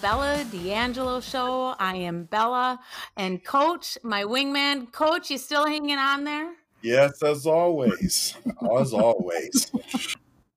Bella 0.00 0.44
D'Angelo 0.50 1.20
show. 1.20 1.74
I 1.78 1.96
am 1.96 2.24
Bella 2.24 2.80
and 3.16 3.42
Coach, 3.44 3.98
my 4.02 4.24
wingman. 4.24 4.92
Coach, 4.92 5.30
you 5.30 5.38
still 5.38 5.66
hanging 5.66 5.98
on 5.98 6.24
there? 6.24 6.52
Yes, 6.82 7.22
as 7.22 7.46
always. 7.46 8.34
as 8.78 8.92
always. 8.92 9.70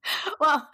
well, 0.39 0.69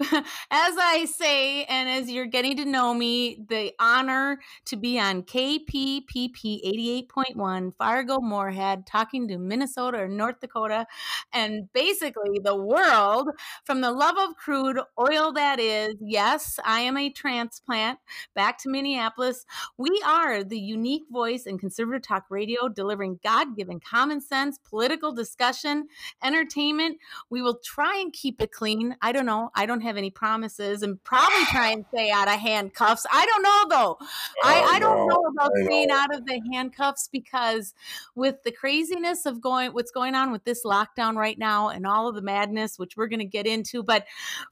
as 0.50 0.74
I 0.78 1.06
say, 1.10 1.64
and 1.64 1.88
as 1.88 2.10
you're 2.10 2.26
getting 2.26 2.56
to 2.56 2.64
know 2.64 2.94
me, 2.94 3.44
the 3.48 3.72
honor 3.78 4.40
to 4.66 4.76
be 4.76 4.98
on 4.98 5.22
KPPP 5.22 7.06
88.1 7.12 7.74
Fargo 7.76 8.20
Moorhead, 8.20 8.86
talking 8.86 9.28
to 9.28 9.38
Minnesota 9.38 9.98
or 9.98 10.08
North 10.08 10.40
Dakota, 10.40 10.86
and 11.32 11.70
basically 11.72 12.40
the 12.42 12.56
world 12.56 13.28
from 13.64 13.80
the 13.80 13.92
love 13.92 14.16
of 14.18 14.36
crude 14.36 14.80
oil 14.98 15.32
that 15.32 15.60
is. 15.60 15.94
Yes, 16.00 16.58
I 16.64 16.80
am 16.80 16.96
a 16.96 17.10
transplant 17.10 17.98
back 18.34 18.58
to 18.58 18.70
Minneapolis. 18.70 19.44
We 19.76 20.02
are 20.06 20.42
the 20.42 20.58
unique 20.58 21.04
voice 21.10 21.44
in 21.44 21.58
conservative 21.58 22.02
talk 22.02 22.24
radio, 22.30 22.68
delivering 22.68 23.20
God 23.22 23.56
given 23.56 23.80
common 23.80 24.20
sense, 24.20 24.58
political 24.58 25.12
discussion, 25.12 25.88
entertainment. 26.22 26.98
We 27.28 27.42
will 27.42 27.58
try 27.64 27.98
and 27.98 28.12
keep 28.12 28.40
it 28.40 28.52
clean 28.52 28.69
I 29.02 29.12
don't 29.12 29.26
know. 29.26 29.50
I 29.54 29.66
don't 29.66 29.80
have 29.80 29.96
any 29.96 30.10
promises 30.10 30.82
and 30.82 31.02
probably 31.04 31.44
try 31.46 31.70
and 31.70 31.84
stay 31.92 32.10
out 32.10 32.28
of 32.28 32.38
handcuffs. 32.38 33.06
I 33.12 33.26
don't 33.26 33.42
know 33.42 33.64
though. 33.68 33.96
Oh, 34.00 34.06
I, 34.44 34.76
I 34.76 34.78
don't 34.78 35.06
know, 35.08 35.16
know 35.16 35.24
about 35.32 35.52
staying 35.64 35.90
out 35.90 36.14
of 36.14 36.26
the 36.26 36.40
handcuffs 36.52 37.08
because 37.10 37.74
with 38.14 38.42
the 38.44 38.52
craziness 38.52 39.26
of 39.26 39.40
going 39.40 39.72
what's 39.72 39.90
going 39.90 40.14
on 40.14 40.32
with 40.32 40.44
this 40.44 40.64
lockdown 40.64 41.16
right 41.16 41.38
now 41.38 41.68
and 41.68 41.86
all 41.86 42.08
of 42.08 42.14
the 42.14 42.22
madness, 42.22 42.78
which 42.78 42.96
we're 42.96 43.08
gonna 43.08 43.24
get 43.24 43.46
into. 43.46 43.82
But 43.82 44.06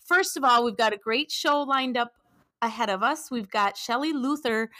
first 0.04 0.36
of 0.36 0.44
all, 0.44 0.64
we've 0.64 0.76
got 0.76 0.92
a 0.92 0.98
great 0.98 1.30
show 1.30 1.62
lined 1.62 1.96
up 1.96 2.12
ahead 2.60 2.90
of 2.90 3.02
us. 3.02 3.30
We've 3.30 3.50
got 3.50 3.76
Shelley 3.76 4.12
Luther. 4.12 4.70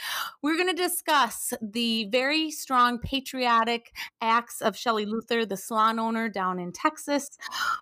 We're 0.43 0.57
going 0.57 0.75
to 0.75 0.83
discuss 0.83 1.53
the 1.63 2.09
very 2.11 2.51
strong 2.51 2.99
patriotic 2.99 3.93
acts 4.21 4.61
of 4.61 4.77
Shelley 4.77 5.07
Luther, 5.07 5.47
the 5.47 5.57
salon 5.57 5.99
owner 5.99 6.29
down 6.29 6.59
in 6.59 6.73
Texas. 6.73 7.31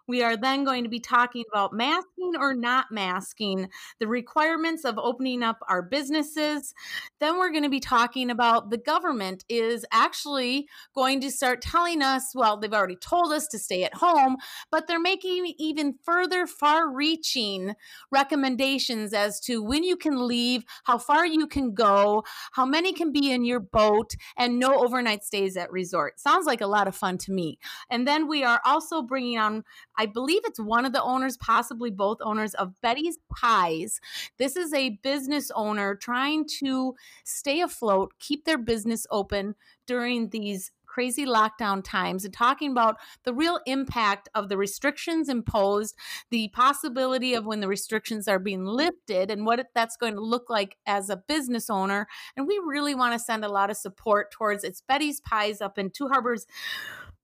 We 0.06 0.22
are 0.22 0.36
then 0.36 0.64
going 0.64 0.84
to 0.84 0.90
be 0.90 1.00
talking 1.00 1.44
about 1.50 1.72
masking 1.72 2.32
or 2.38 2.54
not 2.54 2.86
masking, 2.90 3.68
the 3.98 4.06
requirements 4.06 4.84
of 4.84 4.98
opening 4.98 5.42
up 5.42 5.58
our 5.68 5.82
businesses. 5.82 6.74
Then 7.20 7.38
we're 7.38 7.50
going 7.50 7.62
to 7.62 7.70
be 7.70 7.80
talking 7.80 8.30
about 8.30 8.70
the 8.70 8.78
government 8.78 9.44
is 9.48 9.86
actually 9.92 10.68
going 10.94 11.20
to 11.20 11.30
start 11.30 11.62
telling 11.62 12.02
us, 12.02 12.32
well, 12.34 12.58
they've 12.58 12.72
already 12.72 12.96
told 12.96 13.32
us 13.32 13.46
to 13.48 13.58
stay 13.58 13.84
at 13.84 13.94
home, 13.94 14.36
but 14.70 14.86
they're 14.86 15.00
making 15.00 15.54
even 15.58 15.94
further 16.04 16.46
far 16.46 16.92
reaching 16.92 17.74
recommendations 18.10 19.12
as 19.14 19.40
to 19.40 19.62
when 19.62 19.85
you 19.86 19.96
can 19.96 20.26
leave, 20.26 20.64
how 20.84 20.98
far 20.98 21.26
you 21.26 21.46
can 21.46 21.74
go, 21.74 22.24
how 22.52 22.66
many 22.66 22.92
can 22.92 23.12
be 23.12 23.30
in 23.30 23.44
your 23.44 23.60
boat, 23.60 24.14
and 24.36 24.58
no 24.58 24.84
overnight 24.84 25.24
stays 25.24 25.56
at 25.56 25.70
resort. 25.70 26.18
Sounds 26.20 26.46
like 26.46 26.60
a 26.60 26.66
lot 26.66 26.88
of 26.88 26.94
fun 26.94 27.18
to 27.18 27.32
me. 27.32 27.58
And 27.90 28.06
then 28.06 28.28
we 28.28 28.44
are 28.44 28.60
also 28.64 29.02
bringing 29.02 29.38
on, 29.38 29.64
I 29.96 30.06
believe 30.06 30.42
it's 30.44 30.60
one 30.60 30.84
of 30.84 30.92
the 30.92 31.02
owners, 31.02 31.36
possibly 31.36 31.90
both 31.90 32.18
owners 32.20 32.54
of 32.54 32.80
Betty's 32.80 33.18
Pies. 33.30 34.00
This 34.38 34.56
is 34.56 34.72
a 34.74 34.98
business 35.02 35.50
owner 35.54 35.94
trying 35.94 36.46
to 36.60 36.94
stay 37.24 37.60
afloat, 37.60 38.12
keep 38.18 38.44
their 38.44 38.58
business 38.58 39.06
open 39.10 39.54
during 39.86 40.30
these 40.30 40.72
crazy 40.96 41.26
lockdown 41.26 41.84
times 41.84 42.24
and 42.24 42.32
talking 42.32 42.70
about 42.70 42.96
the 43.24 43.34
real 43.34 43.60
impact 43.66 44.30
of 44.34 44.48
the 44.48 44.56
restrictions 44.56 45.28
imposed, 45.28 45.94
the 46.30 46.48
possibility 46.54 47.34
of 47.34 47.44
when 47.44 47.60
the 47.60 47.68
restrictions 47.68 48.26
are 48.26 48.38
being 48.38 48.64
lifted, 48.64 49.30
and 49.30 49.44
what 49.44 49.60
that's 49.74 49.98
going 49.98 50.14
to 50.14 50.22
look 50.22 50.48
like 50.48 50.78
as 50.86 51.10
a 51.10 51.16
business 51.18 51.68
owner. 51.68 52.06
And 52.34 52.46
we 52.46 52.58
really 52.64 52.94
want 52.94 53.12
to 53.12 53.18
send 53.18 53.44
a 53.44 53.50
lot 53.50 53.68
of 53.68 53.76
support 53.76 54.30
towards 54.30 54.64
it's 54.64 54.80
Betty's 54.80 55.20
Pies 55.20 55.60
up 55.60 55.76
in 55.76 55.90
Two 55.90 56.08
Harbors. 56.08 56.46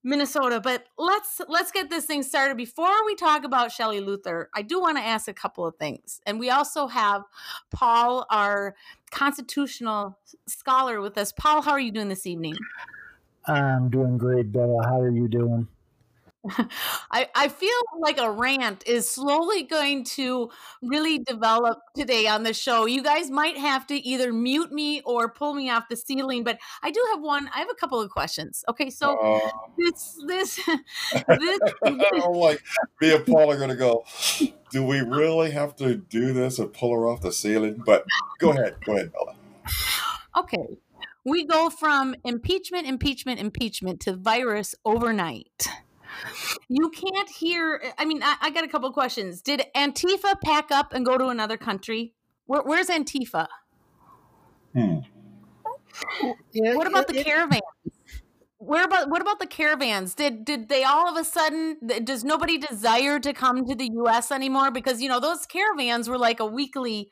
Minnesota. 0.04 0.60
But 0.60 0.87
let's 0.99 1.41
let's 1.49 1.71
get 1.71 1.89
this 1.89 2.06
thing 2.06 2.25
started. 2.25 2.56
Before 2.56 3.06
we 3.06 3.15
talk 3.15 3.44
about 3.44 3.71
Shelley 3.71 4.00
Luther, 4.00 4.50
I 4.53 4.62
do 4.62 4.81
want 4.81 4.97
to 4.99 5.03
ask 5.04 5.28
a 5.28 5.33
couple 5.33 5.65
of 5.65 5.77
things. 5.77 6.21
And 6.27 6.41
we 6.41 6.50
also 6.50 6.89
have 6.89 7.22
Paul, 7.71 8.27
our 8.28 8.75
constitutional 9.12 10.19
scholar, 10.49 11.00
with 11.00 11.16
us. 11.16 11.31
Paul, 11.31 11.62
how 11.62 11.71
are 11.71 11.78
you 11.78 11.93
doing 11.93 12.09
this 12.09 12.27
evening? 12.27 12.56
I'm 13.47 13.91
doing 13.91 14.19
great, 14.19 14.53
Bella. 14.53 14.84
How 14.84 15.00
are 15.00 15.10
you 15.10 15.28
doing? 15.28 15.69
I, 17.10 17.28
I 17.34 17.48
feel 17.48 17.70
like 18.00 18.19
a 18.19 18.30
rant 18.30 18.82
is 18.86 19.08
slowly 19.08 19.62
going 19.62 20.04
to 20.04 20.50
really 20.82 21.20
develop 21.20 21.78
today 21.94 22.26
on 22.26 22.42
the 22.42 22.53
show. 22.53 22.86
You 22.86 23.03
guys 23.03 23.30
might 23.30 23.56
have 23.56 23.86
to 23.88 23.94
either 23.94 24.32
mute 24.32 24.72
me 24.72 25.03
or 25.03 25.28
pull 25.28 25.54
me 25.54 25.70
off 25.70 25.88
the 25.88 25.97
ceiling, 25.97 26.42
but 26.42 26.58
I 26.82 26.91
do 26.91 27.00
have 27.12 27.22
one. 27.22 27.48
I 27.54 27.60
have 27.60 27.70
a 27.70 27.75
couple 27.75 28.00
of 28.00 28.10
questions. 28.10 28.64
Okay, 28.69 28.91
so 28.91 29.16
uh, 29.19 29.50
this 29.78 30.20
this 30.26 30.56
this, 31.12 31.60
this 31.84 32.24
like 32.26 32.62
me 33.00 33.14
and 33.14 33.24
Paul 33.24 33.50
are 33.50 33.59
gonna 33.59 33.76
go. 33.76 34.04
Do 34.70 34.84
we 34.84 35.00
really 35.00 35.53
have 35.53 35.76
to 35.76 35.94
do 35.94 36.32
this 36.32 36.59
and 36.59 36.72
pull 36.72 36.92
her 36.92 37.06
off 37.06 37.20
the 37.20 37.32
ceiling? 37.32 37.82
But 37.84 38.04
go 38.38 38.50
ahead, 38.50 38.76
go 38.84 38.97
ahead, 38.97 39.12
Bella. 39.12 39.36
Okay, 40.36 40.78
we 41.25 41.44
go 41.44 41.71
from 41.71 42.15
impeachment, 42.25 42.87
impeachment, 42.87 43.41
impeachment 43.41 44.00
to 44.00 44.16
virus 44.16 44.75
overnight. 44.84 45.66
You 46.69 46.91
can't 46.91 47.28
hear. 47.28 47.83
I 47.99 48.05
mean, 48.05 48.22
I, 48.22 48.37
I 48.41 48.50
got 48.50 48.65
a 48.65 48.69
couple 48.69 48.91
questions. 48.93 49.43
Did 49.43 49.65
Antifa 49.75 50.41
pack 50.43 50.71
up 50.71 50.93
and 50.93 51.06
go 51.06 51.16
to 51.16 51.28
another 51.28 51.56
country? 51.56 52.15
Where, 52.47 52.62
where's 52.62 52.88
Antifa? 52.88 53.47
Hmm. 54.75 54.99
What 56.55 56.87
about 56.87 57.09
the 57.09 57.22
caravans? 57.22 57.62
Where 58.59 58.84
about 58.84 59.10
what 59.10 59.21
about 59.21 59.41
the 59.41 59.47
caravans? 59.47 60.15
Did 60.15 60.44
did 60.44 60.69
they 60.69 60.84
all 60.84 61.09
of 61.09 61.16
a 61.16 61.25
sudden? 61.25 61.78
Does 62.04 62.25
nobody 62.25 62.59
desire 62.59 63.19
to 63.19 63.33
come 63.33 63.66
to 63.66 63.75
the 63.75 63.91
U.S. 63.94 64.31
anymore? 64.31 64.71
Because 64.71 65.03
you 65.03 65.09
know 65.09 65.19
those 65.19 65.47
caravans 65.47 66.09
were 66.09 66.19
like 66.19 66.41
a 66.41 66.47
weekly 66.47 67.10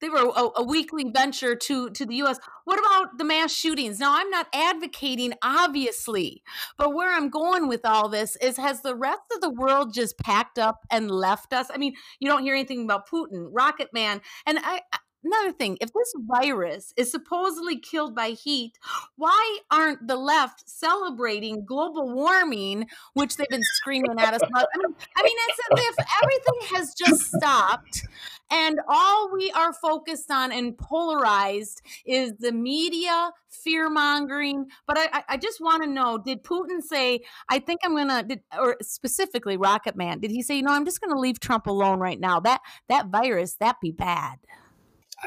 they 0.00 0.08
were 0.08 0.30
a, 0.34 0.60
a, 0.60 0.62
weekly 0.62 1.10
venture 1.12 1.54
to 1.54 1.90
to 1.90 2.06
the 2.06 2.16
US. 2.22 2.38
What 2.64 2.78
about 2.78 3.18
the 3.18 3.24
mass 3.24 3.52
shootings? 3.52 3.98
Now, 3.98 4.16
I'm 4.16 4.30
not 4.30 4.48
advocating 4.52 5.34
obviously, 5.42 6.42
but 6.78 6.94
where 6.94 7.12
I'm 7.12 7.30
going 7.30 7.68
with 7.68 7.84
all 7.84 8.08
this 8.08 8.36
is 8.36 8.56
has 8.56 8.82
the 8.82 8.94
rest 8.94 9.22
of 9.34 9.40
the 9.40 9.50
world 9.50 9.94
just 9.94 10.18
packed 10.18 10.58
up 10.58 10.84
and 10.90 11.10
left 11.10 11.52
us? 11.52 11.68
I 11.72 11.78
mean, 11.78 11.94
you 12.18 12.28
don't 12.28 12.42
hear 12.42 12.54
anything 12.54 12.84
about 12.84 13.08
Putin, 13.08 13.48
Rocket 13.50 13.88
Man, 13.92 14.20
and 14.46 14.58
I 14.62 14.80
another 15.24 15.52
thing 15.52 15.76
if 15.80 15.92
this 15.92 16.14
virus 16.18 16.94
is 16.96 17.10
supposedly 17.10 17.78
killed 17.78 18.14
by 18.14 18.30
heat 18.30 18.78
why 19.16 19.58
aren't 19.70 20.06
the 20.06 20.16
left 20.16 20.68
celebrating 20.68 21.64
global 21.64 22.14
warming 22.14 22.86
which 23.14 23.36
they've 23.36 23.48
been 23.48 23.62
screaming 23.62 24.18
at 24.18 24.34
us 24.34 24.40
about 24.42 24.66
i 24.74 24.78
mean 24.78 24.94
i 25.16 25.22
mean 25.22 25.36
it's 25.48 25.60
as 25.72 25.84
if 25.88 26.06
everything 26.22 26.76
has 26.76 26.94
just 26.94 27.32
stopped 27.32 28.06
and 28.50 28.80
all 28.88 29.30
we 29.32 29.50
are 29.52 29.72
focused 29.72 30.30
on 30.30 30.52
and 30.52 30.76
polarized 30.76 31.82
is 32.04 32.32
the 32.38 32.52
media 32.52 33.30
fear 33.48 33.88
mongering. 33.88 34.66
But 34.86 34.98
I, 34.98 35.22
I 35.28 35.36
just 35.36 35.60
want 35.60 35.82
to 35.82 35.88
know 35.88 36.18
did 36.18 36.42
Putin 36.42 36.82
say, 36.82 37.20
I 37.48 37.58
think 37.58 37.80
I'm 37.84 37.92
going 37.92 38.08
to, 38.08 38.40
or 38.58 38.76
specifically 38.82 39.56
Rocket 39.56 39.96
Man, 39.96 40.20
did 40.20 40.30
he 40.30 40.42
say, 40.42 40.56
you 40.56 40.62
know, 40.62 40.72
I'm 40.72 40.84
just 40.84 41.00
going 41.00 41.12
to 41.12 41.18
leave 41.18 41.40
Trump 41.40 41.66
alone 41.66 42.00
right 42.00 42.18
now? 42.18 42.40
That, 42.40 42.60
that 42.88 43.06
virus, 43.06 43.56
that 43.60 43.76
be 43.80 43.92
bad. 43.92 44.38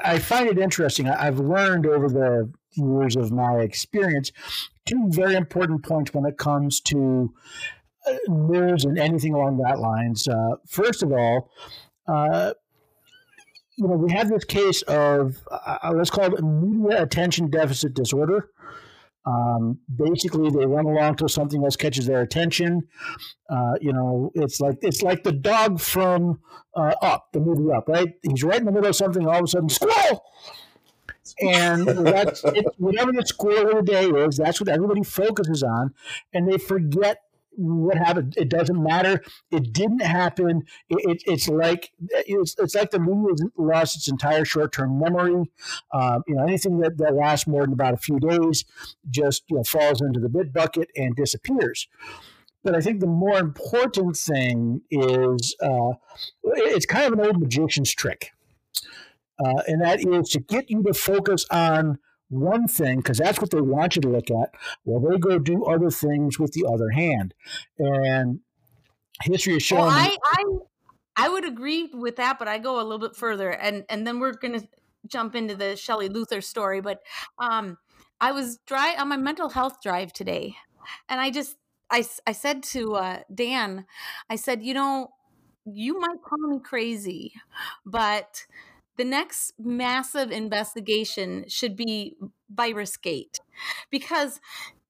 I 0.03 0.19
find 0.19 0.47
it 0.47 0.57
interesting. 0.57 1.07
I've 1.07 1.39
learned 1.39 1.85
over 1.85 2.09
the 2.09 2.51
years 2.71 3.15
of 3.15 3.31
my 3.31 3.59
experience 3.59 4.31
two 4.85 5.05
very 5.09 5.35
important 5.35 5.83
points 5.83 6.13
when 6.13 6.25
it 6.25 6.37
comes 6.37 6.81
to 6.81 7.31
uh, 8.07 8.15
news 8.27 8.85
and 8.85 8.97
anything 8.97 9.33
along 9.33 9.57
that 9.57 9.79
lines. 9.79 10.27
Uh, 10.27 10.55
first 10.67 11.03
of 11.03 11.11
all, 11.11 11.51
uh, 12.07 12.53
you 13.77 13.87
know, 13.87 13.95
we 13.95 14.11
have 14.11 14.29
this 14.29 14.43
case 14.43 14.81
of 14.83 15.37
uh, 15.51 15.77
uh, 15.83 15.91
let's 15.93 16.09
call 16.09 16.33
it 16.33 16.43
media 16.43 17.01
attention 17.01 17.49
deficit 17.49 17.93
disorder. 17.93 18.49
Um, 19.25 19.79
basically, 19.93 20.49
they 20.49 20.65
run 20.65 20.85
along 20.85 21.15
till 21.15 21.29
something 21.29 21.63
else 21.63 21.75
catches 21.75 22.05
their 22.05 22.21
attention. 22.21 22.87
Uh, 23.49 23.73
you 23.79 23.93
know, 23.93 24.31
it's 24.35 24.59
like 24.59 24.77
it's 24.81 25.01
like 25.01 25.23
the 25.23 25.31
dog 25.31 25.79
from 25.79 26.39
uh, 26.75 26.93
Up, 27.01 27.29
the 27.31 27.39
movie 27.39 27.73
Up, 27.73 27.87
right? 27.87 28.13
He's 28.21 28.43
right 28.43 28.59
in 28.59 28.65
the 28.65 28.71
middle 28.71 28.89
of 28.89 28.95
something, 28.95 29.25
all 29.25 29.37
of 29.37 29.43
a 29.43 29.47
sudden, 29.47 29.69
squirrel. 29.69 30.23
And 31.39 31.87
that's 31.87 32.43
whatever 32.77 33.13
the 33.13 33.25
squirrel 33.25 33.79
of 33.79 33.85
the 33.85 33.91
day 33.91 34.09
is. 34.09 34.37
That's 34.37 34.59
what 34.59 34.69
everybody 34.69 35.03
focuses 35.03 35.63
on, 35.63 35.93
and 36.33 36.51
they 36.51 36.57
forget 36.57 37.19
what 37.55 37.97
happened. 37.97 38.35
It 38.37 38.49
doesn't 38.49 38.81
matter. 38.81 39.21
It 39.51 39.73
didn't 39.73 40.01
happen. 40.01 40.63
It, 40.89 40.99
it, 41.09 41.23
it's 41.25 41.47
like 41.47 41.91
it's, 42.09 42.55
it's 42.59 42.75
like 42.75 42.91
the 42.91 42.99
movie 42.99 43.43
lost 43.57 43.95
its 43.95 44.07
entire 44.09 44.45
short 44.45 44.71
term 44.73 44.99
memory. 44.99 45.51
Um, 45.93 46.23
you 46.27 46.35
know, 46.35 46.43
anything 46.43 46.79
that, 46.79 46.97
that 46.97 47.15
lasts 47.15 47.47
more 47.47 47.63
than 47.63 47.73
about 47.73 47.93
a 47.93 47.97
few 47.97 48.19
days 48.19 48.65
just 49.09 49.43
you 49.49 49.57
know 49.57 49.63
falls 49.63 50.01
into 50.01 50.19
the 50.19 50.29
bit 50.29 50.53
bucket 50.53 50.89
and 50.95 51.15
disappears. 51.15 51.87
But 52.63 52.75
I 52.75 52.81
think 52.81 52.99
the 53.01 53.07
more 53.07 53.37
important 53.39 54.15
thing 54.17 54.81
is 54.91 55.55
uh, 55.61 55.93
it's 56.43 56.85
kind 56.85 57.05
of 57.13 57.19
an 57.19 57.25
old 57.25 57.39
magician's 57.39 57.93
trick. 57.93 58.31
uh, 59.43 59.61
and 59.67 59.81
that 59.81 59.99
is 60.05 60.29
to 60.29 60.39
get 60.39 60.69
you 60.69 60.83
to 60.83 60.93
focus 60.93 61.45
on 61.51 61.97
one 62.33 62.67
thing 62.67 62.97
because 62.97 63.17
that's 63.17 63.39
what 63.39 63.51
they 63.51 63.61
want 63.61 63.95
you 63.95 64.01
to 64.03 64.09
look 64.09 64.29
at. 64.31 64.53
Well, 64.85 64.99
they 64.99 65.17
go 65.17 65.39
do 65.39 65.65
other 65.65 65.89
things 65.89 66.39
with 66.39 66.51
the 66.51 66.65
other 66.65 66.89
hand, 66.89 67.33
and 67.77 68.39
history 69.21 69.53
has 69.53 69.63
shown. 69.63 69.79
Well, 69.79 69.89
I, 69.89 70.17
I 70.23 70.43
I 71.15 71.29
would 71.29 71.45
agree 71.45 71.89
with 71.93 72.15
that, 72.17 72.39
but 72.39 72.47
I 72.47 72.57
go 72.57 72.75
a 72.79 72.83
little 72.83 72.99
bit 72.99 73.15
further, 73.15 73.51
and 73.51 73.85
and 73.89 74.05
then 74.05 74.19
we're 74.19 74.33
gonna 74.33 74.63
jump 75.07 75.35
into 75.35 75.55
the 75.55 75.75
Shelley 75.75 76.09
Luther 76.09 76.41
story. 76.41 76.81
But 76.81 77.01
um, 77.37 77.77
I 78.19 78.31
was 78.31 78.57
dry 78.65 78.95
on 78.97 79.09
my 79.09 79.17
mental 79.17 79.49
health 79.49 79.81
drive 79.81 80.13
today, 80.13 80.55
and 81.09 81.21
I 81.21 81.29
just 81.29 81.57
I 81.89 82.05
I 82.25 82.31
said 82.31 82.63
to 82.63 82.95
uh, 82.95 83.19
Dan, 83.33 83.85
I 84.29 84.35
said, 84.35 84.63
you 84.63 84.73
know, 84.73 85.13
you 85.65 85.99
might 85.99 86.21
call 86.23 86.39
me 86.47 86.59
crazy, 86.59 87.33
but 87.85 88.45
the 88.97 89.03
next 89.03 89.53
massive 89.59 90.31
investigation 90.31 91.45
should 91.47 91.75
be 91.75 92.15
virus 92.49 92.97
gate 92.97 93.39
because 93.89 94.39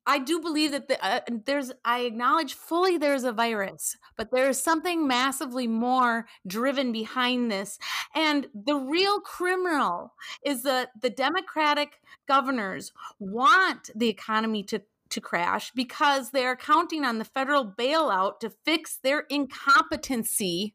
I 0.06 0.20
do 0.20 0.42
believe 0.42 0.72
that 0.72 0.90
the, 0.90 1.04
uh, 1.04 1.22
there's, 1.46 1.72
I 1.86 2.02
acknowledge 2.02 2.56
fully 2.56 2.98
there's 2.98 3.24
a 3.24 3.32
virus, 3.32 3.96
but 4.18 4.32
there 4.32 4.50
is 4.50 4.62
something 4.62 5.08
massively 5.08 5.66
more 5.66 6.26
driven 6.46 6.92
behind 6.92 7.50
this. 7.50 7.80
And 8.14 8.48
the 8.54 8.76
real 8.76 9.22
criminal 9.22 10.14
is 10.46 10.64
that 10.64 10.90
the 11.02 11.10
Democratic 11.10 12.02
governors 12.28 12.92
want 13.20 13.92
the 13.96 14.10
economy 14.10 14.64
to 14.64 14.82
to 15.10 15.22
crash 15.22 15.72
because 15.76 16.32
they're 16.32 16.56
counting 16.56 17.06
on 17.06 17.20
the 17.20 17.26
federal 17.26 17.64
bailout 17.64 18.40
to 18.40 18.50
fix 18.50 18.98
their 18.98 19.26
incompetency 19.30 20.74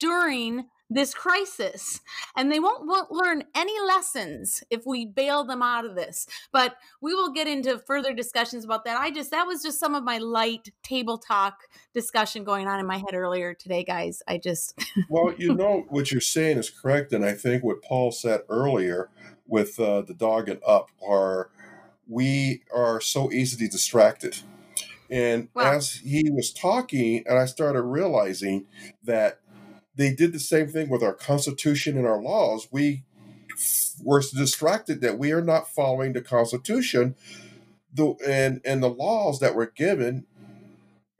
during 0.00 0.66
this 0.90 1.14
crisis 1.14 2.00
and 2.36 2.50
they 2.50 2.60
won't, 2.60 2.86
won't 2.86 3.10
learn 3.10 3.44
any 3.54 3.78
lessons 3.80 4.62
if 4.70 4.86
we 4.86 5.04
bail 5.04 5.44
them 5.44 5.62
out 5.62 5.84
of 5.84 5.94
this. 5.94 6.26
But 6.52 6.76
we 7.00 7.14
will 7.14 7.32
get 7.32 7.46
into 7.46 7.78
further 7.78 8.14
discussions 8.14 8.64
about 8.64 8.84
that. 8.84 8.98
I 8.98 9.10
just 9.10 9.30
that 9.30 9.46
was 9.46 9.62
just 9.62 9.78
some 9.78 9.94
of 9.94 10.04
my 10.04 10.18
light 10.18 10.70
table 10.82 11.18
talk 11.18 11.64
discussion 11.94 12.44
going 12.44 12.66
on 12.66 12.80
in 12.80 12.86
my 12.86 12.98
head 12.98 13.14
earlier 13.14 13.54
today 13.54 13.84
guys. 13.84 14.22
I 14.26 14.38
just 14.38 14.78
well 15.08 15.34
you 15.36 15.54
know 15.54 15.84
what 15.88 16.10
you're 16.10 16.20
saying 16.20 16.58
is 16.58 16.70
correct 16.70 17.12
and 17.12 17.24
i 17.24 17.32
think 17.32 17.62
what 17.62 17.82
paul 17.82 18.10
said 18.10 18.40
earlier 18.48 19.10
with 19.46 19.78
uh, 19.80 20.02
the 20.02 20.14
dog 20.14 20.48
and 20.48 20.60
up 20.66 20.90
are 21.06 21.50
we 22.08 22.62
are 22.74 23.00
so 23.00 23.30
easily 23.30 23.68
distracted. 23.68 24.38
And 25.10 25.48
as 25.58 25.94
he 25.94 26.30
was 26.30 26.52
talking 26.52 27.24
and 27.26 27.38
i 27.38 27.46
started 27.46 27.80
realizing 27.80 28.66
that 29.04 29.40
they 29.98 30.14
did 30.14 30.32
the 30.32 30.40
same 30.40 30.68
thing 30.68 30.88
with 30.88 31.02
our 31.02 31.12
Constitution 31.12 31.98
and 31.98 32.06
our 32.06 32.22
laws. 32.22 32.68
We 32.70 33.02
were 34.02 34.22
distracted 34.32 35.00
that 35.00 35.18
we 35.18 35.32
are 35.32 35.42
not 35.42 35.68
following 35.68 36.12
the 36.12 36.22
Constitution 36.22 37.16
the, 37.92 38.14
and, 38.24 38.60
and 38.64 38.80
the 38.80 38.88
laws 38.88 39.40
that 39.40 39.56
were 39.56 39.72
given. 39.74 40.24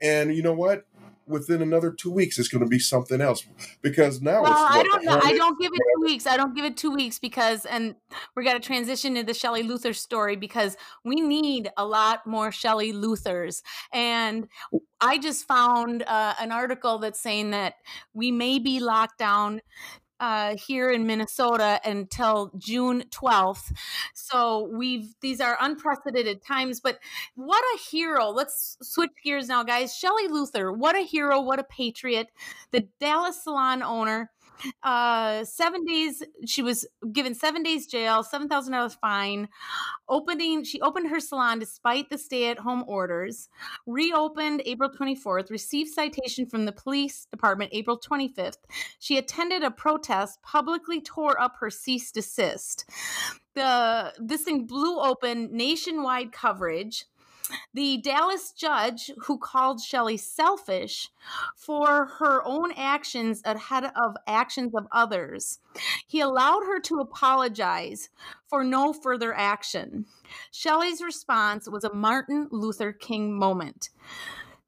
And 0.01 0.33
you 0.33 0.41
know 0.41 0.53
what? 0.53 0.87
Within 1.29 1.61
another 1.61 1.91
two 1.91 2.11
weeks 2.11 2.39
it's 2.39 2.49
going 2.49 2.63
to 2.63 2.69
be 2.69 2.79
something 2.79 3.21
else 3.21 3.45
because 3.81 4.21
now 4.21 4.41
well, 4.41 4.53
I 4.53 4.83
don't 4.83 5.05
know. 5.05 5.19
I 5.23 5.33
don't 5.33 5.59
give 5.59 5.71
it 5.73 5.79
two 5.95 6.03
weeks. 6.03 6.27
I 6.27 6.35
don't 6.35 6.55
give 6.55 6.65
it 6.65 6.75
two 6.75 6.91
weeks 6.91 7.19
because, 7.19 7.65
and 7.65 7.95
we're 8.35 8.43
going 8.43 8.59
to 8.59 8.65
transition 8.65 9.15
to 9.15 9.23
the 9.23 9.33
Shelley 9.33 9.63
Luther 9.63 9.93
story 9.93 10.35
because 10.35 10.75
we 11.05 11.21
need 11.21 11.69
a 11.77 11.85
lot 11.85 12.25
more 12.25 12.51
Shelley 12.51 12.91
Luthers. 12.91 13.61
And 13.93 14.47
I 15.01 15.17
just 15.17 15.47
found 15.47 16.03
uh, 16.03 16.33
an 16.39 16.51
article 16.51 16.97
that's 16.97 17.21
saying 17.21 17.51
that 17.51 17.75
we 18.13 18.31
may 18.31 18.59
be 18.59 18.79
locked 18.79 19.17
down 19.17 19.61
uh, 20.19 20.55
here 20.55 20.91
in 20.91 21.05
Minnesota 21.05 21.79
until 21.85 22.51
June 22.57 23.03
12th. 23.09 23.71
So 24.13 24.69
we've 24.71 25.15
these 25.21 25.39
are 25.41 25.57
unprecedented 25.59 26.43
times, 26.43 26.79
but 26.79 26.99
what 27.35 27.63
a 27.75 27.79
hero. 27.89 28.29
Let's 28.29 28.77
switch 28.81 29.11
gears 29.23 29.47
now, 29.47 29.63
guys. 29.63 29.95
Shelley 29.95 30.27
Luther, 30.27 30.71
what 30.71 30.95
a 30.95 31.01
hero, 31.01 31.41
what 31.41 31.59
a 31.59 31.63
patriot. 31.63 32.27
The 32.71 32.87
Dallas 32.99 33.43
salon 33.43 33.81
owner 33.81 34.31
uh 34.83 35.43
seven 35.43 35.83
days 35.85 36.23
she 36.45 36.61
was 36.61 36.85
given 37.11 37.33
seven 37.33 37.63
days 37.63 37.87
jail 37.87 38.23
seven 38.23 38.47
thousand 38.47 38.73
dollars 38.73 38.95
fine 38.95 39.47
opening 40.07 40.63
she 40.63 40.81
opened 40.81 41.09
her 41.09 41.19
salon 41.19 41.59
despite 41.59 42.09
the 42.09 42.17
stay-at-home 42.17 42.83
orders 42.87 43.49
reopened 43.87 44.61
april 44.65 44.89
24th 44.89 45.49
received 45.49 45.89
citation 45.89 46.45
from 46.45 46.65
the 46.65 46.71
police 46.71 47.25
department 47.31 47.69
april 47.73 47.99
25th 47.99 48.57
she 48.99 49.17
attended 49.17 49.63
a 49.63 49.71
protest 49.71 50.41
publicly 50.41 51.01
tore 51.01 51.39
up 51.39 51.55
her 51.59 51.69
cease 51.69 52.11
desist 52.11 52.85
the 53.55 54.13
this 54.19 54.43
thing 54.43 54.65
blew 54.65 54.99
open 54.99 55.49
nationwide 55.51 56.31
coverage 56.31 57.05
the 57.73 57.97
Dallas 57.97 58.51
judge 58.51 59.11
who 59.25 59.37
called 59.37 59.81
Shelley 59.81 60.17
selfish 60.17 61.09
for 61.55 62.05
her 62.19 62.41
own 62.45 62.71
actions 62.73 63.41
ahead 63.45 63.85
of 63.95 64.15
actions 64.27 64.73
of 64.75 64.87
others, 64.91 65.59
he 66.07 66.19
allowed 66.19 66.63
her 66.63 66.79
to 66.81 66.99
apologize 66.99 68.09
for 68.47 68.63
no 68.63 68.93
further 68.93 69.33
action. 69.33 70.05
Shelley's 70.51 71.01
response 71.01 71.69
was 71.69 71.83
a 71.83 71.93
Martin 71.93 72.47
Luther 72.51 72.91
King 72.91 73.37
moment. 73.37 73.89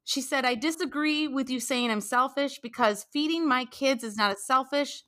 She 0.04 0.20
said, 0.20 0.44
I 0.44 0.54
disagree 0.56 1.28
with 1.28 1.48
you 1.48 1.60
saying 1.60 1.90
I'm 1.90 2.00
selfish 2.00 2.58
because 2.58 3.06
feeding 3.12 3.46
my 3.46 3.64
kids 3.66 4.02
is 4.02 4.16
not 4.16 4.32
as 4.32 4.44
selfish 4.44 5.04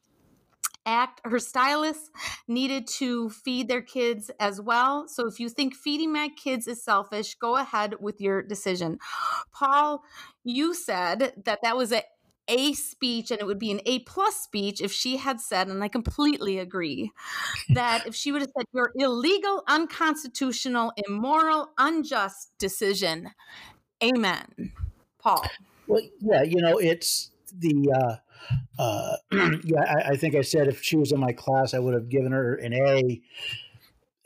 act 0.87 1.21
her 1.25 1.39
stylists 1.39 2.11
needed 2.47 2.87
to 2.87 3.31
feed 3.31 3.69
their 3.69 3.83
kids 3.83 4.31
as 4.39 4.61
well 4.61 5.09
so 5.09 5.27
if 5.27 5.41
you 5.41 5.49
think 5.49 5.75
feeding 5.75 6.13
my 6.13 6.29
kids 6.37 6.67
is 6.67 6.83
selfish 6.83 7.35
go 7.37 7.57
ahead 7.57 7.95
with 8.01 8.21
your 8.21 8.43
decision 8.43 8.99
paul 9.53 10.03
you 10.45 10.75
said 10.75 11.33
that 11.45 11.61
that 11.63 11.77
was 11.77 11.93
a 11.93 12.03
a 12.49 12.73
speech 12.75 13.31
and 13.31 13.41
it 13.41 13.47
would 13.47 13.59
be 13.59 13.71
an 13.71 13.81
A 13.87 14.01
plus 14.01 14.37
speech 14.37 14.81
if 14.81 14.93
she 14.93 15.17
had 15.17 15.41
said, 15.41 15.69
and 15.69 15.83
I 15.83 15.89
completely 15.89 16.59
agree, 16.59 17.13
that 17.71 18.07
if 18.07 18.15
she 18.15 18.33
would 18.33 18.43
have 18.43 18.51
said, 18.57 18.67
Your 18.73 18.93
illegal, 18.97 19.63
unconstitutional, 19.67 20.93
immoral, 21.09 21.71
unjust 21.79 22.53
decision. 22.59 23.31
Amen. 24.03 24.73
Paul. 25.19 25.47
Well, 25.87 26.03
yeah, 26.21 26.43
you 26.43 26.61
know, 26.61 26.79
it's 26.79 27.31
the 27.57 27.93
uh 27.97 28.17
uh, 28.79 29.17
yeah, 29.33 29.81
I, 29.81 30.11
I, 30.11 30.17
think 30.17 30.35
I 30.35 30.43
said 30.43 30.69
if 30.69 30.83
she 30.83 30.97
was 30.97 31.13
in 31.13 31.21
my 31.21 31.33
class, 31.33 31.75
I 31.75 31.79
would 31.79 31.95
have 31.95 32.09
given 32.09 32.33
her 32.33 32.55
an 32.55 32.73
A, 32.73 33.23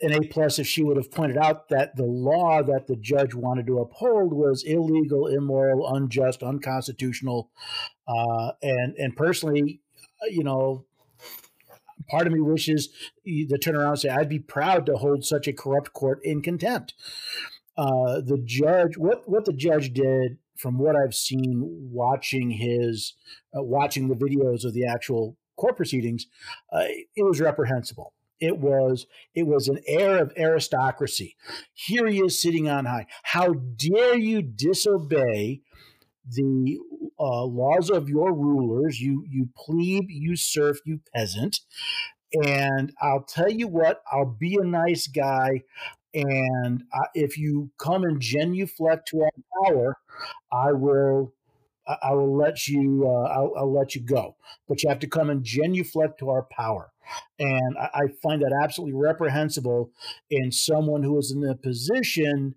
an 0.01 0.13
A 0.13 0.27
plus 0.27 0.59
if 0.59 0.67
she 0.67 0.83
would 0.83 0.97
have 0.97 1.11
pointed 1.11 1.37
out 1.37 1.69
that 1.69 1.95
the 1.95 2.05
law 2.05 2.63
that 2.63 2.87
the 2.87 2.95
judge 2.95 3.33
wanted 3.33 3.67
to 3.67 3.79
uphold 3.79 4.33
was 4.33 4.63
illegal, 4.63 5.27
immoral, 5.27 5.87
unjust, 5.93 6.43
unconstitutional, 6.43 7.49
uh, 8.07 8.51
and 8.61 8.95
and 8.97 9.15
personally, 9.15 9.81
you 10.29 10.43
know, 10.43 10.85
part 12.09 12.27
of 12.27 12.33
me 12.33 12.39
wishes 12.39 12.89
to 13.25 13.57
turn 13.57 13.75
around 13.75 13.91
and 13.91 13.99
say 13.99 14.09
I'd 14.09 14.29
be 14.29 14.39
proud 14.39 14.85
to 14.87 14.97
hold 14.97 15.25
such 15.25 15.47
a 15.47 15.53
corrupt 15.53 15.93
court 15.93 16.19
in 16.23 16.41
contempt. 16.41 16.93
Uh, 17.77 18.19
the 18.19 18.41
judge, 18.43 18.97
what 18.97 19.29
what 19.29 19.45
the 19.45 19.53
judge 19.53 19.93
did 19.93 20.37
from 20.59 20.77
what 20.77 20.95
I've 20.95 21.15
seen 21.15 21.63
watching 21.91 22.51
his 22.51 23.15
uh, 23.57 23.63
watching 23.63 24.09
the 24.09 24.15
videos 24.15 24.65
of 24.65 24.73
the 24.73 24.85
actual 24.85 25.37
court 25.57 25.77
proceedings, 25.77 26.25
uh, 26.71 26.83
it 27.15 27.23
was 27.23 27.39
reprehensible. 27.39 28.13
It 28.39 28.57
was 28.57 29.05
it 29.33 29.47
was 29.47 29.67
an 29.67 29.79
air 29.87 30.17
of 30.21 30.31
aristocracy. 30.37 31.35
Here 31.73 32.07
he 32.07 32.19
is 32.19 32.41
sitting 32.41 32.69
on 32.69 32.85
high. 32.85 33.07
How 33.23 33.53
dare 33.53 34.17
you 34.17 34.41
disobey 34.41 35.61
the 36.25 36.77
uh, 37.19 37.45
laws 37.45 37.89
of 37.89 38.07
your 38.07 38.33
rulers? 38.33 38.99
You 38.99 39.25
you 39.29 39.49
plebe, 39.57 40.09
you 40.09 40.35
serf, 40.35 40.79
you 40.85 41.01
peasant. 41.15 41.61
And 42.45 42.93
I'll 43.01 43.23
tell 43.23 43.49
you 43.49 43.67
what, 43.67 44.01
I'll 44.11 44.37
be 44.39 44.55
a 44.55 44.65
nice 44.65 45.07
guy. 45.07 45.63
And 46.13 46.83
if 47.13 47.37
you 47.37 47.69
come 47.77 48.03
and 48.03 48.19
genuflect 48.19 49.07
to 49.09 49.21
our 49.21 49.31
power, 49.63 49.97
I 50.51 50.73
will. 50.73 51.33
I 52.03 52.13
will 52.13 52.37
let 52.37 52.67
you. 52.67 53.07
Uh, 53.07 53.29
I'll, 53.29 53.53
I'll, 53.57 53.73
let 53.73 53.95
you 53.95 54.01
go, 54.01 54.35
but 54.67 54.83
you 54.83 54.89
have 54.89 54.99
to 54.99 55.07
come 55.07 55.31
and 55.31 55.43
genuflect 55.43 56.19
to 56.19 56.29
our 56.29 56.43
power, 56.43 56.91
and 57.39 57.75
I, 57.79 57.89
I 57.93 58.01
find 58.21 58.43
that 58.43 58.55
absolutely 58.63 58.93
reprehensible 58.93 59.91
in 60.29 60.51
someone 60.51 61.01
who 61.01 61.17
is 61.17 61.31
in 61.31 61.43
a 61.43 61.55
position 61.55 62.53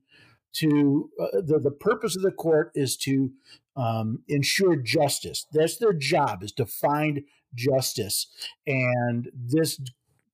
to. 0.56 1.10
Uh, 1.18 1.40
the 1.40 1.58
the 1.58 1.70
purpose 1.70 2.14
of 2.14 2.20
the 2.20 2.30
court 2.30 2.72
is 2.74 2.94
to 2.98 3.30
um, 3.74 4.22
ensure 4.28 4.76
justice. 4.76 5.46
That's 5.50 5.78
their 5.78 5.94
job 5.94 6.42
is 6.42 6.52
to 6.52 6.66
find 6.66 7.22
justice, 7.54 8.26
and 8.66 9.30
this 9.34 9.80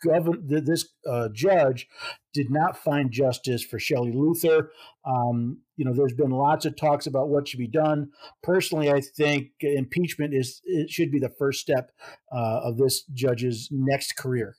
govern 0.05 0.45
this 0.47 0.89
uh, 1.09 1.29
judge 1.33 1.89
did 2.33 2.51
not 2.51 2.77
find 2.77 3.11
justice 3.11 3.65
for 3.65 3.79
Shelley 3.79 4.13
Luther. 4.13 4.71
Um, 5.05 5.59
you 5.77 5.85
know, 5.85 5.93
there's 5.93 6.13
been 6.13 6.31
lots 6.31 6.67
of 6.67 6.77
talks 6.77 7.07
about 7.07 7.29
what 7.29 7.49
should 7.49 7.59
be 7.59 7.69
done. 7.69 8.11
Personally, 8.43 8.91
I 8.91 9.01
think 9.01 9.53
impeachment 9.61 10.35
is 10.35 10.61
it 10.65 10.91
should 10.91 11.11
be 11.11 11.19
the 11.19 11.33
first 11.39 11.61
step 11.61 11.91
uh, 12.33 12.61
of 12.65 12.77
this 12.77 13.05
judge's 13.15 13.69
next 13.71 14.17
career. 14.17 14.57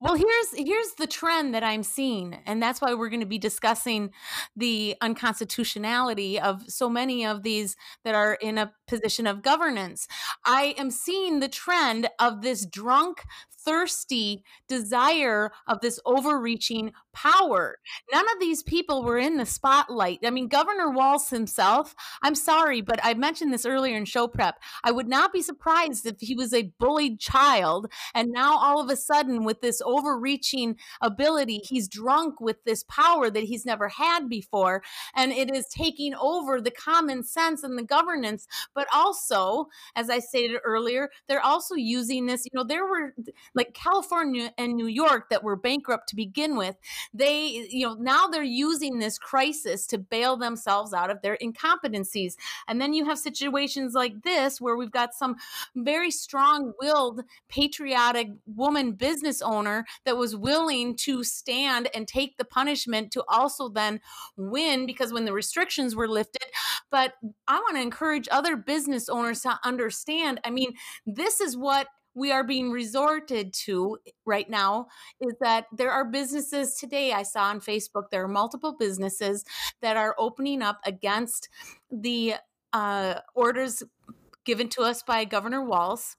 Well, 0.00 0.14
here's 0.14 0.54
here's 0.54 0.92
the 0.92 1.08
trend 1.08 1.54
that 1.54 1.64
I'm 1.64 1.82
seeing, 1.82 2.38
and 2.46 2.62
that's 2.62 2.80
why 2.80 2.94
we're 2.94 3.08
going 3.08 3.18
to 3.18 3.26
be 3.26 3.38
discussing 3.38 4.10
the 4.54 4.94
unconstitutionality 5.00 6.38
of 6.38 6.62
so 6.70 6.88
many 6.88 7.26
of 7.26 7.42
these 7.42 7.74
that 8.04 8.14
are 8.14 8.34
in 8.34 8.58
a 8.58 8.72
position 8.86 9.26
of 9.26 9.42
governance. 9.42 10.06
I 10.44 10.76
am 10.78 10.92
seeing 10.92 11.40
the 11.40 11.48
trend 11.48 12.08
of 12.20 12.42
this 12.42 12.64
drunk 12.64 13.24
thirsty 13.68 14.42
desire 14.66 15.52
of 15.66 15.80
this 15.82 16.00
overreaching 16.06 16.92
power. 17.12 17.78
None 18.10 18.24
of 18.24 18.40
these 18.40 18.62
people 18.62 19.02
were 19.02 19.18
in 19.18 19.36
the 19.36 19.44
spotlight. 19.44 20.20
I 20.24 20.30
mean, 20.30 20.48
Governor 20.48 20.88
Walz 20.88 21.28
himself, 21.28 21.94
I'm 22.22 22.34
sorry, 22.34 22.80
but 22.80 22.98
I 23.02 23.12
mentioned 23.12 23.52
this 23.52 23.66
earlier 23.66 23.96
in 23.96 24.06
show 24.06 24.26
prep. 24.26 24.58
I 24.84 24.90
would 24.90 25.08
not 25.08 25.34
be 25.34 25.42
surprised 25.42 26.06
if 26.06 26.16
he 26.20 26.34
was 26.34 26.54
a 26.54 26.72
bullied 26.78 27.20
child 27.20 27.92
and 28.14 28.30
now 28.30 28.56
all 28.56 28.80
of 28.80 28.88
a 28.88 28.96
sudden, 28.96 29.44
with 29.44 29.60
this 29.60 29.82
overreaching 29.84 30.76
ability, 31.00 31.60
he's 31.64 31.88
drunk 31.88 32.40
with 32.40 32.64
this 32.64 32.84
power 32.84 33.28
that 33.30 33.42
he's 33.42 33.66
never 33.66 33.88
had 33.88 34.28
before. 34.28 34.82
And 35.14 35.32
it 35.32 35.54
is 35.54 35.66
taking 35.66 36.14
over 36.14 36.60
the 36.60 36.70
common 36.70 37.24
sense 37.24 37.62
and 37.62 37.76
the 37.76 37.82
governance. 37.82 38.46
But 38.74 38.86
also, 38.94 39.66
as 39.94 40.08
I 40.08 40.20
stated 40.20 40.60
earlier, 40.64 41.10
they're 41.28 41.44
also 41.44 41.74
using 41.74 42.26
this, 42.26 42.44
you 42.44 42.50
know, 42.54 42.64
there 42.64 42.86
were 42.86 43.14
like 43.58 43.74
California 43.74 44.52
and 44.56 44.74
New 44.74 44.86
York 44.86 45.28
that 45.28 45.44
were 45.44 45.56
bankrupt 45.56 46.08
to 46.08 46.16
begin 46.16 46.56
with, 46.56 46.76
they, 47.12 47.66
you 47.68 47.86
know, 47.86 47.94
now 47.94 48.26
they're 48.28 48.42
using 48.42 48.98
this 48.98 49.18
crisis 49.18 49.86
to 49.88 49.98
bail 49.98 50.36
themselves 50.36 50.94
out 50.94 51.10
of 51.10 51.20
their 51.20 51.36
incompetencies. 51.42 52.36
And 52.66 52.80
then 52.80 52.94
you 52.94 53.04
have 53.04 53.18
situations 53.18 53.94
like 53.94 54.22
this 54.22 54.60
where 54.60 54.76
we've 54.76 54.90
got 54.90 55.12
some 55.12 55.36
very 55.74 56.10
strong 56.10 56.72
willed, 56.80 57.22
patriotic 57.48 58.28
woman 58.46 58.92
business 58.92 59.42
owner 59.42 59.84
that 60.06 60.16
was 60.16 60.34
willing 60.36 60.96
to 60.96 61.22
stand 61.24 61.90
and 61.94 62.08
take 62.08 62.38
the 62.38 62.44
punishment 62.44 63.10
to 63.12 63.24
also 63.28 63.68
then 63.68 64.00
win 64.36 64.86
because 64.86 65.12
when 65.12 65.26
the 65.26 65.32
restrictions 65.32 65.94
were 65.94 66.08
lifted. 66.08 66.46
But 66.90 67.14
I 67.46 67.58
want 67.58 67.76
to 67.76 67.82
encourage 67.82 68.28
other 68.30 68.56
business 68.56 69.08
owners 69.08 69.42
to 69.42 69.58
understand 69.64 70.40
I 70.44 70.50
mean, 70.50 70.74
this 71.06 71.40
is 71.40 71.56
what 71.56 71.88
we 72.18 72.32
are 72.32 72.44
being 72.44 72.70
resorted 72.70 73.52
to 73.52 73.98
right 74.26 74.50
now 74.50 74.88
is 75.20 75.34
that 75.40 75.66
there 75.72 75.90
are 75.90 76.04
businesses 76.04 76.74
today 76.74 77.12
I 77.12 77.22
saw 77.22 77.44
on 77.44 77.60
Facebook 77.60 78.10
there 78.10 78.24
are 78.24 78.28
multiple 78.28 78.74
businesses 78.78 79.44
that 79.80 79.96
are 79.96 80.14
opening 80.18 80.62
up 80.62 80.80
against 80.84 81.48
the 81.90 82.34
uh, 82.72 83.20
orders 83.34 83.82
given 84.44 84.68
to 84.70 84.82
us 84.82 85.02
by 85.02 85.24
Governor 85.24 85.62
Walz 85.62 86.16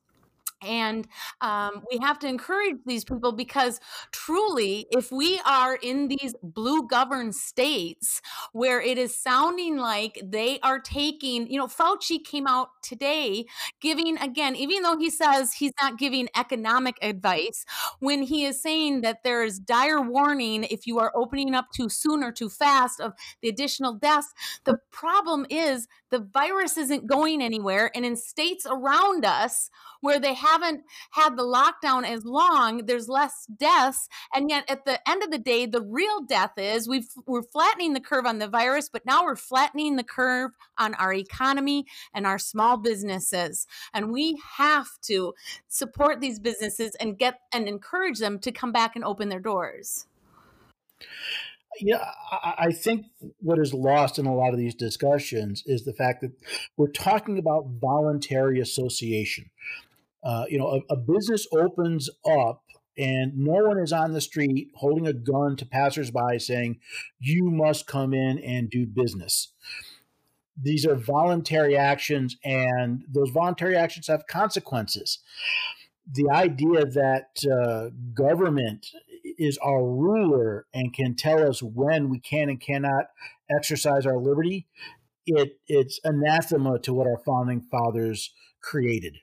and 0.61 1.07
um, 1.41 1.83
we 1.91 1.99
have 1.99 2.19
to 2.19 2.27
encourage 2.27 2.77
these 2.85 3.03
people 3.03 3.31
because 3.31 3.79
truly, 4.11 4.87
if 4.91 5.11
we 5.11 5.39
are 5.45 5.75
in 5.75 6.07
these 6.07 6.35
blue 6.43 6.87
governed 6.87 7.35
states 7.35 8.21
where 8.53 8.81
it 8.81 8.97
is 8.97 9.15
sounding 9.15 9.77
like 9.77 10.19
they 10.23 10.59
are 10.61 10.79
taking, 10.79 11.49
you 11.49 11.57
know, 11.57 11.67
Fauci 11.67 12.23
came 12.23 12.47
out 12.47 12.69
today 12.81 13.45
giving, 13.81 14.17
again, 14.17 14.55
even 14.55 14.83
though 14.83 14.97
he 14.97 15.09
says 15.09 15.53
he's 15.53 15.73
not 15.81 15.97
giving 15.97 16.27
economic 16.37 16.97
advice, 17.01 17.65
when 17.99 18.23
he 18.23 18.45
is 18.45 18.61
saying 18.61 19.01
that 19.01 19.23
there 19.23 19.43
is 19.43 19.59
dire 19.59 20.01
warning 20.01 20.65
if 20.65 20.85
you 20.87 20.99
are 20.99 21.11
opening 21.15 21.55
up 21.55 21.71
too 21.71 21.89
soon 21.89 22.23
or 22.23 22.31
too 22.31 22.49
fast 22.49 22.99
of 22.99 23.13
the 23.41 23.49
additional 23.49 23.93
deaths, 23.93 24.33
the 24.65 24.77
problem 24.91 25.45
is 25.49 25.87
the 26.11 26.19
virus 26.33 26.77
isn't 26.77 27.07
going 27.07 27.41
anywhere. 27.41 27.91
And 27.95 28.05
in 28.05 28.15
states 28.15 28.65
around 28.69 29.25
us 29.25 29.69
where 30.01 30.19
they 30.19 30.33
haven't 30.33 30.81
had 31.11 31.35
the 31.35 31.43
lockdown 31.43 32.05
as 32.05 32.25
long, 32.25 32.85
there's 32.85 33.09
less 33.09 33.45
deaths. 33.57 34.07
And 34.33 34.49
yet, 34.49 34.69
at 34.69 34.85
the 34.85 34.99
end 35.09 35.23
of 35.23 35.31
the 35.31 35.37
day, 35.37 35.65
the 35.65 35.81
real 35.81 36.21
death 36.21 36.53
is 36.57 36.87
we've, 36.87 37.09
we're 37.25 37.43
flattening 37.43 37.93
the 37.93 37.99
curve 37.99 38.25
on 38.25 38.39
the 38.39 38.47
virus, 38.47 38.89
but 38.89 39.05
now 39.05 39.23
we're 39.23 39.35
flattening 39.35 39.95
the 39.95 40.03
curve 40.03 40.51
on 40.77 40.93
our 40.95 41.13
economy 41.13 41.85
and 42.13 42.25
our 42.25 42.39
small 42.39 42.77
businesses. 42.77 43.67
And 43.93 44.11
we 44.11 44.39
have 44.57 44.87
to 45.03 45.33
support 45.67 46.21
these 46.21 46.39
businesses 46.39 46.95
and 46.95 47.17
get 47.17 47.41
and 47.53 47.67
encourage 47.67 48.19
them 48.19 48.39
to 48.39 48.51
come 48.51 48.71
back 48.71 48.95
and 48.95 49.03
open 49.03 49.29
their 49.29 49.39
doors 49.39 50.05
yeah, 51.79 52.03
I 52.31 52.71
think 52.71 53.05
what 53.39 53.59
is 53.59 53.73
lost 53.73 54.19
in 54.19 54.25
a 54.25 54.35
lot 54.35 54.53
of 54.53 54.59
these 54.59 54.75
discussions 54.75 55.63
is 55.65 55.85
the 55.85 55.93
fact 55.93 56.21
that 56.21 56.31
we're 56.77 56.91
talking 56.91 57.37
about 57.37 57.67
voluntary 57.79 58.59
association. 58.59 59.49
Uh, 60.23 60.45
you 60.49 60.57
know, 60.57 60.81
a, 60.89 60.93
a, 60.93 60.97
business 60.97 61.47
opens 61.53 62.09
up 62.29 62.63
and 62.97 63.37
no 63.37 63.63
one 63.63 63.79
is 63.79 63.93
on 63.93 64.11
the 64.11 64.19
street 64.19 64.71
holding 64.75 65.07
a 65.07 65.13
gun 65.13 65.55
to 65.55 65.65
passersby 65.65 66.39
saying, 66.39 66.77
you 67.19 67.49
must 67.49 67.87
come 67.87 68.13
in 68.13 68.37
and 68.39 68.69
do 68.69 68.85
business. 68.85 69.53
These 70.61 70.85
are 70.85 70.95
voluntary 70.95 71.77
actions, 71.77 72.35
and 72.43 73.05
those 73.07 73.29
voluntary 73.29 73.77
actions 73.77 74.07
have 74.07 74.27
consequences. 74.27 75.19
The 76.11 76.29
idea 76.29 76.85
that 76.85 77.39
uh, 77.49 77.91
government 78.13 78.87
is 79.39 79.57
our 79.59 79.83
ruler 79.83 80.65
and 80.73 80.93
can 80.93 81.15
tell 81.15 81.47
us 81.47 81.63
when 81.63 82.09
we 82.09 82.19
can 82.19 82.49
and 82.49 82.61
cannot 82.61 83.05
exercise 83.49 84.05
our 84.05 84.17
liberty, 84.17 84.67
it 85.25 85.59
it's 85.67 85.99
anathema 86.03 86.79
to 86.79 86.93
what 86.93 87.07
our 87.07 87.19
founding 87.25 87.61
fathers 87.61 88.33
created. 88.61 89.17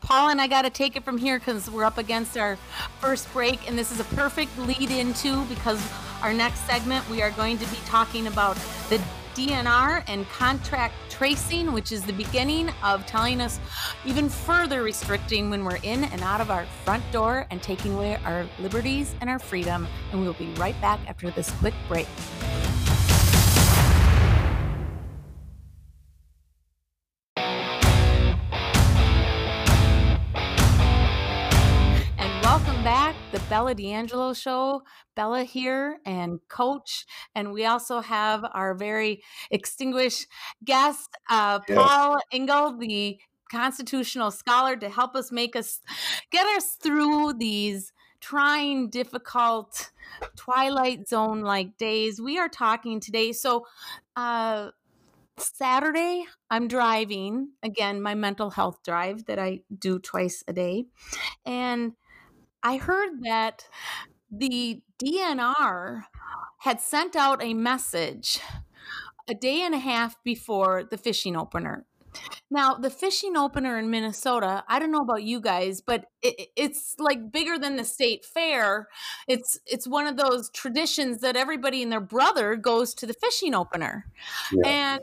Paul 0.00 0.30
and 0.30 0.40
I 0.40 0.46
got 0.46 0.62
to 0.62 0.70
take 0.70 0.96
it 0.96 1.04
from 1.04 1.18
here 1.18 1.38
because 1.38 1.70
we're 1.70 1.84
up 1.84 1.98
against 1.98 2.36
our 2.38 2.56
first 3.00 3.30
break, 3.32 3.68
and 3.68 3.78
this 3.78 3.92
is 3.92 4.00
a 4.00 4.04
perfect 4.04 4.56
lead 4.58 4.90
into 4.90 5.44
because 5.46 5.80
our 6.22 6.32
next 6.32 6.60
segment 6.60 7.08
we 7.10 7.22
are 7.22 7.30
going 7.32 7.58
to 7.58 7.66
be 7.66 7.76
talking 7.86 8.26
about 8.26 8.56
the 8.88 9.00
DNR 9.34 10.02
and 10.06 10.28
contact 10.30 10.94
tracing, 11.10 11.72
which 11.72 11.92
is 11.92 12.02
the 12.02 12.12
beginning 12.12 12.70
of 12.82 13.06
telling 13.06 13.40
us 13.40 13.60
even 14.04 14.28
further 14.28 14.82
restricting 14.82 15.50
when 15.50 15.64
we're 15.64 15.78
in 15.82 16.04
and 16.04 16.22
out 16.22 16.40
of 16.40 16.50
our 16.50 16.66
front 16.84 17.04
door 17.12 17.46
and 17.50 17.62
taking 17.62 17.94
away 17.94 18.16
our 18.24 18.46
liberties 18.58 19.14
and 19.20 19.28
our 19.28 19.38
freedom. 19.38 19.86
And 20.12 20.20
we'll 20.20 20.32
be 20.34 20.52
right 20.54 20.78
back 20.80 21.00
after 21.06 21.30
this 21.30 21.50
quick 21.60 21.74
break. 21.88 22.06
Bella 33.50 33.74
D'Angelo 33.74 34.32
show. 34.32 34.82
Bella 35.16 35.42
here 35.42 35.98
and 36.06 36.38
coach. 36.48 37.04
And 37.34 37.52
we 37.52 37.66
also 37.66 38.00
have 38.00 38.44
our 38.54 38.74
very 38.74 39.24
extinguished 39.50 40.28
guest, 40.64 41.10
uh, 41.28 41.58
Paul. 41.58 42.20
Engel, 42.32 42.78
the 42.78 43.18
constitutional 43.50 44.30
scholar, 44.30 44.76
to 44.76 44.88
help 44.88 45.16
us 45.16 45.32
make 45.32 45.56
us 45.56 45.80
get 46.30 46.46
us 46.56 46.76
through 46.80 47.34
these 47.34 47.92
trying, 48.20 48.88
difficult, 48.88 49.90
twilight 50.36 51.08
zone 51.08 51.40
like 51.40 51.76
days. 51.76 52.20
We 52.20 52.38
are 52.38 52.48
talking 52.48 53.00
today. 53.00 53.32
So, 53.32 53.66
uh, 54.14 54.70
Saturday, 55.38 56.24
I'm 56.50 56.68
driving 56.68 57.48
again, 57.64 58.00
my 58.00 58.14
mental 58.14 58.50
health 58.50 58.80
drive 58.84 59.24
that 59.24 59.40
I 59.40 59.62
do 59.76 59.98
twice 59.98 60.44
a 60.46 60.52
day. 60.52 60.84
And 61.44 61.94
I 62.62 62.76
heard 62.76 63.22
that 63.22 63.66
the 64.30 64.82
DNR 65.02 66.04
had 66.58 66.80
sent 66.80 67.16
out 67.16 67.42
a 67.42 67.54
message 67.54 68.38
a 69.28 69.34
day 69.34 69.62
and 69.62 69.74
a 69.74 69.78
half 69.78 70.22
before 70.24 70.84
the 70.84 70.98
fishing 70.98 71.36
opener. 71.36 71.86
Now, 72.50 72.74
the 72.74 72.90
fishing 72.90 73.36
opener 73.36 73.78
in 73.78 73.90
Minnesota, 73.90 74.64
I 74.68 74.78
don't 74.78 74.90
know 74.90 75.02
about 75.02 75.22
you 75.22 75.40
guys, 75.40 75.80
but 75.80 76.06
it, 76.20 76.48
it's 76.56 76.96
like 76.98 77.30
bigger 77.30 77.58
than 77.58 77.76
the 77.76 77.84
state 77.84 78.24
fair. 78.24 78.88
It's 79.28 79.60
it's 79.66 79.86
one 79.86 80.06
of 80.06 80.16
those 80.16 80.50
traditions 80.50 81.20
that 81.20 81.36
everybody 81.36 81.82
and 81.82 81.92
their 81.92 82.00
brother 82.00 82.56
goes 82.56 82.92
to 82.94 83.06
the 83.06 83.14
fishing 83.14 83.54
opener. 83.54 84.06
Yeah. 84.52 84.68
And 84.68 85.02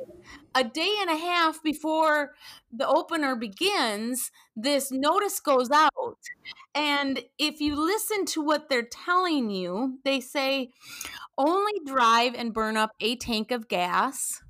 a 0.56 0.64
day 0.64 0.94
and 1.00 1.10
a 1.10 1.16
half 1.16 1.64
before 1.64 2.34
the 2.72 2.88
opener 2.88 3.36
begins, 3.36 4.32
this 4.56 4.92
notice 4.92 5.40
goes 5.40 5.70
out. 5.72 6.18
And 6.76 7.24
if 7.38 7.62
you 7.62 7.76
listen 7.76 8.26
to 8.26 8.42
what 8.42 8.68
they're 8.68 8.84
telling 8.84 9.50
you, 9.50 10.00
they 10.04 10.20
say 10.20 10.72
only 11.38 11.80
drive 11.86 12.34
and 12.36 12.54
burn 12.54 12.76
up 12.76 12.92
a 13.00 13.16
tank 13.16 13.52
of 13.52 13.68
gas, 13.68 14.42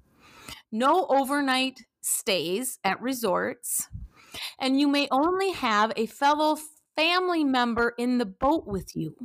no 0.71 1.05
overnight 1.07 1.85
stays 2.07 2.79
at 2.83 3.01
resorts, 3.01 3.87
and 4.59 4.79
you 4.79 4.87
may 4.87 5.07
only 5.11 5.51
have 5.51 5.91
a 5.95 6.05
fellow 6.05 6.57
family 6.95 7.43
member 7.43 7.93
in 7.97 8.17
the 8.17 8.25
boat 8.25 8.65
with 8.65 8.95
you. 8.95 9.15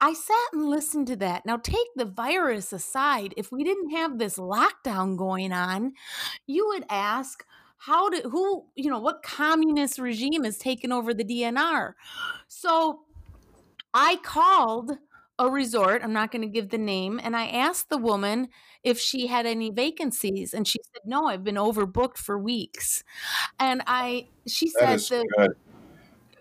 I 0.00 0.14
sat 0.14 0.52
and 0.52 0.68
listened 0.68 1.06
to 1.08 1.16
that. 1.16 1.46
Now, 1.46 1.58
take 1.58 1.86
the 1.94 2.04
virus 2.04 2.72
aside. 2.72 3.34
If 3.36 3.52
we 3.52 3.62
didn't 3.62 3.90
have 3.90 4.18
this 4.18 4.36
lockdown 4.36 5.16
going 5.16 5.52
on, 5.52 5.92
you 6.46 6.66
would 6.68 6.84
ask, 6.90 7.44
how 7.76 8.10
did 8.10 8.24
who, 8.24 8.64
you 8.74 8.90
know, 8.90 8.98
what 8.98 9.22
communist 9.22 9.98
regime 9.98 10.42
has 10.42 10.58
taken 10.58 10.90
over 10.90 11.14
the 11.14 11.24
DNR? 11.24 11.92
So 12.48 13.02
I 13.94 14.16
called 14.24 14.92
a 15.38 15.50
resort, 15.50 16.02
I'm 16.04 16.12
not 16.12 16.30
going 16.30 16.42
to 16.42 16.48
give 16.48 16.70
the 16.70 16.78
name, 16.78 17.20
and 17.22 17.36
I 17.36 17.46
asked 17.46 17.88
the 17.88 17.98
woman 17.98 18.48
if 18.84 18.98
she 18.98 19.26
had 19.26 19.46
any 19.46 19.70
vacancies 19.70 20.52
and 20.54 20.66
she 20.66 20.78
said 20.92 21.02
no, 21.04 21.26
I've 21.26 21.44
been 21.44 21.56
overbooked 21.56 22.18
for 22.18 22.38
weeks. 22.38 23.02
And 23.58 23.82
I 23.86 24.28
she 24.46 24.68
said 24.68 24.98
that, 25.36 25.54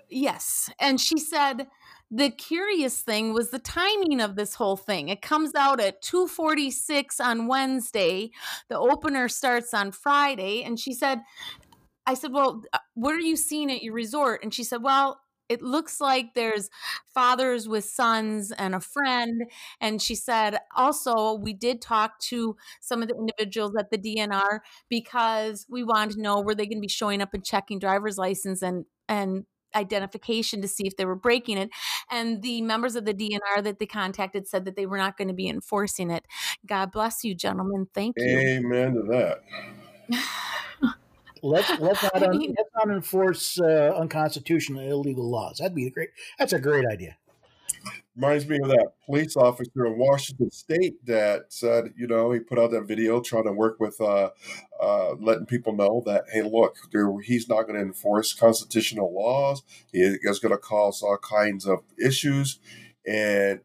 Yes, 0.09 0.69
and 0.79 0.99
she 0.99 1.17
said 1.17 1.67
the 2.13 2.29
curious 2.29 2.99
thing 3.01 3.33
was 3.33 3.51
the 3.51 3.59
timing 3.59 4.19
of 4.19 4.35
this 4.35 4.55
whole 4.55 4.75
thing. 4.75 5.07
It 5.07 5.21
comes 5.21 5.55
out 5.55 5.79
at 5.79 6.01
2:46 6.01 7.21
on 7.21 7.47
Wednesday. 7.47 8.31
The 8.67 8.77
opener 8.77 9.29
starts 9.29 9.73
on 9.73 9.93
Friday 9.93 10.63
and 10.63 10.77
she 10.77 10.93
said 10.93 11.21
I 12.05 12.15
said, 12.15 12.33
"Well, 12.33 12.63
uh, 12.73 12.79
what 12.95 13.13
are 13.13 13.19
you 13.19 13.35
seeing 13.35 13.71
at 13.71 13.83
your 13.83 13.93
resort?" 13.93 14.43
And 14.43 14.53
she 14.53 14.63
said, 14.63 14.83
"Well, 14.83 15.20
it 15.51 15.61
looks 15.61 15.99
like 15.99 16.33
there's 16.33 16.69
fathers 17.13 17.67
with 17.67 17.83
sons 17.83 18.53
and 18.53 18.73
a 18.73 18.79
friend. 18.79 19.43
And 19.81 20.01
she 20.01 20.15
said, 20.15 20.57
also, 20.75 21.33
we 21.33 21.53
did 21.53 21.81
talk 21.81 22.19
to 22.29 22.55
some 22.79 23.01
of 23.01 23.09
the 23.09 23.15
individuals 23.15 23.75
at 23.77 23.91
the 23.91 23.97
DNR 23.97 24.59
because 24.89 25.65
we 25.69 25.83
wanted 25.83 26.15
to 26.15 26.21
know 26.21 26.39
were 26.39 26.55
they 26.55 26.65
going 26.65 26.77
to 26.77 26.81
be 26.81 26.87
showing 26.87 27.21
up 27.21 27.33
and 27.33 27.43
checking 27.43 27.79
driver's 27.79 28.17
license 28.17 28.61
and 28.61 28.85
and 29.09 29.45
identification 29.75 30.61
to 30.61 30.67
see 30.67 30.85
if 30.85 30.95
they 30.97 31.05
were 31.05 31.15
breaking 31.15 31.57
it. 31.57 31.69
And 32.09 32.41
the 32.41 32.61
members 32.61 32.95
of 32.95 33.05
the 33.05 33.13
DNR 33.13 33.63
that 33.63 33.79
they 33.79 33.85
contacted 33.85 34.47
said 34.47 34.65
that 34.65 34.75
they 34.75 34.85
were 34.85 34.97
not 34.97 35.17
going 35.17 35.29
to 35.29 35.33
be 35.33 35.49
enforcing 35.49 36.11
it. 36.11 36.25
God 36.65 36.91
bless 36.91 37.23
you, 37.23 37.35
gentlemen. 37.35 37.87
Thank 37.93 38.15
you. 38.17 38.37
Amen 38.37 38.93
to 38.95 39.03
that. 39.09 39.43
let's 41.41 41.79
let's 41.79 42.03
not, 42.13 42.23
un, 42.23 42.39
let's 42.39 42.69
not 42.75 42.89
enforce 42.89 43.59
uh, 43.59 43.93
unconstitutional 43.95 44.81
illegal 44.81 45.29
laws. 45.29 45.57
That'd 45.57 45.75
be 45.75 45.87
a 45.87 45.91
great. 45.91 46.09
That's 46.37 46.53
a 46.53 46.59
great 46.59 46.85
idea. 46.85 47.17
Reminds 48.15 48.45
me 48.45 48.59
of 48.61 48.67
that 48.67 48.91
police 49.05 49.37
officer 49.37 49.85
in 49.85 49.97
Washington 49.97 50.51
State 50.51 51.03
that 51.05 51.45
said, 51.47 51.93
you 51.95 52.07
know, 52.07 52.31
he 52.31 52.39
put 52.39 52.59
out 52.59 52.71
that 52.71 52.83
video 52.83 53.21
trying 53.21 53.45
to 53.45 53.53
work 53.53 53.79
with, 53.79 53.99
uh, 54.01 54.29
uh, 54.81 55.13
letting 55.13 55.45
people 55.45 55.73
know 55.73 56.03
that, 56.05 56.25
hey, 56.31 56.41
look, 56.41 56.75
he's 57.23 57.47
not 57.47 57.63
going 57.63 57.75
to 57.75 57.81
enforce 57.81 58.33
constitutional 58.33 59.13
laws. 59.13 59.63
He 59.93 59.99
is 59.99 60.39
going 60.39 60.51
to 60.51 60.57
cause 60.57 61.01
all 61.01 61.17
kinds 61.17 61.65
of 61.65 61.83
issues. 62.03 62.59
And 63.07 63.61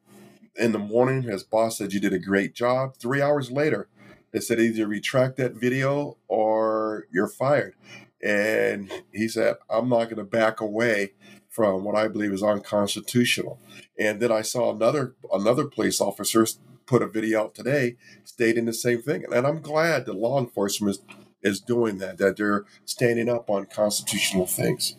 in 0.54 0.70
the 0.70 0.78
morning, 0.78 1.22
his 1.22 1.42
boss 1.42 1.78
said, 1.78 1.92
you 1.92 2.00
did 2.00 2.12
a 2.12 2.18
great 2.18 2.54
job. 2.54 2.96
Three 2.96 3.20
hours 3.20 3.50
later, 3.50 3.88
they 4.36 4.40
said 4.40 4.60
either 4.60 4.86
retract 4.86 5.38
that 5.38 5.54
video 5.54 6.18
or 6.28 7.06
you're 7.10 7.26
fired. 7.26 7.74
And 8.22 8.92
he 9.10 9.28
said, 9.28 9.56
I'm 9.70 9.88
not 9.88 10.04
going 10.04 10.16
to 10.16 10.24
back 10.24 10.60
away 10.60 11.12
from 11.48 11.84
what 11.84 11.96
I 11.96 12.08
believe 12.08 12.34
is 12.34 12.42
unconstitutional. 12.42 13.58
And 13.98 14.20
then 14.20 14.30
I 14.30 14.42
saw 14.42 14.74
another 14.74 15.14
another 15.32 15.64
police 15.64 16.02
officer 16.02 16.46
put 16.84 17.00
a 17.00 17.08
video 17.08 17.44
out 17.44 17.54
today 17.54 17.96
stating 18.24 18.66
the 18.66 18.74
same 18.74 19.00
thing. 19.00 19.24
And 19.32 19.46
I'm 19.46 19.62
glad 19.62 20.04
that 20.04 20.12
law 20.12 20.38
enforcement 20.38 20.98
is, 20.98 21.02
is 21.42 21.60
doing 21.60 21.96
that, 21.98 22.18
that 22.18 22.36
they're 22.36 22.66
standing 22.84 23.30
up 23.30 23.48
on 23.48 23.64
constitutional 23.64 24.44
things 24.44 24.96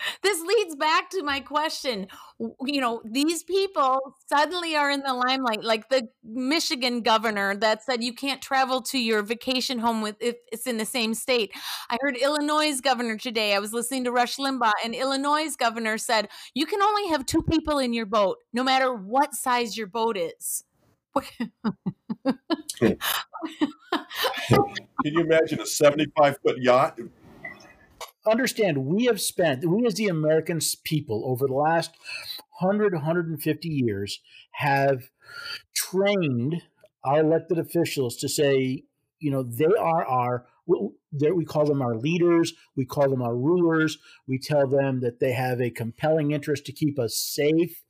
this 0.22 0.40
leads 0.40 0.76
back 0.76 1.10
to 1.10 1.22
my 1.22 1.40
question. 1.40 2.06
You 2.38 2.80
know, 2.80 3.02
these 3.04 3.42
people 3.42 4.16
suddenly 4.26 4.76
are 4.76 4.90
in 4.90 5.00
the 5.00 5.14
limelight, 5.14 5.64
like 5.64 5.88
the 5.88 6.08
Michigan 6.24 7.02
governor 7.02 7.56
that 7.56 7.82
said 7.82 8.02
you 8.02 8.12
can't 8.12 8.42
travel 8.42 8.80
to 8.82 8.98
your 8.98 9.22
vacation 9.22 9.78
home 9.78 10.02
with 10.02 10.16
if 10.20 10.36
it's 10.52 10.66
in 10.66 10.76
the 10.76 10.84
same 10.84 11.14
state. 11.14 11.52
I 11.90 11.96
heard 12.00 12.16
Illinois' 12.16 12.80
governor 12.80 13.16
today. 13.16 13.54
I 13.54 13.58
was 13.58 13.72
listening 13.72 14.04
to 14.04 14.12
Rush 14.12 14.36
Limbaugh, 14.36 14.72
and 14.84 14.94
Illinois' 14.94 15.56
governor 15.56 15.98
said 15.98 16.28
you 16.54 16.66
can 16.66 16.82
only 16.82 17.08
have 17.08 17.26
two 17.26 17.42
people 17.42 17.78
in 17.78 17.92
your 17.92 18.06
boat, 18.06 18.38
no 18.52 18.62
matter 18.62 18.92
what 18.94 19.34
size 19.34 19.76
your 19.76 19.86
boat 19.86 20.16
is. 20.16 20.64
can 22.80 22.96
you 25.04 25.20
imagine 25.20 25.60
a 25.60 25.66
75 25.66 26.36
foot 26.42 26.58
yacht 26.58 26.98
understand 28.26 28.86
we 28.86 29.04
have 29.04 29.20
spent, 29.20 29.64
we 29.64 29.86
as 29.86 29.94
the 29.94 30.08
American 30.08 30.60
people 30.84 31.22
over 31.26 31.46
the 31.46 31.54
last 31.54 31.92
100, 32.60 32.92
150 32.94 33.68
years 33.68 34.20
have 34.52 35.10
trained 35.74 36.62
our 37.04 37.20
elected 37.20 37.58
officials 37.58 38.16
to 38.16 38.28
say, 38.28 38.84
you 39.20 39.30
know, 39.30 39.42
they 39.42 39.64
are 39.64 40.04
our, 40.04 40.46
we 40.66 41.44
call 41.44 41.64
them 41.64 41.82
our 41.82 41.96
leaders, 41.96 42.52
we 42.76 42.84
call 42.84 43.08
them 43.08 43.22
our 43.22 43.36
rulers, 43.36 43.98
we 44.26 44.38
tell 44.38 44.66
them 44.66 45.00
that 45.00 45.20
they 45.20 45.32
have 45.32 45.60
a 45.60 45.70
compelling 45.70 46.32
interest 46.32 46.66
to 46.66 46.72
keep 46.72 46.98
us 46.98 47.16
safe. 47.16 47.82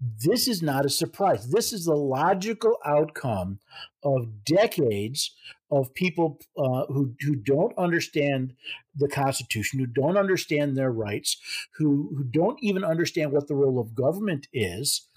This 0.00 0.48
is 0.48 0.62
not 0.62 0.86
a 0.86 0.90
surprise. 0.90 1.50
This 1.50 1.72
is 1.72 1.84
the 1.84 1.94
logical 1.94 2.78
outcome 2.86 3.58
of 4.02 4.44
decades 4.44 5.34
of 5.70 5.94
people 5.94 6.38
uh, 6.56 6.86
who 6.86 7.14
who 7.20 7.36
don't 7.36 7.76
understand 7.78 8.54
the 8.94 9.08
Constitution, 9.08 9.78
who 9.78 9.86
don't 9.86 10.16
understand 10.16 10.76
their 10.76 10.90
rights, 10.90 11.36
who 11.76 12.10
who 12.16 12.24
don't 12.24 12.58
even 12.62 12.84
understand 12.84 13.32
what 13.32 13.48
the 13.48 13.54
role 13.54 13.78
of 13.78 13.94
government 13.94 14.48
is. 14.52 15.08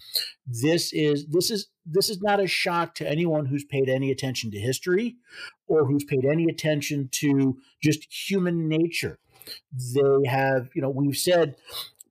This 0.45 0.93
is 0.93 1.27
this 1.27 1.49
is 1.49 1.67
this 1.85 2.09
is 2.09 2.21
not 2.21 2.39
a 2.39 2.47
shock 2.47 2.95
to 2.95 3.09
anyone 3.09 3.47
who's 3.47 3.65
paid 3.65 3.89
any 3.89 4.11
attention 4.11 4.51
to 4.51 4.59
history 4.59 5.15
or 5.67 5.85
who's 5.85 6.03
paid 6.03 6.25
any 6.25 6.45
attention 6.45 7.09
to 7.13 7.57
just 7.81 8.07
human 8.11 8.67
nature. 8.67 9.19
They 9.71 10.29
have, 10.29 10.69
you 10.73 10.81
know, 10.81 10.89
we've 10.89 11.17
said, 11.17 11.55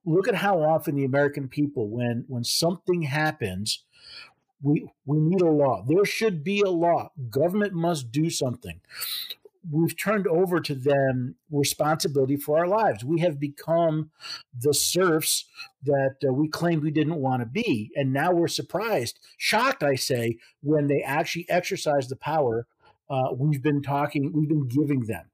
look 0.05 0.28
at 0.28 0.35
how 0.35 0.61
often 0.62 0.96
the 0.96 1.05
American 1.05 1.48
people, 1.48 1.88
when 1.88 2.24
when 2.28 2.44
something 2.44 3.02
happens, 3.02 3.85
we 4.62 4.88
we 5.05 5.18
need 5.18 5.42
a 5.42 5.51
law. 5.51 5.85
There 5.87 6.05
should 6.05 6.44
be 6.44 6.61
a 6.61 6.70
law. 6.70 7.11
Government 7.31 7.72
must 7.75 8.12
do 8.12 8.31
something. 8.31 8.81
We've 9.70 9.96
turned 9.96 10.27
over 10.27 10.59
to 10.61 10.75
them 10.75 11.37
responsibility 11.51 12.37
for 12.37 12.59
our 12.59 12.66
lives. 12.66 13.05
We 13.05 13.20
have 13.20 13.38
become 13.38 14.11
the 14.59 14.75
serfs 14.75 15.44
that 15.85 16.16
uh, 16.29 16.33
we 16.33 16.48
claimed 16.48 16.83
we 16.83 16.90
didn't 16.90 17.20
want 17.20 17.42
to 17.42 17.46
be, 17.46 17.92
and 17.94 18.12
now 18.12 18.33
we're 18.33 18.48
surprised, 18.48 19.20
shocked, 19.37 19.85
I 19.85 19.94
say, 19.94 20.38
when 20.62 20.88
they 20.88 21.03
actually 21.03 21.48
exercise 21.48 22.09
the 22.09 22.16
power 22.16 22.66
uh, 23.12 23.29
we've 23.37 23.62
been 23.62 23.83
talking, 23.83 24.33
we've 24.33 24.48
been 24.48 24.68
giving 24.68 25.01
them. 25.01 25.27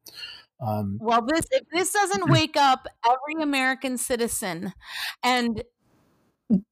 Um, 0.61 0.99
well, 1.01 1.23
this 1.25 1.47
if 1.53 1.63
this 1.73 1.93
doesn't 1.93 2.29
wake 2.31 2.57
up 2.57 2.89
every 3.07 3.43
American 3.43 3.97
citizen 3.97 4.73
and 5.23 5.63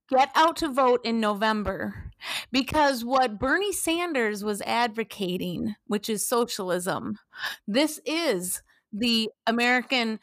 get 0.09 0.31
out 0.35 0.57
to 0.57 0.69
vote 0.69 1.01
in 1.05 1.21
November 1.21 2.13
because 2.51 3.05
what 3.05 3.39
Bernie 3.39 3.73
Sanders 3.73 4.43
was 4.43 4.63
advocating, 4.63 5.75
which 5.87 6.09
is 6.09 6.27
socialism, 6.27 7.19
this 7.67 8.01
is 8.05 8.63
the 8.93 9.31
American 9.47 10.19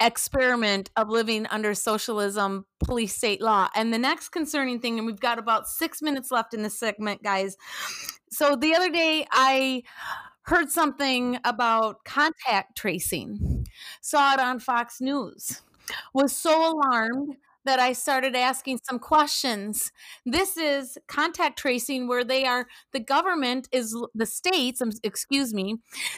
experiment 0.00 0.90
of 0.96 1.08
living 1.08 1.46
under 1.46 1.74
socialism, 1.74 2.66
police 2.82 3.14
state 3.14 3.40
law. 3.40 3.68
And 3.74 3.94
the 3.94 3.98
next 3.98 4.30
concerning 4.30 4.80
thing, 4.80 4.98
and 4.98 5.06
we've 5.06 5.20
got 5.20 5.38
about 5.38 5.68
six 5.68 6.02
minutes 6.02 6.30
left 6.30 6.54
in 6.54 6.62
this 6.62 6.78
segment, 6.78 7.22
guys. 7.22 7.56
So 8.30 8.56
the 8.56 8.74
other 8.74 8.90
day, 8.90 9.26
I 9.30 9.82
heard 10.42 10.70
something 10.70 11.38
about 11.44 12.04
contact 12.04 12.76
tracing, 12.76 13.64
saw 14.00 14.34
it 14.34 14.40
on 14.40 14.58
Fox 14.58 15.00
News, 15.00 15.62
was 16.12 16.36
so 16.36 16.72
alarmed 16.72 17.36
that 17.64 17.78
I 17.78 17.92
started 17.92 18.34
asking 18.34 18.80
some 18.88 18.98
questions. 18.98 19.92
This 20.26 20.56
is 20.56 20.98
contact 21.08 21.58
tracing 21.58 22.08
where 22.08 22.24
they 22.24 22.44
are, 22.44 22.66
the 22.92 23.00
government 23.00 23.68
is, 23.72 23.96
the 24.14 24.26
states, 24.26 24.82
excuse 25.02 25.54
me, 25.54 25.76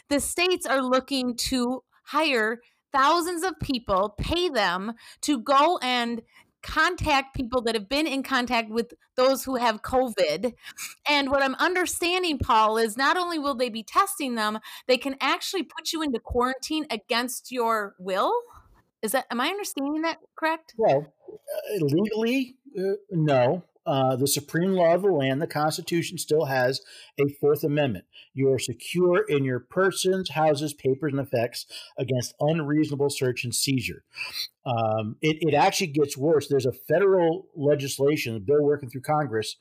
the 0.09 0.19
states 0.19 0.65
are 0.65 0.81
looking 0.81 1.35
to 1.49 1.83
hire 2.05 2.59
thousands 2.91 3.43
of 3.43 3.53
people, 3.61 4.15
pay 4.17 4.49
them 4.49 4.93
to 5.21 5.39
go 5.39 5.77
and 5.81 6.21
contact 6.65 7.35
people 7.35 7.61
that 7.61 7.75
have 7.75 7.87
been 7.87 8.07
in 8.07 8.23
contact 8.23 8.71
with 8.71 8.93
those 9.15 9.43
who 9.43 9.55
have 9.55 9.83
COVID. 9.83 10.53
And 11.07 11.29
what 11.29 11.43
I'm 11.43 11.53
understanding, 11.55 12.39
Paul, 12.39 12.77
is 12.77 12.97
not 12.97 13.17
only 13.17 13.37
will 13.37 13.53
they 13.53 13.69
be 13.69 13.83
testing 13.83 14.33
them, 14.33 14.59
they 14.87 14.97
can 14.97 15.15
actually 15.21 15.61
put 15.61 15.93
you 15.93 16.01
into 16.01 16.19
quarantine 16.19 16.87
against 16.89 17.51
your 17.51 17.93
will. 17.99 18.33
Is 19.03 19.11
that 19.11 19.27
am 19.29 19.39
I 19.39 19.49
understanding 19.49 20.01
that 20.01 20.17
correct? 20.35 20.73
Well, 20.77 21.13
legally, 21.79 22.57
uh, 22.77 22.93
no. 23.11 23.63
uh, 23.85 24.15
the 24.15 24.27
supreme 24.27 24.71
law 24.71 24.95
of 24.95 25.03
the 25.03 25.11
land, 25.11 25.41
the 25.41 25.47
Constitution 25.47 26.17
still 26.17 26.45
has 26.45 26.81
a 27.19 27.31
Fourth 27.39 27.63
Amendment. 27.63 28.05
You 28.33 28.51
are 28.51 28.59
secure 28.59 29.23
in 29.27 29.43
your 29.43 29.59
persons, 29.59 30.31
houses, 30.31 30.73
papers, 30.73 31.13
and 31.13 31.21
effects 31.21 31.67
against 31.97 32.33
unreasonable 32.39 33.09
search 33.11 33.43
and 33.43 33.53
seizure. 33.53 34.03
Um, 34.65 35.17
it, 35.21 35.37
it, 35.41 35.53
actually 35.53 35.87
gets 35.87 36.17
worse. 36.17 36.47
There's 36.47 36.65
a 36.65 36.71
federal 36.71 37.47
legislation, 37.55 38.35
a 38.35 38.39
bill 38.39 38.63
working 38.63 38.89
through 38.89 39.01
Congress, 39.01 39.55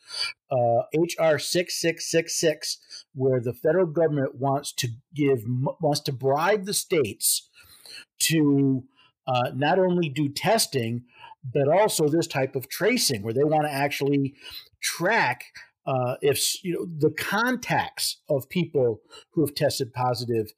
uh, 0.50 0.84
HR 0.94 1.38
6666, 1.38 3.04
where 3.14 3.40
the 3.40 3.52
federal 3.52 3.86
government 3.86 4.36
wants 4.36 4.72
to 4.72 4.88
give, 5.14 5.44
wants 5.80 6.00
to 6.00 6.12
bribe 6.12 6.64
the 6.64 6.72
states 6.72 7.50
to 8.20 8.84
uh, 9.26 9.50
not 9.54 9.78
only 9.78 10.08
do 10.08 10.28
testing, 10.28 11.04
but 11.52 11.68
also 11.68 12.08
this 12.08 12.26
type 12.26 12.56
of 12.56 12.68
tracing 12.68 13.22
where 13.22 13.34
they 13.34 13.44
want 13.44 13.64
to 13.64 13.72
actually 13.72 14.34
track 14.80 15.44
uh, 15.86 16.16
if 16.22 16.64
you 16.64 16.72
know 16.72 16.86
the 16.98 17.14
contacts 17.14 18.18
of 18.28 18.48
people 18.48 19.00
who 19.32 19.42
have 19.44 19.54
tested 19.54 19.92
positive. 19.92 20.52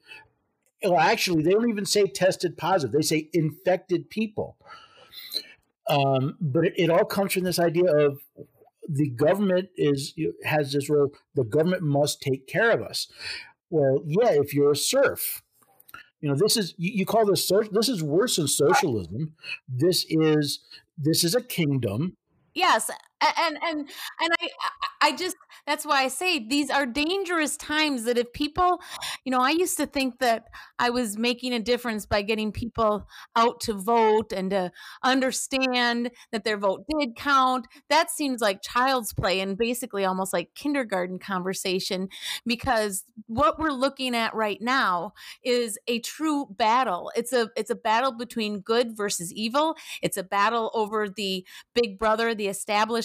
Well, 0.85 0.99
actually, 0.99 1.43
they 1.43 1.51
don't 1.51 1.69
even 1.69 1.87
say 1.87 2.07
tested 2.07 2.57
positive; 2.57 2.93
they 2.93 3.03
say 3.03 3.29
infected 3.33 4.09
people. 4.09 4.57
Um, 5.89 6.37
but 6.41 6.67
it, 6.67 6.75
it 6.77 6.91
all 6.91 7.05
comes 7.05 7.33
from 7.33 7.45
this 7.45 7.59
idea 7.59 7.93
of 7.93 8.21
the 8.89 9.11
government 9.11 9.69
is 9.77 10.15
has 10.45 10.73
this 10.73 10.89
role. 10.89 11.13
The 11.35 11.45
government 11.45 11.83
must 11.83 12.23
take 12.23 12.47
care 12.47 12.71
of 12.71 12.83
us. 12.83 13.09
Well, 13.69 14.03
yeah, 14.07 14.31
if 14.31 14.55
you're 14.55 14.73
a 14.73 14.77
serf, 14.77 15.43
you 16.21 16.29
know 16.29 16.35
this 16.35 16.57
is 16.57 16.75
you, 16.77 16.93
you 16.93 17.07
call 17.07 17.27
this 17.27 17.47
social. 17.47 17.73
This 17.73 17.89
is 17.89 18.03
worse 18.03 18.37
than 18.37 18.49
socialism. 18.49 19.35
This 19.69 20.05
is 20.09 20.61
this 20.97 21.25
is 21.25 21.35
a 21.35 21.43
kingdom. 21.43 22.17
Yes, 22.55 22.91
and 23.23 23.59
and 23.63 23.79
and 24.21 24.33
I 24.41 24.49
I 25.03 25.17
just 25.17 25.37
that's 25.67 25.85
why 25.85 26.03
I 26.05 26.09
say 26.09 26.39
these 26.39 26.71
are 26.71 26.87
dangerous 26.87 27.57
times 27.57 28.05
that 28.05 28.19
if 28.19 28.33
people, 28.33 28.81
you 29.25 29.33
know, 29.33 29.41
I 29.41 29.51
used 29.51 29.77
to 29.79 29.87
think 29.87 30.19
that 30.21 30.45
I 30.79 30.91
was 30.91 31.19
making 31.19 31.53
a 31.53 31.61
difference 31.61 32.07
by 32.07 32.23
getting 32.23 32.53
people 32.53 33.07
out 33.35 33.61
to 33.63 33.75
vote 33.75 34.33
and 34.33 34.51
to 34.51 34.71
understand 35.03 36.11
that 36.33 36.45
their 36.45 36.57
vote 36.57 36.85
did 36.99 37.17
count. 37.17 37.67
That 37.89 38.11
seems 38.11 38.41
like 38.41 38.63
child's 38.63 39.13
play 39.13 39.41
and 39.41 39.57
basically 39.57 40.05
almost 40.05 40.33
like 40.33 40.55
kindergarten 40.55 41.19
conversation 41.19 42.09
because 42.45 43.05
what 43.27 43.59
we're 43.59 43.71
looking 43.71 44.15
at 44.15 44.35
right 44.35 44.61
now 44.61 45.13
is 45.43 45.79
a 45.89 46.01
true 46.01 46.47
battle. 46.51 47.11
It's 47.17 47.33
a 47.33 47.51
it's 47.57 47.71
a 47.71 47.75
battle 47.75 48.13
between 48.13 48.61
good 48.61 48.97
versus 48.97 49.33
evil. 49.33 49.77
It's 50.03 50.17
a 50.17 50.23
battle 50.23 50.71
over 50.75 51.09
the 51.09 51.45
big 51.75 51.99
brother, 51.99 52.35
the 52.35 52.49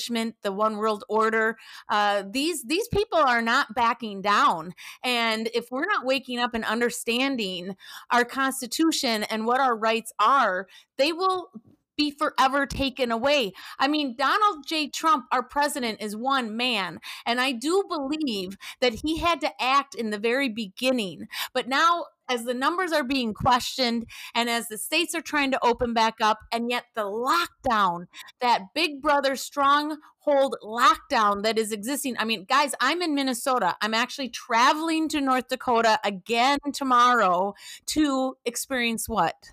establishment, 0.01 0.35
the 0.43 0.51
one 0.51 0.77
world 0.77 1.03
order. 1.09 1.57
Uh, 1.89 2.23
these 2.29 2.63
these 2.63 2.81
these 2.81 2.87
people 2.87 3.19
are 3.19 3.41
not 3.41 3.75
backing 3.75 4.21
down 4.21 4.73
and 5.03 5.49
if 5.53 5.69
we're 5.71 5.85
not 5.85 6.05
waking 6.05 6.39
up 6.39 6.53
and 6.53 6.65
understanding 6.65 7.75
our 8.09 8.25
constitution 8.25 9.23
and 9.23 9.45
what 9.45 9.59
our 9.59 9.75
rights 9.75 10.11
are 10.19 10.67
they 10.97 11.11
will 11.13 11.49
be 11.97 12.09
forever 12.11 12.65
taken 12.65 13.11
away. 13.11 13.51
I 13.77 13.87
mean, 13.87 14.15
Donald 14.17 14.65
J. 14.65 14.89
Trump, 14.89 15.25
our 15.31 15.43
president, 15.43 16.01
is 16.01 16.15
one 16.15 16.55
man. 16.57 16.99
And 17.25 17.39
I 17.39 17.51
do 17.51 17.83
believe 17.87 18.57
that 18.79 19.01
he 19.03 19.19
had 19.19 19.41
to 19.41 19.51
act 19.61 19.93
in 19.93 20.09
the 20.09 20.17
very 20.17 20.49
beginning. 20.49 21.27
But 21.53 21.67
now 21.67 22.05
as 22.31 22.45
the 22.45 22.53
numbers 22.53 22.93
are 22.93 23.03
being 23.03 23.33
questioned 23.33 24.05
and 24.33 24.49
as 24.49 24.69
the 24.69 24.77
states 24.77 25.13
are 25.13 25.21
trying 25.21 25.51
to 25.51 25.59
open 25.63 25.93
back 25.93 26.15
up, 26.21 26.39
and 26.51 26.69
yet 26.69 26.85
the 26.95 27.03
lockdown, 27.03 28.05
that 28.39 28.61
big 28.73 29.01
brother 29.01 29.35
stronghold 29.35 30.55
lockdown 30.63 31.43
that 31.43 31.57
is 31.57 31.73
existing. 31.73 32.15
I 32.17 32.23
mean, 32.23 32.45
guys, 32.45 32.73
I'm 32.79 33.01
in 33.01 33.13
Minnesota. 33.13 33.75
I'm 33.81 33.93
actually 33.93 34.29
traveling 34.29 35.09
to 35.09 35.19
North 35.19 35.49
Dakota 35.49 35.99
again 36.05 36.59
tomorrow 36.73 37.53
to 37.87 38.37
experience 38.45 39.09
what? 39.09 39.51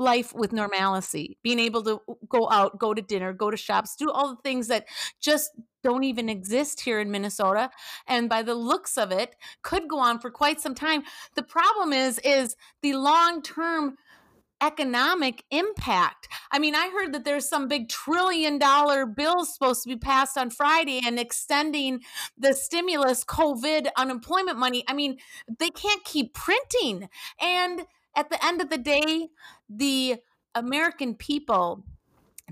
Life 0.00 0.34
with 0.34 0.52
normalcy, 0.52 1.36
being 1.42 1.58
able 1.58 1.82
to 1.84 2.00
go 2.28 2.50
out, 2.50 2.78
go 2.78 2.94
to 2.94 3.02
dinner, 3.02 3.32
go 3.32 3.50
to 3.50 3.56
shops, 3.56 3.94
do 3.94 4.10
all 4.10 4.30
the 4.30 4.42
things 4.42 4.68
that 4.68 4.86
just 5.20 5.50
don't 5.84 6.04
even 6.04 6.28
exist 6.28 6.80
here 6.80 7.00
in 7.00 7.10
Minnesota 7.10 7.70
and 8.06 8.28
by 8.28 8.42
the 8.42 8.54
looks 8.54 8.98
of 8.98 9.12
it 9.12 9.36
could 9.62 9.88
go 9.88 9.98
on 9.98 10.18
for 10.18 10.30
quite 10.30 10.60
some 10.60 10.74
time. 10.74 11.02
The 11.36 11.42
problem 11.42 11.92
is 11.92 12.18
is 12.18 12.56
the 12.82 12.94
long-term 12.94 13.96
economic 14.62 15.44
impact. 15.50 16.28
I 16.52 16.58
mean, 16.58 16.74
I 16.74 16.90
heard 16.90 17.12
that 17.14 17.24
there's 17.24 17.48
some 17.48 17.68
big 17.68 17.88
trillion 17.88 18.58
dollar 18.58 19.06
bill 19.06 19.44
supposed 19.44 19.82
to 19.84 19.88
be 19.88 19.96
passed 19.96 20.36
on 20.36 20.50
Friday 20.50 21.00
and 21.04 21.18
extending 21.18 22.00
the 22.36 22.52
stimulus 22.52 23.24
COVID 23.24 23.88
unemployment 23.96 24.58
money. 24.58 24.84
I 24.86 24.92
mean, 24.92 25.18
they 25.58 25.70
can't 25.70 26.04
keep 26.04 26.34
printing. 26.34 27.08
And 27.40 27.86
at 28.16 28.30
the 28.30 28.44
end 28.44 28.60
of 28.60 28.70
the 28.70 28.78
day, 28.78 29.28
the 29.68 30.16
American 30.54 31.14
people 31.14 31.84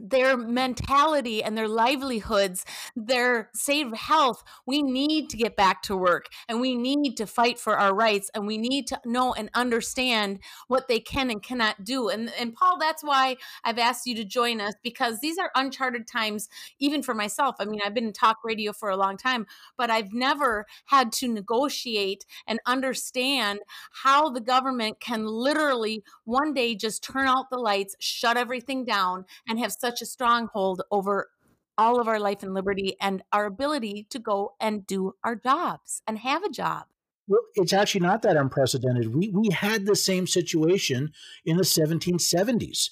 their 0.01 0.37
mentality 0.37 1.43
and 1.43 1.57
their 1.57 1.69
livelihoods, 1.69 2.65
their 2.97 3.51
save 3.55 3.93
health. 3.95 4.43
We 4.67 4.83
need 4.83 5.31
to 5.31 5.37
get 5.37 5.57
back 5.57 5.83
to 5.85 5.97
work 5.97 6.27
and 6.49 6.61
we 6.61 6.77
need 6.77 7.17
to 7.17 7.27
fight 7.27 7.59
for 7.59 7.79
our 7.79 7.95
rights 7.95 8.31
and 8.35 8.47
we 8.47 8.59
need 8.59 8.87
to 8.89 9.01
know 9.05 9.33
and 9.35 9.51
understand 9.55 10.41
what 10.69 10.89
they 10.89 11.01
can 11.01 11.31
and 11.31 11.43
cannot 11.43 11.85
do. 11.85 12.09
And 12.09 12.33
and 12.39 12.55
Paul, 12.55 12.79
that's 12.79 13.03
why 13.03 13.37
I've 13.65 13.79
asked 13.79 14.07
you 14.07 14.15
to 14.17 14.25
join 14.25 14.61
us 14.61 14.75
because 14.83 15.21
these 15.21 15.39
are 15.39 15.51
uncharted 15.55 16.07
times 16.07 16.49
even 16.79 17.03
for 17.03 17.15
myself. 17.15 17.57
I 17.59 17.65
mean, 17.65 17.81
I've 17.85 17.95
been 17.95 18.07
in 18.07 18.13
talk 18.13 18.39
radio 18.45 18.73
for 18.73 18.91
a 18.91 18.97
long 18.97 19.17
time, 19.17 19.47
but 19.77 19.91
I've 19.91 20.13
never 20.13 20.67
had 20.87 21.13
to 21.13 21.29
negotiate 21.29 22.25
and 22.47 22.59
understand 22.67 23.61
how 23.93 24.31
the 24.31 24.41
government 24.41 25.01
can 25.01 25.27
literally 25.27 26.03
one 26.25 26.55
day 26.55 26.75
just 26.75 27.03
turn 27.03 27.27
out 27.27 27.51
the 27.51 27.59
lights, 27.59 27.97
shut 27.99 28.37
everything 28.37 28.85
down 28.85 29.25
and 29.49 29.59
have 29.59 29.73
such 29.73 29.88
such 29.89 30.03
a 30.03 30.07
stronghold 30.07 30.83
over 30.91 31.31
all 31.79 31.99
of 32.01 32.09
our 32.09 32.21
life 32.21 32.43
and 32.43 32.53
liberty 32.53 32.97
and 33.01 33.23
our 33.33 33.47
ability 33.47 34.07
to 34.11 34.19
go 34.19 34.55
and 34.61 34.87
do 34.87 35.15
our 35.25 35.35
jobs 35.35 36.03
and 36.07 36.19
have 36.19 36.43
a 36.45 36.51
job. 36.51 36.85
Well, 37.27 37.41
it's 37.55 37.73
actually 37.73 38.03
not 38.03 38.23
that 38.23 38.37
unprecedented. 38.37 39.15
We 39.15 39.29
we 39.29 39.51
had 39.51 39.87
the 39.87 39.97
same 39.97 40.27
situation 40.27 41.13
in 41.45 41.57
the 41.57 41.63
1770s. 41.63 42.91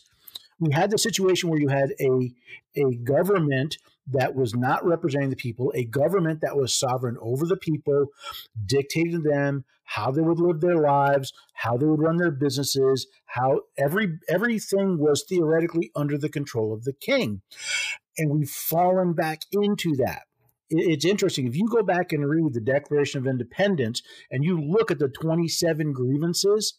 We 0.59 0.73
had 0.73 0.91
the 0.91 0.99
situation 0.99 1.51
where 1.51 1.61
you 1.61 1.69
had 1.69 1.91
a 2.01 2.33
a 2.77 2.95
government 2.97 3.77
that 4.09 4.35
was 4.35 4.55
not 4.55 4.87
representing 4.87 5.31
the 5.31 5.37
people, 5.37 5.73
a 5.75 5.85
government 5.85 6.41
that 6.43 6.57
was 6.57 6.79
sovereign 6.79 7.17
over 7.21 7.45
the 7.45 7.57
people, 7.57 8.07
dictating 8.65 9.23
to 9.23 9.29
them 9.29 9.65
how 9.87 10.11
they 10.11 10.21
would 10.21 10.39
live 10.39 10.61
their 10.61 10.81
lives, 10.81 11.33
how 11.55 11.77
they 11.77 11.87
would 11.87 12.01
run 12.01 12.19
their 12.19 12.31
businesses, 12.31 13.07
how 13.27 13.61
every 13.79 14.19
everything 14.29 14.99
was 14.99 15.25
theoretically 15.29 15.91
under 15.97 16.19
the 16.19 16.29
control 16.29 16.75
of 16.75 16.85
the 16.85 16.93
king. 16.93 17.41
And 18.19 18.31
we've 18.31 18.51
fallen 18.51 19.15
back 19.15 19.43
into 19.53 19.97
that. 19.97 20.23
It's 20.69 21.05
interesting. 21.05 21.47
If 21.47 21.57
you 21.57 21.69
go 21.69 21.83
back 21.83 22.13
and 22.13 22.29
read 22.29 22.53
the 22.53 22.61
Declaration 22.61 23.21
of 23.21 23.27
Independence 23.27 24.03
and 24.31 24.43
you 24.45 24.61
look 24.61 24.91
at 24.91 24.99
the 24.99 25.09
27 25.09 25.93
grievances, 25.93 26.75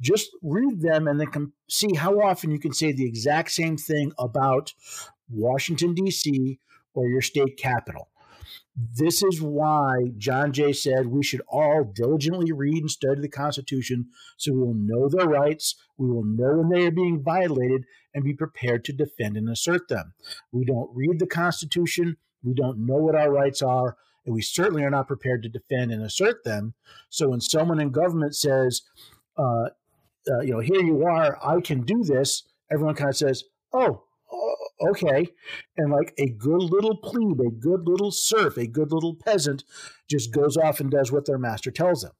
just 0.00 0.28
read 0.42 0.82
them 0.82 1.08
and 1.08 1.18
then 1.18 1.52
see 1.68 1.94
how 1.94 2.20
often 2.20 2.50
you 2.50 2.58
can 2.58 2.74
say 2.74 2.92
the 2.92 3.06
exact 3.06 3.50
same 3.52 3.78
thing 3.78 4.12
about 4.18 4.74
Washington, 5.30 5.94
D.C., 5.94 6.60
or 6.94 7.08
your 7.08 7.22
state 7.22 7.56
capital. 7.56 8.08
This 8.76 9.22
is 9.22 9.40
why 9.40 10.12
John 10.18 10.52
Jay 10.52 10.74
said 10.74 11.06
we 11.06 11.22
should 11.22 11.40
all 11.48 11.84
diligently 11.84 12.52
read 12.52 12.82
and 12.82 12.90
study 12.90 13.22
the 13.22 13.28
Constitution 13.28 14.10
so 14.36 14.52
we 14.52 14.60
will 14.60 14.74
know 14.74 15.08
their 15.08 15.26
rights, 15.26 15.76
we 15.96 16.10
will 16.10 16.24
know 16.24 16.58
when 16.58 16.68
they 16.68 16.86
are 16.86 16.90
being 16.90 17.22
violated, 17.22 17.84
and 18.12 18.22
be 18.22 18.34
prepared 18.34 18.84
to 18.84 18.92
defend 18.92 19.36
and 19.36 19.48
assert 19.48 19.88
them. 19.88 20.12
We 20.52 20.64
don't 20.64 20.90
read 20.94 21.18
the 21.18 21.26
Constitution, 21.26 22.18
we 22.42 22.52
don't 22.54 22.86
know 22.86 22.96
what 22.96 23.14
our 23.14 23.30
rights 23.30 23.62
are, 23.62 23.96
and 24.26 24.34
we 24.34 24.42
certainly 24.42 24.84
are 24.84 24.90
not 24.90 25.08
prepared 25.08 25.42
to 25.44 25.48
defend 25.48 25.90
and 25.90 26.02
assert 26.02 26.44
them. 26.44 26.74
So 27.08 27.30
when 27.30 27.40
someone 27.40 27.80
in 27.80 27.90
government 27.90 28.34
says, 28.36 28.82
uh, 29.38 29.68
uh, 30.30 30.40
you 30.40 30.52
know, 30.52 30.60
here 30.60 30.82
you 30.82 31.04
are, 31.04 31.38
I 31.42 31.60
can 31.60 31.82
do 31.82 32.02
this, 32.02 32.42
everyone 32.70 32.94
kind 32.94 33.10
of 33.10 33.16
says, 33.16 33.44
oh, 33.72 34.05
okay. 34.80 35.26
And 35.76 35.90
like 35.90 36.14
a 36.18 36.28
good 36.28 36.62
little 36.62 36.96
plebe, 36.96 37.40
a 37.40 37.50
good 37.50 37.86
little 37.86 38.10
serf, 38.10 38.56
a 38.56 38.66
good 38.66 38.92
little 38.92 39.14
peasant 39.14 39.64
just 40.08 40.32
goes 40.32 40.56
off 40.56 40.80
and 40.80 40.90
does 40.90 41.12
what 41.12 41.26
their 41.26 41.38
master 41.38 41.70
tells 41.70 42.02
them. 42.02 42.12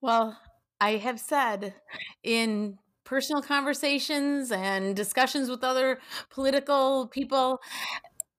Well, 0.00 0.38
I 0.80 0.96
have 0.96 1.20
said 1.20 1.74
in 2.22 2.78
personal 3.04 3.42
conversations 3.42 4.50
and 4.52 4.94
discussions 4.94 5.48
with 5.48 5.64
other 5.64 6.00
political 6.30 7.06
people 7.06 7.60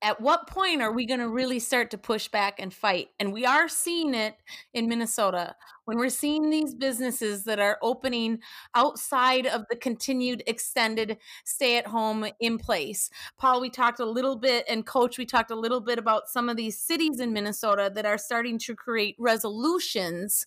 at 0.01 0.21
what 0.21 0.47
point 0.47 0.81
are 0.81 0.91
we 0.91 1.07
going 1.07 1.19
to 1.19 1.29
really 1.29 1.59
start 1.59 1.89
to 1.91 1.97
push 1.97 2.27
back 2.27 2.59
and 2.59 2.73
fight? 2.73 3.07
And 3.19 3.33
we 3.33 3.45
are 3.45 3.67
seeing 3.67 4.13
it 4.13 4.35
in 4.73 4.87
Minnesota 4.87 5.55
when 5.87 5.97
we're 5.97 6.09
seeing 6.09 6.49
these 6.49 6.73
businesses 6.73 7.45
that 7.45 7.59
are 7.59 7.79
opening 7.81 8.39
outside 8.75 9.47
of 9.47 9.63
the 9.69 9.75
continued 9.75 10.43
extended 10.45 11.17
stay 11.45 11.77
at 11.77 11.87
home 11.87 12.27
in 12.41 12.57
place. 12.57 13.09
Paul, 13.37 13.61
we 13.61 13.69
talked 13.69 14.01
a 14.01 14.05
little 14.05 14.35
bit, 14.35 14.65
and 14.67 14.85
Coach, 14.85 15.17
we 15.17 15.25
talked 15.25 15.49
a 15.49 15.55
little 15.55 15.79
bit 15.79 15.97
about 15.97 16.27
some 16.27 16.49
of 16.49 16.57
these 16.57 16.77
cities 16.77 17.21
in 17.21 17.31
Minnesota 17.31 17.89
that 17.95 18.05
are 18.05 18.17
starting 18.17 18.59
to 18.59 18.75
create 18.75 19.15
resolutions 19.17 20.45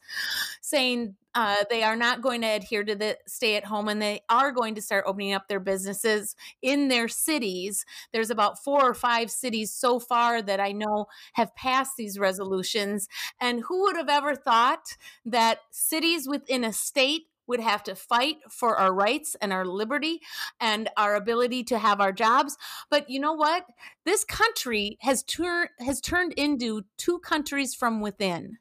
saying 0.60 1.14
uh, 1.34 1.56
they 1.70 1.82
are 1.82 1.96
not 1.96 2.20
going 2.20 2.40
to 2.40 2.46
adhere 2.46 2.82
to 2.82 2.94
the 2.94 3.16
stay 3.26 3.56
at 3.56 3.64
home 3.64 3.88
and 3.88 4.02
they 4.02 4.20
are 4.28 4.50
going 4.50 4.74
to 4.74 4.82
start 4.82 5.04
opening 5.06 5.32
up 5.32 5.46
their 5.46 5.60
businesses 5.60 6.34
in 6.60 6.88
their 6.88 7.06
cities. 7.06 7.84
There's 8.12 8.30
about 8.30 8.62
four 8.62 8.82
or 8.82 8.94
five 8.94 9.30
cities 9.30 9.72
so 9.72 10.00
far 10.00 10.42
that 10.42 10.58
I 10.58 10.72
know 10.72 11.06
have 11.34 11.54
passed 11.54 11.96
these 11.96 12.18
resolutions. 12.18 13.08
And 13.40 13.60
who 13.60 13.82
would 13.82 13.96
have 13.96 14.08
ever 14.08 14.34
thought 14.34 14.96
that 15.30 15.60
cities 15.70 16.28
within 16.28 16.64
a 16.64 16.72
state 16.72 17.22
would 17.46 17.60
have 17.60 17.82
to 17.82 17.96
fight 17.96 18.36
for 18.48 18.76
our 18.76 18.94
rights 18.94 19.36
and 19.42 19.52
our 19.52 19.66
liberty 19.66 20.20
and 20.60 20.88
our 20.96 21.16
ability 21.16 21.64
to 21.64 21.78
have 21.78 22.00
our 22.00 22.12
jobs. 22.12 22.56
But 22.90 23.10
you 23.10 23.18
know 23.18 23.32
what? 23.32 23.66
This 24.04 24.24
country 24.24 24.96
has 25.00 25.24
turned 25.24 25.68
has 25.80 26.00
turned 26.00 26.32
into 26.34 26.82
two 26.96 27.18
countries 27.18 27.74
from 27.74 28.00
within. 28.00 28.58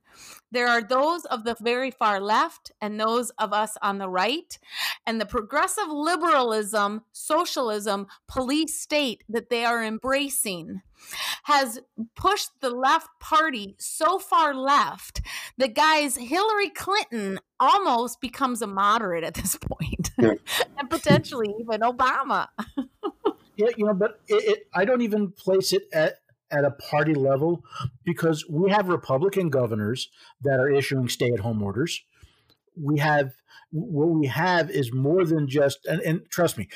There 0.52 0.68
are 0.68 0.82
those 0.82 1.26
of 1.26 1.44
the 1.44 1.56
very 1.60 1.92
far 1.92 2.20
left 2.20 2.72
and 2.82 3.00
those 3.00 3.30
of 3.32 3.54
us 3.54 3.78
on 3.82 3.98
the 4.00 4.10
right. 4.10 4.58
And 5.06 5.22
the 5.22 5.26
progressive 5.26 5.88
liberalism, 5.90 7.04
socialism, 7.12 8.08
police 8.28 8.80
state 8.80 9.24
that 9.30 9.50
they 9.50 9.66
are 9.66 9.84
embracing 9.84 10.82
has 11.44 11.80
pushed 12.16 12.50
the 12.62 12.70
left 12.70 13.08
party 13.20 13.76
so 13.80 14.20
far 14.20 14.54
left 14.54 15.22
that, 15.58 15.74
guys, 15.74 16.18
Hillary 16.18 16.70
Clinton 16.70 17.40
almost 17.60 18.20
becomes 18.22 18.62
a 18.62 18.68
moderate 18.68 19.24
at 19.24 19.36
this 19.36 19.56
point, 19.62 20.12
yeah. 20.18 20.34
and 20.78 20.90
potentially 20.90 21.54
even 21.60 21.82
Obama. 21.82 22.48
yeah, 23.56 23.68
you 23.78 23.86
know, 23.86 23.94
but 23.94 24.20
it, 24.28 24.58
it, 24.58 24.68
I 24.74 24.86
don't 24.86 25.02
even 25.02 25.32
place 25.32 25.74
it 25.74 25.84
at 25.94 26.20
at 26.52 26.66
a 26.66 26.72
party 26.72 27.14
level 27.14 27.64
because 28.04 28.46
we 28.50 28.72
have 28.72 28.88
Republican 28.88 29.50
governors 29.50 30.10
that 30.42 30.60
are 30.60 30.70
issuing 30.70 31.08
stay 31.10 31.32
at 31.32 31.40
home 31.40 31.62
orders. 31.62 32.02
We 32.76 33.00
have 33.00 33.34
what 33.72 34.08
we 34.08 34.28
have 34.28 34.70
is 34.72 34.94
more 34.94 35.26
than 35.26 35.48
just 35.48 35.86
and, 35.86 36.02
and, 36.02 36.22
trust 36.32 36.58
me, 36.58 36.68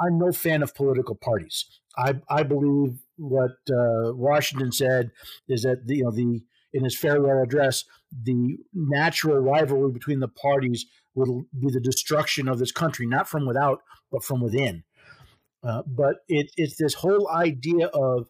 I'm 0.00 0.18
no 0.18 0.32
fan 0.32 0.62
of 0.62 0.74
political 0.74 1.14
parties. 1.14 1.64
I 1.96 2.14
I 2.28 2.42
believe 2.42 2.98
what 3.16 3.52
uh, 3.70 4.12
Washington 4.14 4.72
said 4.72 5.10
is 5.48 5.62
that 5.62 5.86
the, 5.86 5.96
you 5.96 6.04
know 6.04 6.10
the 6.10 6.42
in 6.72 6.84
his 6.84 6.96
farewell 6.96 7.42
address 7.42 7.84
the 8.22 8.58
natural 8.72 9.38
rivalry 9.38 9.92
between 9.92 10.20
the 10.20 10.28
parties 10.28 10.86
will 11.14 11.46
be 11.58 11.70
the 11.70 11.80
destruction 11.80 12.48
of 12.48 12.58
this 12.58 12.72
country, 12.72 13.06
not 13.06 13.28
from 13.28 13.46
without 13.46 13.80
but 14.10 14.24
from 14.24 14.42
within. 14.42 14.84
Uh, 15.62 15.82
but 15.86 16.16
it, 16.28 16.50
it's 16.56 16.76
this 16.76 16.94
whole 16.94 17.30
idea 17.30 17.86
of 17.86 18.28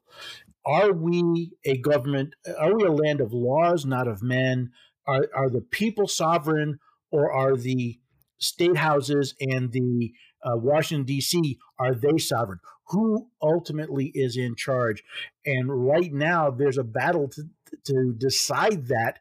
are 0.67 0.93
we 0.93 1.53
a 1.65 1.77
government? 1.79 2.35
Are 2.59 2.75
we 2.75 2.85
a 2.85 2.93
land 2.93 3.21
of 3.21 3.33
laws, 3.33 3.85
not 3.85 4.09
of 4.09 4.23
men? 4.23 4.71
Are, 5.07 5.29
are 5.35 5.51
the 5.51 5.61
people 5.61 6.09
sovereign, 6.09 6.79
or 7.11 7.31
are 7.33 7.57
the 7.57 7.99
state 8.39 8.77
houses 8.77 9.35
and 9.41 9.73
the 9.73 10.13
uh, 10.43 10.57
Washington 10.57 11.05
D.C. 11.05 11.59
are 11.79 11.95
they 11.95 12.19
sovereign? 12.19 12.61
Who 12.89 13.29
ultimately 13.43 14.13
is 14.15 14.37
in 14.37 14.57
charge? 14.57 15.03
And 15.47 15.87
right 15.87 16.13
now, 16.13 16.51
there's 16.51 16.79
a 16.79 16.85
battle 16.85 17.29
to 17.29 17.45
to 17.87 18.15
decide 18.17 18.87
that 18.87 19.19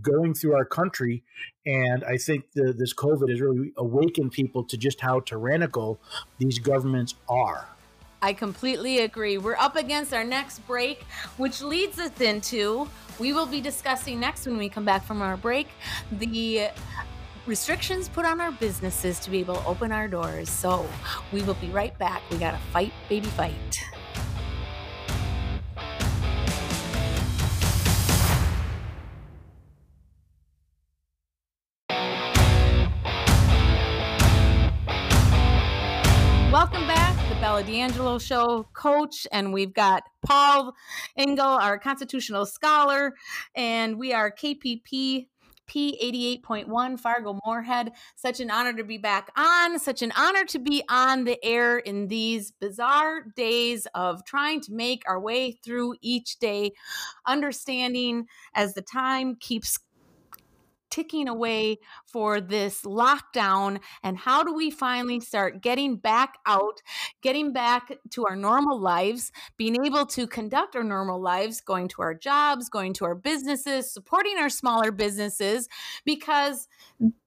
going 0.00 0.34
through 0.34 0.54
our 0.54 0.64
country. 0.64 1.24
And 1.64 2.04
I 2.04 2.16
think 2.16 2.52
the, 2.54 2.72
this 2.72 2.94
COVID 2.94 3.28
has 3.30 3.40
really 3.40 3.72
awakened 3.76 4.32
people 4.32 4.64
to 4.64 4.76
just 4.76 5.00
how 5.00 5.20
tyrannical 5.20 6.00
these 6.38 6.58
governments 6.58 7.14
are. 7.28 7.75
I 8.26 8.32
completely 8.32 9.02
agree. 9.02 9.38
We're 9.38 9.54
up 9.54 9.76
against 9.76 10.12
our 10.12 10.24
next 10.24 10.58
break, 10.66 11.04
which 11.36 11.62
leads 11.62 12.00
us 12.00 12.20
into 12.20 12.88
we 13.20 13.32
will 13.32 13.46
be 13.46 13.60
discussing 13.60 14.18
next 14.18 14.46
when 14.46 14.58
we 14.58 14.68
come 14.68 14.84
back 14.84 15.04
from 15.04 15.22
our 15.22 15.36
break 15.36 15.68
the 16.10 16.70
restrictions 17.46 18.08
put 18.08 18.26
on 18.26 18.40
our 18.40 18.50
businesses 18.50 19.20
to 19.20 19.30
be 19.30 19.38
able 19.38 19.54
to 19.54 19.64
open 19.64 19.92
our 19.92 20.08
doors. 20.08 20.50
So 20.50 20.88
we 21.32 21.42
will 21.44 21.54
be 21.54 21.68
right 21.68 21.96
back. 22.00 22.20
We 22.28 22.38
got 22.38 22.50
to 22.50 22.58
fight, 22.72 22.92
baby, 23.08 23.28
fight. 23.28 23.84
D'Angelo 37.66 38.18
show 38.18 38.68
coach, 38.74 39.26
and 39.32 39.52
we've 39.52 39.74
got 39.74 40.04
Paul 40.24 40.72
Engel, 41.16 41.44
our 41.44 41.78
constitutional 41.78 42.46
scholar, 42.46 43.14
and 43.56 43.98
we 43.98 44.12
are 44.12 44.30
KPPP 44.30 45.26
88.1 45.68 47.00
Fargo 47.00 47.40
Moorhead. 47.44 47.90
Such 48.14 48.38
an 48.38 48.52
honor 48.52 48.72
to 48.74 48.84
be 48.84 48.98
back 48.98 49.32
on. 49.36 49.80
Such 49.80 50.02
an 50.02 50.12
honor 50.16 50.44
to 50.44 50.60
be 50.60 50.84
on 50.88 51.24
the 51.24 51.44
air 51.44 51.78
in 51.78 52.06
these 52.06 52.52
bizarre 52.52 53.22
days 53.34 53.88
of 53.94 54.24
trying 54.24 54.60
to 54.60 54.72
make 54.72 55.02
our 55.08 55.18
way 55.18 55.58
through 55.64 55.96
each 56.00 56.38
day, 56.38 56.70
understanding 57.26 58.26
as 58.54 58.74
the 58.74 58.82
time 58.82 59.34
keeps 59.40 59.80
ticking 60.96 61.28
away 61.28 61.78
for 62.06 62.40
this 62.40 62.80
lockdown 62.80 63.78
and 64.02 64.16
how 64.16 64.42
do 64.42 64.54
we 64.54 64.70
finally 64.70 65.20
start 65.20 65.60
getting 65.60 65.96
back 65.96 66.38
out 66.46 66.80
getting 67.20 67.52
back 67.52 67.92
to 68.10 68.24
our 68.24 68.34
normal 68.34 68.80
lives 68.80 69.30
being 69.58 69.84
able 69.84 70.06
to 70.06 70.26
conduct 70.26 70.74
our 70.74 70.82
normal 70.82 71.20
lives 71.20 71.60
going 71.60 71.86
to 71.86 72.00
our 72.00 72.14
jobs 72.14 72.70
going 72.70 72.94
to 72.94 73.04
our 73.04 73.14
businesses 73.14 73.92
supporting 73.92 74.38
our 74.38 74.48
smaller 74.48 74.90
businesses? 74.90 75.68
Because 76.06 76.66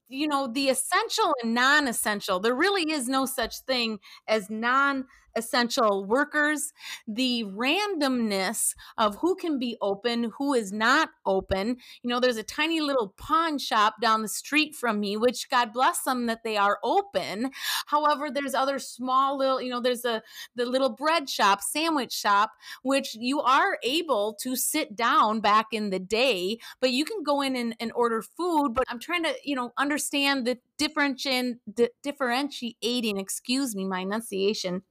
you 0.08 0.26
know 0.26 0.48
the 0.52 0.68
essential 0.68 1.32
and 1.40 1.54
non-essential 1.54 2.40
there 2.40 2.54
really 2.54 2.90
is 2.90 3.06
no 3.08 3.24
such 3.26 3.60
thing 3.60 4.00
as 4.26 4.50
non 4.50 5.04
essential 5.36 6.04
workers, 6.04 6.72
the 7.06 7.44
randomness 7.44 8.74
of 8.98 9.16
who 9.16 9.34
can 9.34 9.58
be 9.58 9.76
open, 9.80 10.32
who 10.38 10.54
is 10.54 10.72
not 10.72 11.10
open. 11.26 11.76
You 12.02 12.10
know, 12.10 12.20
there's 12.20 12.36
a 12.36 12.42
tiny 12.42 12.80
little 12.80 13.14
pawn 13.16 13.58
shop 13.58 13.94
down 14.00 14.22
the 14.22 14.28
street 14.28 14.74
from 14.74 15.00
me, 15.00 15.16
which 15.16 15.48
God 15.50 15.72
bless 15.72 16.02
them 16.02 16.26
that 16.26 16.44
they 16.44 16.56
are 16.56 16.78
open. 16.82 17.50
However, 17.86 18.30
there's 18.30 18.54
other 18.54 18.78
small 18.78 19.38
little, 19.38 19.60
you 19.60 19.70
know, 19.70 19.80
there's 19.80 20.04
a 20.04 20.22
the 20.54 20.66
little 20.66 20.90
bread 20.90 21.28
shop, 21.28 21.62
sandwich 21.62 22.12
shop, 22.12 22.52
which 22.82 23.14
you 23.14 23.40
are 23.40 23.78
able 23.82 24.34
to 24.40 24.56
sit 24.56 24.96
down 24.96 25.40
back 25.40 25.66
in 25.72 25.90
the 25.90 25.98
day, 25.98 26.58
but 26.80 26.90
you 26.90 27.04
can 27.04 27.22
go 27.22 27.40
in 27.40 27.56
and, 27.56 27.74
and 27.80 27.92
order 27.94 28.22
food. 28.22 28.70
But 28.74 28.84
I'm 28.88 28.98
trying 28.98 29.24
to, 29.24 29.34
you 29.44 29.56
know, 29.56 29.72
understand 29.78 30.46
the 30.46 30.58
differentiating, 30.78 31.58
differentiating, 32.02 33.18
excuse 33.18 33.74
me, 33.76 33.84
my 33.84 34.00
enunciation 34.00 34.82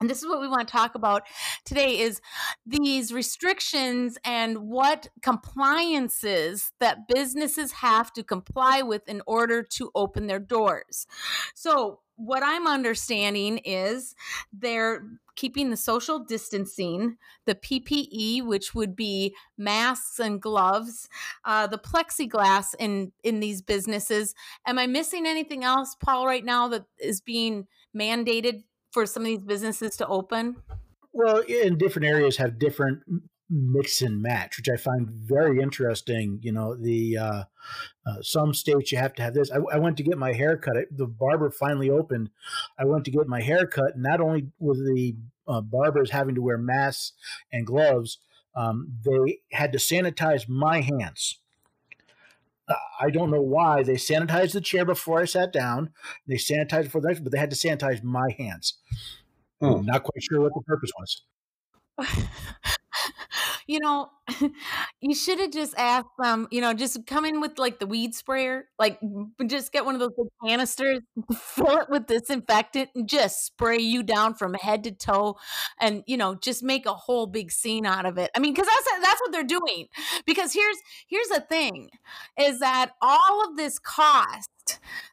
and 0.00 0.10
this 0.10 0.22
is 0.22 0.28
what 0.28 0.40
we 0.40 0.48
want 0.48 0.68
to 0.68 0.72
talk 0.72 0.94
about 0.94 1.22
today 1.64 1.98
is 2.00 2.20
these 2.66 3.12
restrictions 3.12 4.18
and 4.24 4.58
what 4.58 5.08
compliances 5.22 6.72
that 6.80 7.08
businesses 7.08 7.72
have 7.72 8.12
to 8.12 8.22
comply 8.22 8.82
with 8.82 9.08
in 9.08 9.22
order 9.26 9.62
to 9.62 9.90
open 9.94 10.26
their 10.26 10.38
doors. 10.38 11.06
So 11.54 12.00
what 12.16 12.42
i'm 12.42 12.66
understanding 12.66 13.58
is 13.58 14.14
they're 14.50 15.06
keeping 15.34 15.68
the 15.68 15.76
social 15.76 16.18
distancing 16.18 17.18
the 17.44 17.54
ppe 17.54 18.42
which 18.42 18.74
would 18.74 18.96
be 18.96 19.34
masks 19.58 20.18
and 20.18 20.40
gloves 20.40 21.10
uh, 21.44 21.66
the 21.66 21.76
plexiglass 21.76 22.74
in 22.78 23.12
in 23.22 23.40
these 23.40 23.60
businesses. 23.60 24.34
Am 24.66 24.78
i 24.78 24.86
missing 24.86 25.26
anything 25.26 25.62
else 25.62 25.94
paul 25.94 26.26
right 26.26 26.44
now 26.44 26.68
that 26.68 26.86
is 26.98 27.20
being 27.20 27.66
mandated 27.94 28.62
for 28.96 29.04
some 29.04 29.24
of 29.24 29.26
these 29.26 29.42
businesses 29.42 29.94
to 29.94 30.06
open? 30.06 30.56
Well, 31.12 31.40
in 31.40 31.76
different 31.76 32.08
areas 32.08 32.38
have 32.38 32.58
different 32.58 33.00
mix 33.50 34.00
and 34.00 34.22
match, 34.22 34.56
which 34.56 34.70
I 34.70 34.78
find 34.78 35.06
very 35.10 35.60
interesting. 35.60 36.38
You 36.40 36.52
know, 36.52 36.74
the 36.74 37.18
uh, 37.18 37.44
uh, 38.06 38.22
some 38.22 38.54
states 38.54 38.90
you 38.90 38.96
have 38.96 39.12
to 39.16 39.22
have 39.22 39.34
this. 39.34 39.50
I, 39.50 39.58
I 39.70 39.78
went 39.78 39.98
to 39.98 40.02
get 40.02 40.16
my 40.16 40.32
hair 40.32 40.56
cut. 40.56 40.76
the 40.90 41.06
barber 41.06 41.50
finally 41.50 41.90
opened. 41.90 42.30
I 42.78 42.86
went 42.86 43.04
to 43.04 43.10
get 43.10 43.28
my 43.28 43.42
hair 43.42 43.66
cut. 43.66 43.98
Not 43.98 44.22
only 44.22 44.48
was 44.58 44.78
the 44.78 45.14
uh, 45.46 45.60
barbers 45.60 46.10
having 46.10 46.34
to 46.34 46.40
wear 46.40 46.56
masks 46.56 47.12
and 47.52 47.66
gloves, 47.66 48.18
um, 48.54 48.94
they 49.04 49.40
had 49.52 49.72
to 49.72 49.78
sanitize 49.78 50.48
my 50.48 50.80
hands. 50.80 51.38
I 53.00 53.10
don't 53.10 53.30
know 53.30 53.42
why 53.42 53.82
they 53.82 53.94
sanitized 53.94 54.52
the 54.52 54.60
chair 54.60 54.84
before 54.84 55.20
I 55.20 55.24
sat 55.24 55.52
down. 55.52 55.90
They 56.26 56.34
sanitized 56.34 56.84
before 56.84 57.00
the 57.00 57.08
next, 57.08 57.20
but 57.20 57.32
they 57.32 57.38
had 57.38 57.50
to 57.50 57.56
sanitize 57.56 58.02
my 58.02 58.34
hands. 58.38 58.74
Hmm. 59.60 59.84
Not 59.84 60.02
quite 60.02 60.22
sure 60.22 60.40
what 60.40 60.52
the 60.54 60.62
purpose 60.62 60.90
was. 60.98 61.22
you 63.66 63.80
know, 63.80 64.10
you 65.00 65.14
should 65.14 65.38
have 65.40 65.50
just 65.52 65.74
asked 65.76 66.08
them, 66.18 66.48
you 66.50 66.60
know, 66.60 66.72
just 66.74 67.06
come 67.06 67.24
in 67.24 67.40
with 67.40 67.58
like 67.58 67.78
the 67.78 67.86
weed 67.86 68.14
sprayer, 68.14 68.64
like 68.78 68.98
just 69.46 69.72
get 69.72 69.84
one 69.84 69.94
of 69.94 70.00
those 70.00 70.12
big 70.16 70.26
canisters, 70.44 71.00
fill 71.34 71.78
it 71.78 71.90
with 71.90 72.06
disinfectant, 72.06 72.90
and 72.94 73.08
just 73.08 73.44
spray 73.44 73.78
you 73.78 74.02
down 74.02 74.34
from 74.34 74.54
head 74.54 74.84
to 74.84 74.92
toe, 74.92 75.36
and 75.80 76.02
you 76.06 76.16
know, 76.16 76.34
just 76.34 76.62
make 76.62 76.86
a 76.86 76.94
whole 76.94 77.26
big 77.26 77.50
scene 77.50 77.86
out 77.86 78.06
of 78.06 78.18
it. 78.18 78.30
I 78.36 78.40
mean, 78.40 78.52
because 78.54 78.66
that's 78.68 79.02
that's 79.02 79.20
what 79.20 79.32
they're 79.32 79.44
doing. 79.44 79.86
Because 80.26 80.52
here's 80.52 80.76
here's 81.08 81.28
the 81.28 81.40
thing, 81.48 81.90
is 82.38 82.60
that 82.60 82.92
all 83.02 83.48
of 83.48 83.56
this 83.56 83.78
cost 83.78 84.48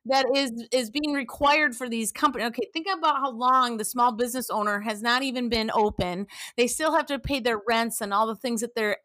that 0.05 0.25
is 0.35 0.51
is 0.71 0.89
being 0.89 1.13
required 1.13 1.75
for 1.75 1.89
these 1.89 2.11
companies. 2.11 2.47
Okay, 2.47 2.67
think 2.73 2.87
about 2.91 3.17
how 3.17 3.31
long 3.31 3.77
the 3.77 3.85
small 3.85 4.11
business 4.11 4.49
owner 4.49 4.79
has 4.81 5.01
not 5.01 5.23
even 5.23 5.49
been 5.49 5.71
open. 5.73 6.27
They 6.57 6.67
still 6.67 6.93
have 6.93 7.05
to 7.07 7.19
pay 7.19 7.39
their 7.39 7.61
rents 7.67 8.01
and 8.01 8.13
all 8.13 8.27
the 8.27 8.35
things 8.35 8.61
that 8.61 8.75
they're 8.75 8.97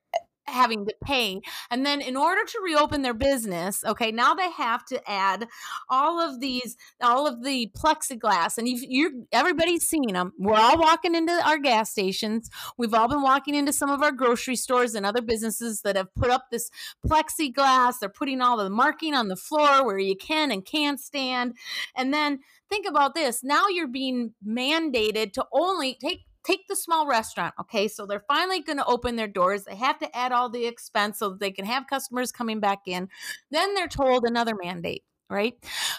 having 0.48 0.86
to 0.86 0.94
pay. 1.02 1.40
And 1.70 1.84
then 1.84 2.00
in 2.00 2.16
order 2.16 2.44
to 2.44 2.60
reopen 2.64 3.02
their 3.02 3.14
business, 3.14 3.84
okay, 3.84 4.10
now 4.12 4.34
they 4.34 4.50
have 4.50 4.84
to 4.86 5.10
add 5.10 5.46
all 5.88 6.20
of 6.20 6.40
these, 6.40 6.76
all 7.00 7.26
of 7.26 7.42
the 7.42 7.70
plexiglass. 7.76 8.58
And 8.58 8.68
you've, 8.68 8.82
you're, 8.82 9.10
everybody's 9.32 9.86
seen 9.86 10.12
them. 10.12 10.32
We're 10.38 10.54
all 10.54 10.78
walking 10.78 11.14
into 11.14 11.32
our 11.46 11.58
gas 11.58 11.90
stations. 11.90 12.50
We've 12.76 12.94
all 12.94 13.08
been 13.08 13.22
walking 13.22 13.54
into 13.54 13.72
some 13.72 13.90
of 13.90 14.02
our 14.02 14.12
grocery 14.12 14.56
stores 14.56 14.94
and 14.94 15.04
other 15.04 15.22
businesses 15.22 15.82
that 15.82 15.96
have 15.96 16.14
put 16.14 16.30
up 16.30 16.46
this 16.50 16.70
plexiglass. 17.06 17.94
They're 18.00 18.08
putting 18.08 18.40
all 18.40 18.56
the 18.56 18.70
marking 18.70 19.14
on 19.14 19.28
the 19.28 19.36
floor 19.36 19.84
where 19.84 19.98
you 19.98 20.16
can 20.16 20.50
and 20.50 20.64
can't 20.64 21.00
stand. 21.00 21.54
And 21.96 22.12
then 22.12 22.40
think 22.68 22.86
about 22.86 23.14
this. 23.14 23.42
Now 23.42 23.68
you're 23.68 23.88
being 23.88 24.34
mandated 24.46 25.32
to 25.34 25.46
only 25.52 25.96
take 26.00 26.27
take 26.44 26.66
the 26.68 26.76
small 26.76 27.06
restaurant. 27.06 27.54
Okay. 27.60 27.88
So 27.88 28.06
they're 28.06 28.24
finally 28.28 28.60
going 28.60 28.78
to 28.78 28.86
open 28.86 29.16
their 29.16 29.28
doors. 29.28 29.64
They 29.64 29.76
have 29.76 29.98
to 29.98 30.16
add 30.16 30.32
all 30.32 30.48
the 30.48 30.66
expense 30.66 31.18
so 31.18 31.30
that 31.30 31.40
they 31.40 31.50
can 31.50 31.64
have 31.64 31.86
customers 31.88 32.32
coming 32.32 32.60
back 32.60 32.80
in. 32.86 33.08
Then 33.50 33.74
they're 33.74 33.88
told 33.88 34.24
another 34.24 34.54
mandate, 34.62 35.04
right? 35.28 35.54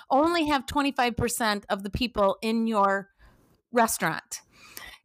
Only 0.10 0.48
have 0.48 0.66
25% 0.66 1.64
of 1.70 1.84
the 1.84 1.90
people 1.90 2.38
in 2.42 2.68
your 2.68 3.10
restaurant. 3.72 4.42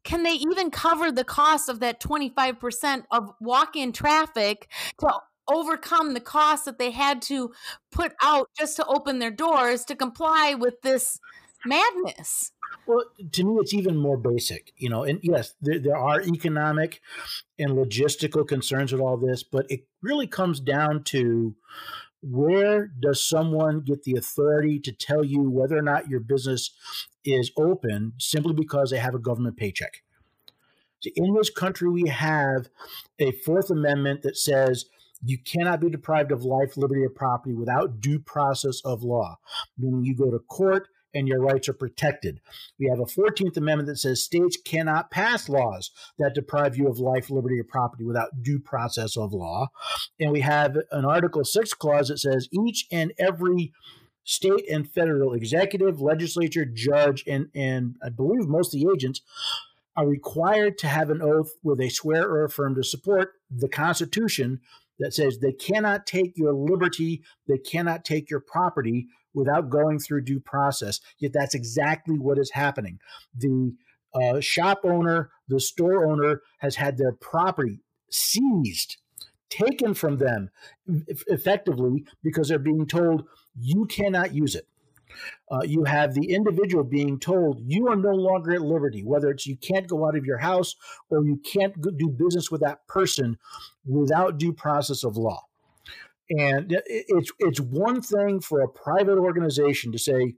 Can 0.05 0.23
they 0.23 0.33
even 0.33 0.71
cover 0.71 1.11
the 1.11 1.25
cost 1.25 1.69
of 1.69 1.81
that 1.81 2.01
25% 2.01 3.05
of 3.11 3.31
walk 3.41 3.75
in 3.75 3.93
traffic 3.93 4.69
to 5.01 5.11
overcome 5.49 6.15
the 6.15 6.21
cost 6.21 6.67
that 6.67 6.79
they 6.79 6.91
had 6.91 7.23
to 7.23 7.53
put 7.91 8.13
out 8.23 8.49
just 8.59 8.77
to 8.77 8.87
open 8.87 9.19
their 9.19 9.31
doors 9.31 9.85
to 9.87 9.97
comply 9.97 10.55
with 10.59 10.81
this 10.83 11.19
madness? 11.65 12.53
Well, 12.87 13.05
to 13.33 13.45
me, 13.45 13.57
it's 13.61 13.75
even 13.75 13.97
more 13.97 14.17
basic, 14.17 14.73
you 14.77 14.89
know. 14.89 15.05
And 15.05 15.21
yes, 15.23 15.55
there, 15.61 15.79
there 15.79 15.97
are 15.97 16.21
economic 16.23 17.01
and 17.59 17.73
logistical 17.73 18.47
concerns 18.47 18.93
with 18.93 19.01
all 19.01 19.17
this, 19.17 19.43
but 19.43 19.67
it 19.71 19.87
really 20.03 20.27
comes 20.27 20.61
down 20.61 21.05
to 21.05 21.55
where 22.23 22.87
does 22.87 23.23
someone 23.23 23.81
get 23.81 24.05
the 24.05 24.17
authority 24.17 24.81
to 24.81 24.93
tell 24.93 25.25
you 25.25 25.51
whether 25.51 25.77
or 25.77 25.83
not 25.83 26.09
your 26.09 26.21
business 26.21 26.73
is 27.25 27.51
open 27.57 28.15
simply 28.19 28.55
because 28.55 28.91
they 28.91 28.99
have 28.99 29.15
a 29.15 29.19
government 29.19 29.57
paycheck? 29.57 30.03
So 31.01 31.11
in 31.17 31.35
this 31.35 31.51
country, 31.51 31.91
we 31.91 32.09
have 32.09 32.69
a 33.19 33.33
Fourth 33.33 33.71
Amendment 33.71 34.23
that 34.23 34.39
says 34.39 34.87
you 35.23 35.39
cannot 35.39 35.81
be 35.81 35.91
deprived 35.91 36.33
of 36.33 36.45
life, 36.45 36.77
liberty, 36.77 37.05
or 37.05 37.11
property 37.11 37.55
without 37.55 38.01
due 38.01 38.19
process 38.19 38.81
of 38.85 39.03
law, 39.03 39.39
meaning 39.79 40.05
you 40.05 40.15
go 40.15 40.31
to 40.31 40.39
court 40.39 40.89
and 41.15 41.29
your 41.29 41.41
rights 41.41 41.69
are 41.69 41.75
protected. 41.75 42.41
We 42.79 42.89
have 42.89 43.01
a 43.01 43.05
14th 43.05 43.57
Amendment 43.57 43.89
that 43.89 43.99
says 43.99 44.23
states 44.23 44.57
cannot 44.57 45.11
pass 45.11 45.49
laws 45.49 45.91
that 46.19 46.35
deprive 46.35 46.77
you 46.77 46.89
of 46.89 46.99
life, 46.99 47.31
liberty, 47.31 47.59
or 47.61 47.65
property 47.65 48.05
without 48.05 48.43
due 48.43 48.59
process 48.59 49.17
of 49.17 49.33
law. 49.33 49.69
And 50.19 50.33
we 50.33 50.41
have 50.41 50.77
an 50.91 51.05
Article 51.05 51.45
6 51.45 51.75
clause 51.75 52.09
that 52.09 52.19
says 52.19 52.49
each 52.53 52.87
and 52.91 53.13
every 53.19 53.73
state 54.25 54.69
and 54.71 54.91
federal 54.91 55.35
executive, 55.35 56.01
legislature, 56.01 56.65
judge, 56.65 57.25
and, 57.27 57.49
and 57.55 57.97
I 58.03 58.09
believe 58.09 58.49
most 58.49 58.75
of 58.75 58.81
the 58.81 58.91
agents 58.93 59.21
are 59.97 60.07
required 60.07 60.79
to 60.79 60.89
have 60.89 61.11
an 61.11 61.23
oath 61.23 61.51
where 61.63 61.77
they 61.77 61.89
swear 61.89 62.25
or 62.25 62.45
affirm 62.45 62.75
to 62.75 62.83
support 62.83 63.33
the 63.51 63.69
Constitution 63.69 64.61
that 64.99 65.15
says 65.15 65.39
they 65.39 65.53
cannot 65.53 66.07
take 66.07 66.33
your 66.37 66.53
liberty, 66.53 67.23
they 67.49 67.59
cannot 67.59 68.05
take 68.05 68.31
your 68.31 68.41
property 68.41 69.09
without 69.35 69.71
going 69.71 69.99
through 69.99 70.23
due 70.23 70.41
process. 70.41 71.01
Yet 71.19 71.33
that's 71.33 71.55
exactly 71.55 72.19
what 72.19 72.39
is 72.39 72.51
happening. 72.53 72.99
The 73.37 73.75
uh, 74.15 74.41
shop 74.41 74.81
owner, 74.85 75.31
the 75.49 75.61
store 75.61 76.07
owner 76.07 76.43
has 76.59 76.77
had 76.77 76.97
their 76.97 77.13
property 77.13 77.81
seized, 78.11 78.97
taken 79.51 79.95
from 79.95 80.19
them 80.19 80.51
effectively 81.27 82.05
because 82.23 82.49
they're 82.49 82.59
being 82.59 82.87
told 82.87 83.25
you 83.59 83.87
cannot 83.87 84.35
use 84.35 84.55
it. 84.55 84.67
Uh, 85.51 85.63
you 85.65 85.85
have 85.85 86.15
the 86.15 86.33
individual 86.33 86.83
being 86.83 87.19
told 87.21 87.61
you 87.65 87.89
are 87.89 87.97
no 87.97 88.11
longer 88.11 88.53
at 88.53 88.63
liberty, 88.63 89.03
whether 89.05 89.31
it's 89.31 89.47
you 89.47 89.57
can't 89.57 89.87
go 89.87 90.07
out 90.07 90.17
of 90.17 90.25
your 90.25 90.39
house 90.39 90.75
or 91.09 91.25
you 91.25 91.41
can't 91.45 91.75
do 91.97 92.09
business 92.09 92.51
with 92.51 92.61
that 92.61 92.87
person 92.89 93.39
without 93.87 94.39
due 94.39 94.53
process 94.53 95.05
of 95.05 95.17
law. 95.17 95.41
And 96.31 96.81
it's 96.87 97.31
it's 97.39 97.61
one 97.61 98.01
thing 98.01 98.41
for 98.41 98.61
a 98.61 98.69
private 98.69 99.19
organization 99.19 99.93
to 99.93 99.99
say, 99.99 100.35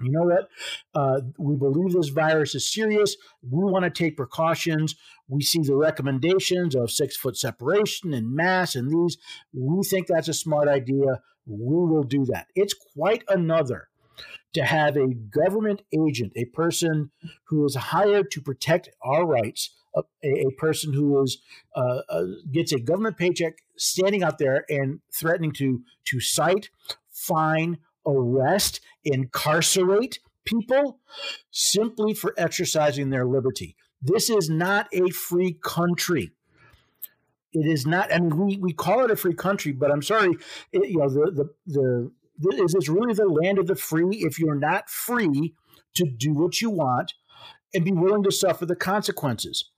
you 0.00 0.10
know 0.10 0.22
what, 0.22 0.48
uh, 0.94 1.20
we 1.38 1.56
believe 1.56 1.92
this 1.92 2.08
virus 2.08 2.54
is 2.54 2.72
serious. 2.72 3.16
We 3.42 3.62
want 3.64 3.84
to 3.84 3.90
take 3.90 4.16
precautions. 4.16 4.96
We 5.28 5.42
see 5.42 5.60
the 5.62 5.76
recommendations 5.76 6.74
of 6.74 6.90
six 6.90 7.16
foot 7.16 7.36
separation 7.36 8.14
and 8.14 8.34
mass 8.34 8.74
and 8.74 8.90
these. 8.90 9.18
We 9.52 9.82
think 9.84 10.06
that's 10.06 10.28
a 10.28 10.34
smart 10.34 10.68
idea. 10.68 11.20
We 11.46 11.86
will 11.86 12.04
do 12.04 12.24
that. 12.26 12.46
It's 12.54 12.74
quite 12.94 13.24
another 13.28 13.88
to 14.54 14.64
have 14.64 14.96
a 14.96 15.14
government 15.14 15.82
agent, 15.92 16.32
a 16.36 16.44
person 16.46 17.10
who 17.44 17.64
is 17.64 17.74
hired 17.74 18.30
to 18.32 18.40
protect 18.40 18.90
our 19.02 19.26
rights, 19.26 19.74
a, 19.94 20.02
a 20.22 20.50
person 20.58 20.92
who 20.92 21.22
is 21.22 21.38
uh, 21.74 22.00
uh, 22.08 22.24
gets 22.50 22.72
a 22.72 22.80
government 22.80 23.16
paycheck, 23.16 23.58
standing 23.76 24.22
out 24.22 24.38
there 24.38 24.64
and 24.68 25.00
threatening 25.12 25.52
to 25.52 25.82
to 26.06 26.20
cite, 26.20 26.70
fine, 27.10 27.78
arrest, 28.06 28.80
incarcerate 29.04 30.18
people 30.44 30.98
simply 31.50 32.14
for 32.14 32.34
exercising 32.36 33.10
their 33.10 33.26
liberty. 33.26 33.76
This 34.00 34.30
is 34.30 34.50
not 34.50 34.88
a 34.92 35.10
free 35.10 35.58
country. 35.62 36.32
It 37.52 37.66
is 37.66 37.86
not. 37.86 38.12
I 38.12 38.18
mean, 38.18 38.36
we, 38.36 38.56
we 38.56 38.72
call 38.72 39.04
it 39.04 39.10
a 39.10 39.16
free 39.16 39.34
country, 39.34 39.72
but 39.72 39.90
I'm 39.90 40.02
sorry. 40.02 40.32
It, 40.72 40.88
you 40.88 40.98
know, 40.98 41.08
the 41.08 41.50
the 41.66 42.10
the 42.40 42.64
is 42.64 42.72
this 42.72 42.88
really 42.88 43.14
the 43.14 43.26
land 43.26 43.58
of 43.58 43.66
the 43.66 43.76
free 43.76 44.08
if 44.10 44.38
you're 44.38 44.54
not 44.54 44.88
free 44.88 45.54
to 45.94 46.06
do 46.06 46.32
what 46.32 46.60
you 46.60 46.70
want 46.70 47.12
and 47.74 47.84
be 47.84 47.92
willing 47.92 48.22
to 48.22 48.32
suffer 48.32 48.66
the 48.66 48.74
consequences? 48.74 49.70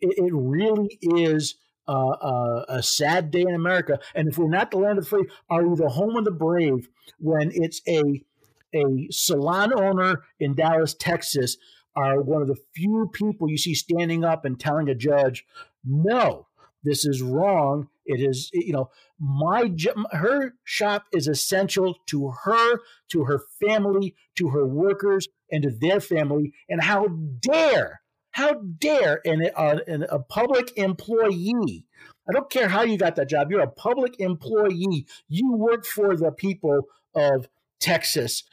It, 0.00 0.14
it 0.16 0.32
really 0.32 0.98
is 1.02 1.56
uh, 1.88 2.10
uh, 2.10 2.64
a 2.68 2.82
sad 2.82 3.30
day 3.30 3.42
in 3.42 3.54
America. 3.54 3.98
And 4.14 4.28
if 4.28 4.38
we're 4.38 4.48
not 4.48 4.70
the 4.70 4.78
land 4.78 4.98
of 4.98 5.04
the 5.04 5.10
free, 5.10 5.26
are 5.48 5.66
we 5.66 5.76
the 5.76 5.88
home 5.88 6.16
of 6.16 6.24
the 6.24 6.30
brave 6.30 6.88
when 7.18 7.50
it's 7.52 7.80
a 7.88 8.24
a 8.72 9.08
salon 9.10 9.72
owner 9.72 10.22
in 10.38 10.54
Dallas, 10.54 10.94
Texas, 10.94 11.56
are 11.96 12.22
one 12.22 12.40
of 12.40 12.48
the 12.48 12.58
few 12.74 13.10
people 13.12 13.50
you 13.50 13.58
see 13.58 13.74
standing 13.74 14.24
up 14.24 14.44
and 14.44 14.60
telling 14.60 14.88
a 14.88 14.94
judge, 14.94 15.44
no, 15.84 16.46
this 16.82 17.04
is 17.04 17.20
wrong. 17.20 17.88
It 18.06 18.20
is, 18.20 18.50
you 18.52 18.72
know, 18.72 18.90
my 19.18 19.72
her 20.12 20.54
shop 20.64 21.04
is 21.12 21.28
essential 21.28 21.96
to 22.06 22.32
her, 22.44 22.80
to 23.10 23.24
her 23.24 23.42
family, 23.60 24.14
to 24.36 24.48
her 24.48 24.66
workers, 24.66 25.28
and 25.50 25.62
to 25.62 25.70
their 25.70 26.00
family. 26.00 26.52
And 26.68 26.82
how 26.82 27.08
dare, 27.08 28.00
how 28.30 28.54
dare 28.54 29.20
an, 29.24 29.50
uh, 29.56 29.78
an, 29.86 30.04
a 30.08 30.18
public 30.18 30.76
employee? 30.76 31.84
I 32.28 32.32
don't 32.32 32.50
care 32.50 32.68
how 32.68 32.82
you 32.82 32.96
got 32.96 33.16
that 33.16 33.28
job. 33.28 33.50
You're 33.50 33.60
a 33.60 33.70
public 33.70 34.20
employee. 34.20 35.06
You 35.28 35.52
work 35.52 35.84
for 35.84 36.16
the 36.16 36.30
people 36.30 36.86
of 37.14 37.48
Texas 37.80 38.44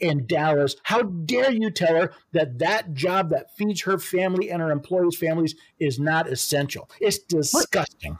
and 0.00 0.26
Dallas. 0.26 0.76
How 0.82 1.02
dare 1.02 1.52
you 1.52 1.70
tell 1.70 1.94
her 1.94 2.12
that 2.32 2.58
that 2.58 2.94
job 2.94 3.30
that 3.30 3.56
feeds 3.56 3.82
her 3.82 3.98
family 3.98 4.50
and 4.50 4.60
her 4.60 4.72
employees' 4.72 5.16
families 5.16 5.54
is 5.78 6.00
not 6.00 6.28
essential? 6.28 6.90
It's 7.00 7.18
disgusting. 7.18 8.18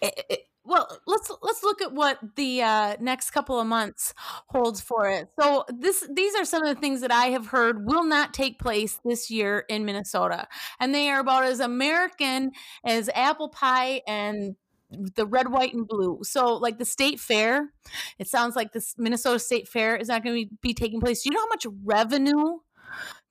It, 0.00 0.24
it, 0.30 0.47
well, 0.68 1.00
let's 1.06 1.30
let's 1.42 1.62
look 1.62 1.80
at 1.80 1.92
what 1.92 2.18
the 2.36 2.62
uh, 2.62 2.96
next 3.00 3.30
couple 3.30 3.58
of 3.58 3.66
months 3.66 4.12
holds 4.48 4.80
for 4.80 5.08
it. 5.08 5.28
So 5.40 5.64
this 5.68 6.06
these 6.14 6.34
are 6.34 6.44
some 6.44 6.62
of 6.62 6.74
the 6.74 6.80
things 6.80 7.00
that 7.00 7.10
I 7.10 7.26
have 7.26 7.46
heard 7.46 7.86
will 7.86 8.04
not 8.04 8.34
take 8.34 8.58
place 8.58 9.00
this 9.04 9.30
year 9.30 9.64
in 9.68 9.86
Minnesota, 9.86 10.46
and 10.78 10.94
they 10.94 11.08
are 11.08 11.20
about 11.20 11.44
as 11.44 11.60
American 11.60 12.52
as 12.84 13.08
apple 13.14 13.48
pie 13.48 14.02
and 14.06 14.56
the 14.90 15.26
red, 15.26 15.50
white, 15.50 15.72
and 15.74 15.86
blue. 15.86 16.20
So, 16.22 16.56
like 16.56 16.78
the 16.78 16.84
state 16.84 17.18
fair, 17.18 17.72
it 18.18 18.28
sounds 18.28 18.54
like 18.54 18.72
this 18.72 18.94
Minnesota 18.98 19.38
State 19.38 19.68
Fair 19.68 19.96
is 19.96 20.08
not 20.08 20.22
going 20.22 20.48
to 20.48 20.54
be 20.60 20.74
taking 20.74 21.00
place. 21.00 21.22
Do 21.22 21.30
you 21.30 21.34
know 21.34 21.40
how 21.40 21.48
much 21.48 21.66
revenue 21.84 22.58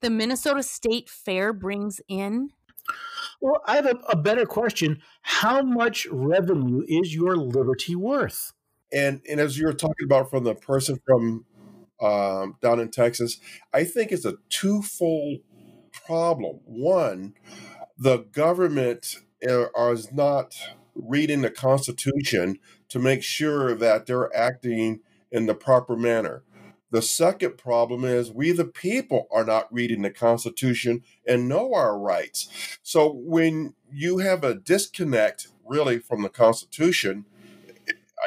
the 0.01 0.09
Minnesota 0.09 0.63
State 0.63 1.09
Fair 1.09 1.53
brings 1.53 2.01
in? 2.07 2.49
Well, 3.39 3.61
I 3.65 3.75
have 3.75 3.85
a, 3.85 3.97
a 4.09 4.15
better 4.15 4.45
question. 4.45 5.01
How 5.21 5.61
much 5.61 6.07
revenue 6.11 6.83
is 6.87 7.13
your 7.13 7.37
liberty 7.37 7.95
worth? 7.95 8.53
And 8.91 9.21
and 9.29 9.39
as 9.39 9.57
you 9.57 9.65
were 9.65 9.73
talking 9.73 10.05
about 10.05 10.29
from 10.29 10.43
the 10.43 10.55
person 10.55 10.99
from 11.05 11.45
um, 12.01 12.55
down 12.61 12.79
in 12.79 12.89
Texas, 12.89 13.39
I 13.73 13.83
think 13.83 14.11
it's 14.11 14.25
a 14.25 14.35
twofold 14.49 15.39
problem. 15.91 16.59
One, 16.65 17.33
the 17.97 18.19
government 18.31 19.17
uh, 19.47 19.91
is 19.91 20.11
not 20.11 20.55
reading 20.95 21.41
the 21.41 21.49
Constitution 21.49 22.59
to 22.89 22.99
make 22.99 23.23
sure 23.23 23.75
that 23.75 24.05
they're 24.05 24.35
acting 24.35 25.01
in 25.31 25.45
the 25.45 25.53
proper 25.55 25.95
manner. 25.95 26.43
The 26.89 27.01
second 27.01 27.57
problem 27.57 28.05
is 28.05 28.31
we, 28.31 28.51
the 28.51 28.65
people, 28.65 29.27
are 29.31 29.43
not 29.43 29.71
reading 29.73 30.01
the 30.01 30.09
Constitution 30.09 31.03
and 31.27 31.49
know 31.49 31.73
our 31.73 31.97
rights. 31.97 32.47
So 32.81 33.11
when 33.11 33.73
you 33.91 34.19
have 34.19 34.43
a 34.43 34.55
disconnect, 34.55 35.49
really, 35.65 35.99
from 35.99 36.21
the 36.21 36.29
Constitution, 36.29 37.25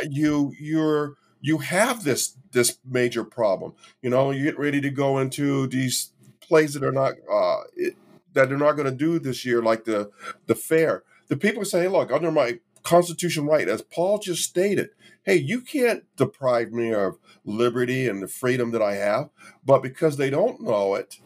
you 0.08 0.52
you're 0.58 1.16
you 1.40 1.58
have 1.58 2.04
this 2.04 2.36
this 2.52 2.78
major 2.84 3.24
problem. 3.24 3.74
You 4.02 4.10
know, 4.10 4.30
you 4.30 4.44
get 4.44 4.58
ready 4.58 4.80
to 4.80 4.90
go 4.90 5.18
into 5.18 5.66
these 5.66 6.12
plays 6.40 6.74
that 6.74 6.84
are 6.84 6.92
not 6.92 7.14
uh, 7.32 7.62
it, 7.76 7.96
that 8.34 8.48
they're 8.48 8.58
not 8.58 8.72
going 8.72 8.90
to 8.90 8.96
do 8.96 9.18
this 9.18 9.44
year, 9.44 9.62
like 9.62 9.84
the 9.84 10.10
the 10.46 10.54
fair. 10.54 11.02
The 11.28 11.36
people 11.36 11.64
say, 11.64 11.88
"Look, 11.88 12.12
under 12.12 12.30
my 12.30 12.60
constitution 12.82 13.46
right, 13.46 13.68
as 13.68 13.82
Paul 13.82 14.18
just 14.18 14.42
stated, 14.42 14.90
hey, 15.24 15.36
you 15.36 15.60
can't 15.60 16.04
deprive 16.16 16.72
me 16.72 16.92
of 16.92 17.18
liberty 17.44 18.08
and 18.08 18.22
the 18.22 18.28
freedom 18.28 18.70
that 18.72 18.82
I 18.82 18.94
have." 18.94 19.30
But 19.64 19.82
because 19.82 20.16
they 20.16 20.30
don't 20.30 20.60
know 20.60 20.94
it, 20.94 21.20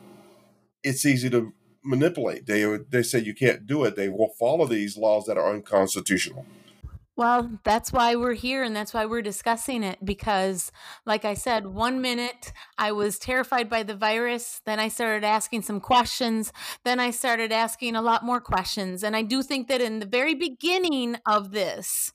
it's 0.82 1.06
easy 1.06 1.30
to 1.30 1.52
manipulate. 1.82 2.46
They 2.46 2.64
they 2.90 3.02
say 3.02 3.20
you 3.20 3.34
can't 3.34 3.66
do 3.66 3.84
it. 3.84 3.96
They 3.96 4.08
will 4.08 4.30
follow 4.38 4.66
these 4.66 4.96
laws 4.96 5.26
that 5.26 5.38
are 5.38 5.52
unconstitutional. 5.52 6.46
Well, 7.16 7.60
that's 7.62 7.92
why 7.92 8.16
we're 8.16 8.34
here 8.34 8.64
and 8.64 8.74
that's 8.74 8.92
why 8.92 9.06
we're 9.06 9.22
discussing 9.22 9.84
it 9.84 10.04
because, 10.04 10.72
like 11.06 11.24
I 11.24 11.34
said, 11.34 11.64
one 11.64 12.00
minute 12.00 12.52
I 12.76 12.90
was 12.90 13.20
terrified 13.20 13.70
by 13.70 13.84
the 13.84 13.94
virus. 13.94 14.60
Then 14.66 14.80
I 14.80 14.88
started 14.88 15.22
asking 15.22 15.62
some 15.62 15.78
questions. 15.78 16.52
Then 16.84 16.98
I 16.98 17.12
started 17.12 17.52
asking 17.52 17.94
a 17.94 18.02
lot 18.02 18.24
more 18.24 18.40
questions. 18.40 19.04
And 19.04 19.14
I 19.14 19.22
do 19.22 19.44
think 19.44 19.68
that 19.68 19.80
in 19.80 20.00
the 20.00 20.06
very 20.06 20.34
beginning 20.34 21.16
of 21.24 21.52
this, 21.52 22.12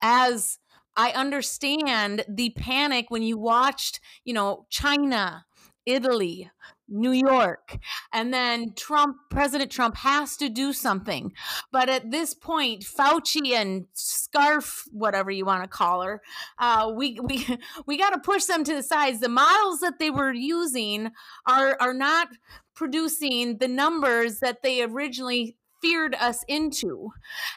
as 0.00 0.58
I 0.96 1.10
understand 1.10 2.24
the 2.28 2.50
panic 2.50 3.06
when 3.10 3.22
you 3.22 3.38
watched, 3.38 4.00
you 4.24 4.34
know, 4.34 4.66
China, 4.70 5.44
Italy, 5.86 6.50
New 6.88 7.12
York. 7.12 7.78
And 8.12 8.32
then 8.32 8.74
Trump, 8.74 9.16
President 9.30 9.70
Trump 9.70 9.96
has 9.96 10.36
to 10.36 10.48
do 10.48 10.72
something. 10.72 11.32
But 11.72 11.88
at 11.88 12.10
this 12.10 12.34
point, 12.34 12.82
Fauci 12.82 13.52
and 13.52 13.86
Scarf, 13.94 14.84
whatever 14.92 15.30
you 15.30 15.44
want 15.44 15.62
to 15.62 15.68
call 15.68 16.02
her, 16.02 16.22
uh, 16.58 16.92
we 16.94 17.18
we 17.20 17.46
we 17.86 17.98
got 17.98 18.10
to 18.10 18.18
push 18.18 18.44
them 18.44 18.64
to 18.64 18.74
the 18.74 18.82
sides. 18.82 19.20
The 19.20 19.28
models 19.28 19.80
that 19.80 19.98
they 19.98 20.10
were 20.10 20.32
using 20.32 21.10
are 21.46 21.76
are 21.80 21.94
not 21.94 22.28
producing 22.74 23.58
the 23.58 23.68
numbers 23.68 24.40
that 24.40 24.62
they 24.62 24.82
originally 24.82 25.56
feared 25.84 26.14
us 26.14 26.42
into. 26.48 27.10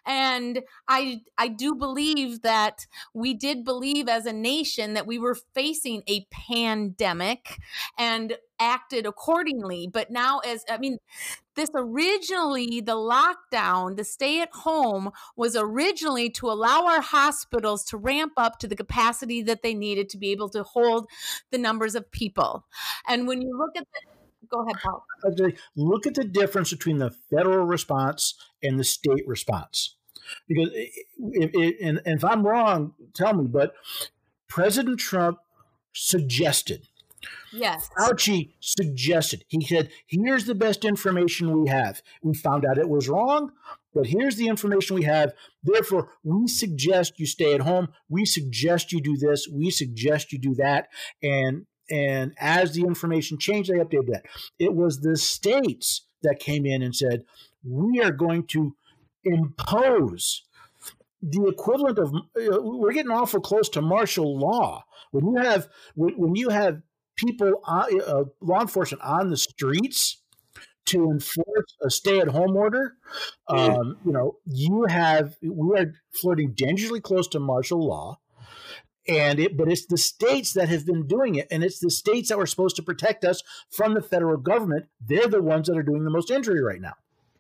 And 0.06 0.62
i 0.90 1.22
i 1.38 1.48
do 1.48 1.74
believe 1.76 2.42
that 2.42 2.86
we 3.14 3.34
did 3.34 3.64
believe 3.64 4.10
as 4.10 4.26
a 4.26 4.34
nation 4.34 4.94
that 4.96 5.08
we 5.08 5.18
were 5.18 5.36
facing 5.56 6.04
a 6.08 6.26
pandemic 6.30 7.58
and 7.98 8.38
acted 8.60 9.06
accordingly. 9.06 9.88
But 9.88 10.12
now 10.12 10.40
as 10.40 10.66
i 10.70 10.78
mean 10.78 10.98
this 11.56 11.70
originally 11.74 12.82
the 12.82 12.96
lockdown 12.96 13.96
the 13.96 14.04
stay 14.04 14.42
at 14.42 14.50
home 14.54 15.10
was 15.38 15.56
originally 15.56 16.30
to 16.32 16.48
allow 16.48 16.86
our 16.86 17.02
hospitals 17.02 17.86
to 17.86 17.98
ramp 17.98 18.34
up 18.36 18.60
to 18.60 18.68
the 18.68 18.76
capacity 18.76 19.42
that 19.44 19.64
they 19.64 19.74
needed 19.74 20.10
to 20.10 20.18
be 20.18 20.32
able 20.32 20.50
to 20.50 20.64
hold 20.64 21.08
the 21.52 21.58
numbers 21.58 21.96
of 21.96 22.12
people. 22.12 22.66
And 23.08 23.26
when 23.26 23.42
you 23.42 23.58
look 23.58 23.72
at 23.78 23.88
the 23.94 24.17
Go 24.52 24.64
ahead, 24.64 24.82
Paul. 24.82 25.06
Look 25.76 26.08
at 26.08 26.16
the 26.16 26.24
difference 26.24 26.72
between 26.72 26.98
the 26.98 27.12
federal 27.30 27.66
response 27.66 28.36
and 28.64 28.80
the 28.80 28.84
state 28.84 29.28
response. 29.28 29.96
Because, 30.48 30.70
if, 30.74 31.52
if, 31.54 31.76
and, 31.82 32.02
and 32.06 32.18
if 32.18 32.24
I'm 32.24 32.46
wrong, 32.46 32.94
tell 33.14 33.34
me, 33.34 33.48
but 33.48 33.74
President 34.48 35.00
Trump 35.00 35.40
suggested 35.94 36.88
Yes. 37.52 37.90
Fauci 37.98 38.54
suggested. 38.60 39.46
He 39.48 39.66
said, 39.66 39.90
here's 40.06 40.46
the 40.46 40.56
best 40.56 40.86
information 40.86 41.62
we 41.62 41.70
have. 41.70 42.02
We 42.22 42.34
found 42.34 42.66
out 42.66 42.78
it 42.78 42.90
was 42.90 43.10
wrong, 43.10 43.52
but 43.94 44.08
here's 44.08 44.36
the 44.36 44.48
information 44.48 44.96
we 44.96 45.04
have. 45.04 45.34
Therefore, 45.64 46.10
we 46.24 46.48
suggest 46.48 47.20
you 47.20 47.26
stay 47.26 47.54
at 47.54 47.62
home. 47.62 47.90
We 48.10 48.26
suggest 48.26 48.92
you 48.92 49.02
do 49.02 49.18
this. 49.18 49.48
We 49.48 49.70
suggest 49.72 50.32
you 50.32 50.40
do 50.40 50.56
that. 50.56 50.90
And 51.24 51.66
and 51.90 52.34
as 52.40 52.74
the 52.74 52.82
information 52.82 53.38
changed, 53.38 53.72
they 53.72 53.78
updated 53.78 54.12
that. 54.12 54.26
It 54.60 54.74
was 54.74 55.00
the 55.00 55.18
states 55.18 56.06
that 56.24 56.40
came 56.40 56.66
in 56.66 56.82
and 56.82 56.96
said, 56.96 57.24
we 57.64 58.02
are 58.02 58.12
going 58.12 58.48
to 58.48 58.76
impose 59.24 60.44
the 61.22 61.48
equivalent 61.48 61.98
of 61.98 62.14
uh, 62.14 62.62
we're 62.62 62.94
getting 62.94 63.12
awful 63.12 63.42
close 63.42 63.70
to 63.70 63.82
martial 63.82 64.38
law. 64.38 64.84
When 65.12 65.26
you 65.26 65.36
have 65.38 65.68
when, 65.96 66.36
you 66.36 66.50
have 66.50 66.82
people 67.16 67.62
uh, 67.68 67.86
uh, 68.06 68.24
law 68.42 68.62
enforcement 68.62 69.04
on 69.04 69.30
the 69.30 69.38
streets 69.38 70.22
to 70.86 71.12
enforce 71.12 71.76
a 71.84 71.90
stay-at-home 71.90 72.56
order 72.56 72.94
um, 73.50 73.98
you 74.06 74.12
know 74.14 74.38
you 74.46 74.86
have 74.88 75.36
we 75.42 75.78
are 75.78 75.94
flirting 76.14 76.54
dangerously 76.56 77.02
close 77.02 77.28
to 77.28 77.40
martial 77.40 77.86
law 77.86 78.20
and 79.08 79.40
it 79.40 79.58
but 79.58 79.70
it's 79.70 79.86
the 79.86 79.98
states 79.98 80.54
that 80.54 80.70
have 80.70 80.86
been 80.86 81.08
doing 81.08 81.36
it 81.36 81.48
and 81.52 81.64
it's 81.64 81.80
the 81.80 81.90
states 81.90 82.30
that 82.30 82.38
were 82.38 82.46
supposed 82.46 82.76
to 82.76 82.84
protect 82.84 83.24
us 83.24 83.42
from 83.70 83.94
the 83.94 84.02
federal 84.02 84.38
government 84.38 84.86
they're 85.06 85.28
the 85.28 85.42
ones 85.42 85.68
that 85.68 85.78
are 85.78 85.84
doing 85.84 86.04
the 86.04 86.10
most 86.10 86.32
injury 86.32 86.62
right 86.62 86.82
now 86.82 86.94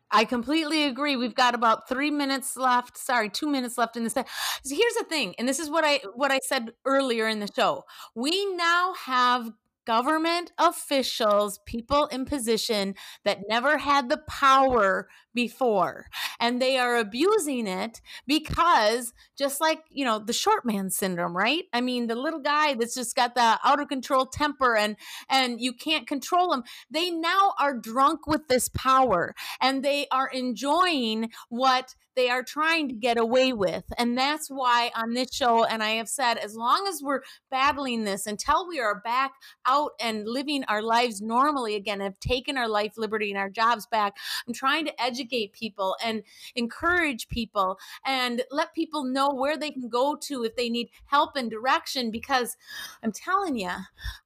I 0.09 0.24
completely 0.24 0.86
agree. 0.86 1.18
We've 1.18 1.36
got 1.36 1.53
about 1.53 1.89
three 1.89 2.11
minutes 2.11 2.55
left. 2.55 2.97
Sorry, 2.97 3.30
two 3.30 3.49
minutes 3.49 3.78
left 3.78 3.97
in 3.97 4.05
this. 4.05 4.13
So 4.13 4.24
here's 4.63 4.93
the 4.93 5.05
thing, 5.09 5.36
and 5.38 5.49
this 5.49 5.59
is 5.59 5.70
what 5.70 5.84
I 5.84 5.99
what 6.15 6.32
I 6.32 6.39
said 6.43 6.72
earlier 6.86 7.28
in 7.28 7.41
the 7.41 7.49
show. 7.53 7.84
We 8.15 8.45
now 8.55 8.93
have 8.93 9.51
government 9.88 10.51
officials, 10.57 11.59
people 11.65 12.07
in 12.07 12.26
position 12.26 12.93
that 13.24 13.39
never 13.47 13.78
had 13.78 14.09
the 14.09 14.22
power 14.28 15.07
before. 15.38 16.07
And 16.39 16.59
they 16.59 16.79
are 16.79 16.95
abusing 16.95 17.67
it 17.67 18.01
because 18.25 19.13
just 19.38 19.61
like, 19.61 19.83
you 19.91 20.03
know, 20.03 20.17
the 20.17 20.33
short 20.33 20.65
man 20.65 20.89
syndrome, 20.89 21.38
right? 21.38 21.65
I 21.71 21.79
mean, 21.79 22.07
the 22.07 22.15
little 22.15 22.39
guy 22.39 22.73
that's 22.73 22.95
just 22.95 23.15
got 23.15 23.35
the 23.35 23.59
out 23.63 23.79
of 23.79 23.88
control 23.88 24.25
temper 24.25 24.75
and 24.75 24.95
and 25.29 25.61
you 25.61 25.73
can't 25.73 26.07
control 26.07 26.51
him. 26.51 26.63
They 26.89 27.11
now 27.11 27.53
are 27.59 27.77
drunk 27.77 28.25
with 28.25 28.47
this 28.47 28.67
power 28.69 29.35
and 29.61 29.83
they 29.83 30.07
are 30.11 30.27
enjoying 30.27 31.29
what 31.49 31.93
they 32.17 32.31
are 32.31 32.41
trying 32.41 32.89
to 32.89 32.95
get 32.95 33.19
away 33.19 33.53
with. 33.53 33.83
And 33.95 34.17
that's 34.17 34.49
why 34.49 34.89
on 34.95 35.13
this 35.13 35.31
show, 35.31 35.63
and 35.63 35.83
I 35.83 35.91
have 35.91 36.09
said, 36.09 36.38
as 36.38 36.55
long 36.55 36.88
as 36.89 36.99
we're 37.03 37.21
battling 37.51 38.05
this 38.05 38.25
until 38.25 38.67
we 38.67 38.79
are 38.79 38.99
back 39.01 39.33
out 39.67 39.91
and 40.01 40.27
living 40.27 40.63
our 40.63 40.81
lives 40.81 41.21
normally 41.21 41.75
again, 41.75 41.99
have 41.99 42.19
taken 42.19 42.57
our 42.57 42.67
life, 42.67 42.93
liberty, 42.97 43.29
and 43.29 43.38
our 43.38 43.51
jobs 43.51 43.85
back, 43.85 44.17
I'm 44.47 44.53
trying 44.55 44.85
to 44.85 45.01
educate 45.01 45.26
people 45.28 45.95
and 46.03 46.23
encourage 46.55 47.28
people 47.28 47.78
and 48.05 48.43
let 48.51 48.73
people 48.73 49.03
know 49.03 49.30
where 49.30 49.57
they 49.57 49.71
can 49.71 49.89
go 49.89 50.15
to 50.15 50.43
if 50.43 50.55
they 50.55 50.69
need 50.69 50.89
help 51.05 51.36
and 51.36 51.49
direction. 51.49 52.11
Because 52.11 52.57
I'm 53.03 53.11
telling 53.11 53.57
you, 53.57 53.71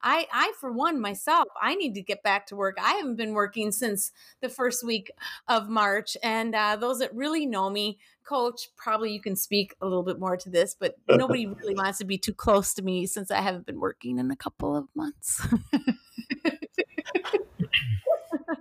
I, 0.01 0.27
I 0.31 0.53
for 0.59 0.71
one, 0.71 0.99
myself, 0.99 1.47
I 1.61 1.75
need 1.75 1.93
to 1.95 2.01
get 2.01 2.23
back 2.23 2.47
to 2.47 2.55
work. 2.55 2.77
I 2.81 2.93
haven't 2.93 3.15
been 3.15 3.33
working 3.33 3.71
since 3.71 4.11
the 4.41 4.49
first 4.49 4.85
week 4.85 5.11
of 5.47 5.69
March. 5.69 6.17
And 6.23 6.55
uh, 6.55 6.75
those 6.75 6.99
that 6.99 7.13
really 7.13 7.45
know 7.45 7.69
me, 7.69 7.99
coach, 8.23 8.69
probably 8.77 9.11
you 9.11 9.21
can 9.21 9.35
speak 9.35 9.75
a 9.81 9.85
little 9.85 10.03
bit 10.03 10.19
more 10.19 10.37
to 10.37 10.49
this, 10.49 10.75
but 10.79 10.95
nobody 11.09 11.47
really 11.47 11.75
wants 11.75 11.97
to 11.99 12.05
be 12.05 12.17
too 12.17 12.33
close 12.33 12.73
to 12.75 12.81
me 12.81 13.05
since 13.05 13.31
I 13.31 13.41
haven't 13.41 13.65
been 13.65 13.79
working 13.79 14.19
in 14.19 14.31
a 14.31 14.35
couple 14.35 14.75
of 14.75 14.87
months. 14.95 15.45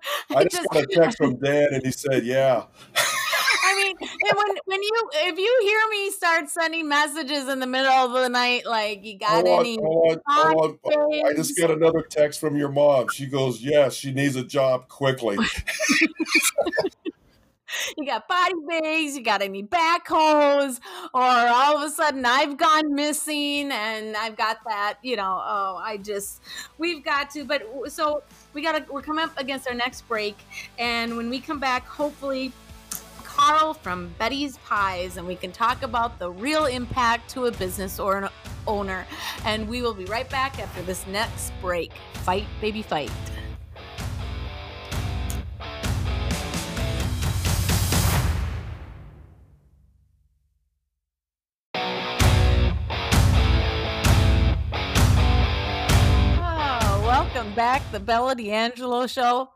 I 0.31 0.45
just, 0.45 0.69
got 0.71 0.85
a 0.85 0.87
text 0.87 1.19
from 1.19 1.37
Dan 1.37 1.75
and 1.75 1.85
he 1.85 1.93
said, 1.93 2.25
Yeah. 2.25 2.65
I 3.71 3.75
mean, 3.75 3.97
when 4.01 4.57
when 4.65 4.83
you 4.83 5.11
if 5.15 5.39
you 5.39 5.59
hear 5.63 5.81
me 5.91 6.11
start 6.11 6.49
sending 6.49 6.89
messages 6.89 7.49
in 7.49 7.61
the 7.61 7.67
middle 7.67 7.93
of 7.93 8.13
the 8.13 8.29
night, 8.29 8.67
like 8.67 9.05
you 9.05 9.19
got 9.19 9.45
oh, 9.45 9.49
hold 9.49 9.61
any? 9.61 9.79
On, 9.79 10.21
hold 10.27 10.79
on, 10.85 11.27
I 11.27 11.35
just 11.35 11.57
got 11.59 11.71
another 11.71 12.03
text 12.03 12.41
from 12.41 12.57
your 12.57 12.71
mom. 12.71 13.09
She 13.13 13.27
goes, 13.27 13.61
"Yes, 13.61 13.95
she 13.95 14.13
needs 14.13 14.37
a 14.37 14.45
job 14.45 14.89
quickly." 14.89 15.37
you 17.97 18.07
got 18.07 18.27
body 18.29 18.55
bags, 18.69 19.17
you 19.17 19.23
got 19.23 19.43
any 19.43 19.63
backhoes, 19.63 20.81
or 21.15 21.23
all 21.23 21.77
of 21.77 21.83
a 21.83 21.91
sudden 21.91 22.25
I've 22.25 22.57
gone 22.57 22.95
missing 22.95 23.71
and 23.71 24.17
I've 24.17 24.37
got 24.37 24.59
that, 24.67 24.99
you 25.03 25.17
know, 25.17 25.41
oh, 25.43 25.81
I 25.83 25.97
just, 25.99 26.41
we've 26.79 27.05
got 27.05 27.31
to, 27.31 27.45
but 27.45 27.63
so 27.89 28.23
we 28.53 28.63
got 28.63 28.73
to, 28.87 28.93
we're 28.93 29.03
coming 29.03 29.25
up 29.25 29.39
against 29.39 29.69
our 29.69 29.75
next 29.75 30.03
break. 30.09 30.37
And 30.79 31.17
when 31.17 31.31
we 31.31 31.41
come 31.41 31.59
back, 31.59 31.87
hopefully, 31.87 32.53
Carl 33.25 33.75
from 33.75 34.15
Betty's 34.19 34.59
Pies, 34.59 35.17
and 35.17 35.27
we 35.27 35.37
can 35.37 35.53
talk 35.53 35.83
about 35.83 36.19
the 36.19 36.31
real 36.31 36.67
impact 36.67 37.31
to 37.31 37.47
a 37.47 37.53
business 37.53 37.99
or 37.99 38.19
an 38.19 38.29
owner. 38.67 39.07
And 39.45 39.69
we 39.69 39.83
will 39.83 39.95
be 39.95 40.05
right 40.07 40.29
back 40.29 40.59
after 40.59 40.83
this 40.83 41.07
next 41.07 41.53
break. 41.61 41.93
Fight, 42.25 42.47
baby, 42.61 42.83
fight. 42.83 43.11
Back, 57.61 57.83
the 57.93 58.01
Bella 58.01 58.35
D'Angelo 58.35 59.07
Show. 59.07 59.51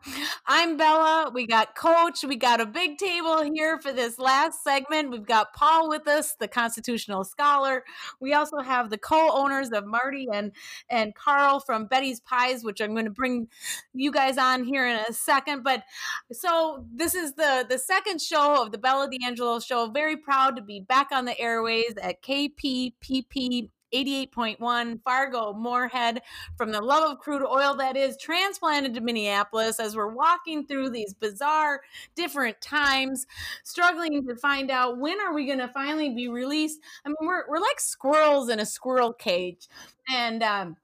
I'm 0.47 0.77
Bella. 0.77 1.31
We 1.33 1.47
got 1.47 1.75
Coach. 1.75 2.23
We 2.23 2.37
got 2.37 2.61
a 2.61 2.67
big 2.67 2.99
table 2.99 3.43
here 3.43 3.79
for 3.79 3.95
this 3.95 4.19
last 4.19 4.63
segment. 4.63 5.11
We've 5.11 5.25
got 5.25 5.55
Paul 5.55 5.89
with 5.89 6.07
us, 6.07 6.35
the 6.39 6.47
constitutional 6.47 7.25
scholar. 7.25 7.83
We 8.21 8.35
also 8.35 8.59
have 8.59 8.91
the 8.91 8.99
co-owners 8.99 9.71
of 9.71 9.87
Marty 9.87 10.29
and 10.31 10.53
and 10.91 11.15
Carl 11.15 11.61
from 11.61 11.87
Betty's 11.87 12.21
Pies, 12.21 12.63
which 12.63 12.83
I'm 12.83 12.93
going 12.93 13.07
to 13.07 13.11
bring 13.11 13.49
you 13.95 14.13
guys 14.13 14.37
on 14.37 14.65
here 14.65 14.87
in 14.87 14.97
a 15.09 15.13
second. 15.15 15.63
But 15.63 15.83
so 16.31 16.85
this 16.93 17.15
is 17.15 17.33
the 17.37 17.65
the 17.67 17.79
second 17.79 18.21
show 18.21 18.63
of 18.63 18.71
the 18.71 18.77
Bella 18.77 19.09
D'Angelo 19.09 19.61
Show. 19.61 19.89
Very 19.89 20.19
proud 20.19 20.57
to 20.57 20.63
be 20.63 20.79
back 20.79 21.09
on 21.11 21.25
the 21.25 21.41
airways 21.41 21.95
at 22.03 22.23
KPPP 22.23 23.71
88.1 23.95 25.01
Fargo 25.03 25.53
Moorhead 25.53 26.23
from 26.57 26.73
the 26.73 26.81
love 26.81 27.13
of 27.13 27.19
crude 27.19 27.47
oil 27.47 27.75
that 27.77 27.97
is 27.97 28.17
transplanted 28.17 28.95
to 28.95 29.01
Minneapolis 29.01 29.79
as 29.79 29.97
we're 29.97 30.09
walking 30.09 30.67
through 30.67 30.91
these 30.91 31.15
bizarre 31.15 31.81
different 32.15 32.61
times 32.61 33.27
struggling 33.63 34.27
to 34.27 34.37
find 34.37 34.71
out 34.71 34.99
when 34.99 35.21
are 35.21 35.33
we 35.33 35.47
going 35.47 35.59
to 35.59 35.69
finally 35.69 36.11
be 36.11 36.29
released 36.29 36.81
I 37.05 37.09
mean 37.09 37.17
we're 37.23 37.49
we're 37.49 37.61
like 37.61 37.81
squirrels 37.81 38.49
in 38.49 38.61
a 38.61 38.67
squirrel 38.67 39.13
cage 39.13 39.69
and 40.11 40.43
um 40.43 40.77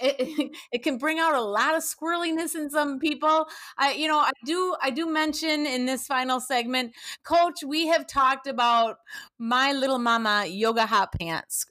it, 0.00 0.50
it, 0.72 0.82
can 0.82 0.98
bring 0.98 1.18
out 1.18 1.34
a 1.34 1.40
lot 1.40 1.74
of 1.74 1.82
squirreliness 1.82 2.54
in 2.54 2.70
some 2.70 2.98
people. 2.98 3.48
I, 3.76 3.92
you 3.94 4.08
know, 4.08 4.18
I 4.18 4.30
do, 4.44 4.76
I 4.80 4.90
do 4.90 5.06
mention 5.06 5.66
in 5.66 5.86
this 5.86 6.06
final 6.06 6.40
segment, 6.40 6.92
Coach. 7.24 7.64
We 7.64 7.88
have 7.88 8.06
talked 8.06 8.46
about 8.46 8.98
my 9.38 9.72
little 9.72 9.98
mama 9.98 10.46
yoga 10.46 10.86
hot 10.86 11.12
pants 11.18 11.66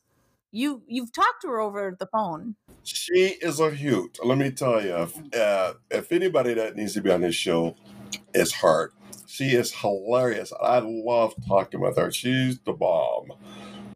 you 0.52 0.84
you've 0.88 1.14
talked 1.14 1.42
to 1.44 1.48
her 1.50 1.60
over 1.60 1.96
the 2.00 2.08
phone. 2.08 2.56
She 2.84 3.38
is 3.42 3.60
a 3.60 3.70
hoot. 3.70 4.18
Let 4.24 4.38
me 4.38 4.52
tell 4.52 4.84
you, 4.84 4.96
if, 4.96 5.36
uh, 5.36 5.74
if 5.92 6.12
anybody 6.12 6.54
that 6.56 6.76
needs 6.76 6.94
to 6.94 7.02
be 7.02 7.12
on 7.12 7.22
this 7.22 7.36
show 7.36 7.76
is 8.34 8.54
her. 8.56 8.94
She 9.28 9.50
is 9.56 9.74
hilarious. 9.74 10.52
I 10.62 10.80
love 10.80 11.36
talking 11.48 11.82
with 11.82 11.98
her. 11.98 12.12
She's 12.12 12.60
the 12.60 12.74
bomb. 12.74 13.32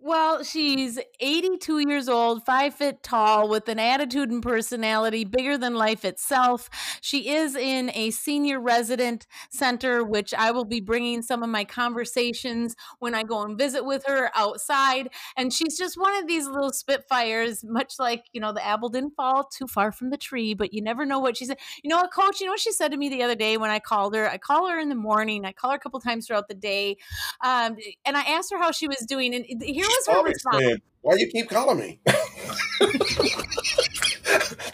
Well, 0.05 0.43
she's 0.43 0.99
82 1.21 1.87
years 1.87 2.09
old, 2.09 2.45
five 2.45 2.73
foot 2.75 3.03
tall, 3.03 3.47
with 3.47 3.69
an 3.69 3.79
attitude 3.79 4.31
and 4.31 4.43
personality 4.43 5.23
bigger 5.23 5.57
than 5.57 5.75
life 5.75 6.03
itself. 6.03 6.69
She 6.99 7.29
is 7.29 7.55
in 7.55 7.89
a 7.95 8.11
senior 8.11 8.59
resident 8.59 9.27
center, 9.49 10.03
which 10.03 10.33
I 10.33 10.51
will 10.51 10.65
be 10.65 10.81
bringing 10.81 11.21
some 11.21 11.41
of 11.41 11.47
my 11.47 11.63
conversations 11.63 12.75
when 12.99 13.15
I 13.15 13.23
go 13.23 13.43
and 13.43 13.57
visit 13.57 13.85
with 13.85 14.03
her 14.05 14.29
outside. 14.35 15.07
And 15.37 15.53
she's 15.53 15.77
just 15.77 15.97
one 15.97 16.13
of 16.17 16.27
these 16.27 16.47
little 16.47 16.73
spitfires, 16.73 17.63
much 17.63 17.93
like, 17.97 18.25
you 18.33 18.41
know, 18.41 18.51
the 18.51 18.65
apple 18.65 18.89
didn't 18.89 19.15
fall 19.15 19.45
too 19.45 19.67
far 19.67 19.93
from 19.93 20.09
the 20.09 20.17
tree, 20.17 20.53
but 20.53 20.73
you 20.73 20.81
never 20.81 21.05
know 21.05 21.19
what 21.19 21.37
she 21.37 21.45
said. 21.45 21.59
You 21.81 21.89
know 21.89 21.95
what, 21.95 22.11
coach? 22.11 22.41
You 22.41 22.47
know 22.47 22.51
what 22.51 22.59
she 22.59 22.73
said 22.73 22.91
to 22.91 22.97
me 22.97 23.07
the 23.07 23.23
other 23.23 23.35
day 23.35 23.55
when 23.55 23.71
I 23.71 23.79
called 23.79 24.15
her? 24.15 24.29
I 24.29 24.37
call 24.37 24.67
her 24.67 24.77
in 24.77 24.89
the 24.89 24.95
morning, 24.95 25.45
I 25.45 25.53
call 25.53 25.71
her 25.71 25.77
a 25.77 25.79
couple 25.79 26.01
times 26.01 26.27
throughout 26.27 26.49
the 26.49 26.55
day. 26.55 26.97
Um, 27.41 27.77
and 28.03 28.17
I 28.17 28.23
asked 28.23 28.51
her 28.51 28.57
how 28.57 28.73
she 28.73 28.89
was 28.89 29.05
doing. 29.07 29.33
And 29.33 29.45
here 29.63 29.85
was 29.97 30.07
her 30.15 30.23
response. 30.23 30.63
Saying, 30.63 30.81
Why 31.01 31.15
you 31.15 31.27
keep 31.27 31.49
calling 31.49 31.79
me? 31.79 31.99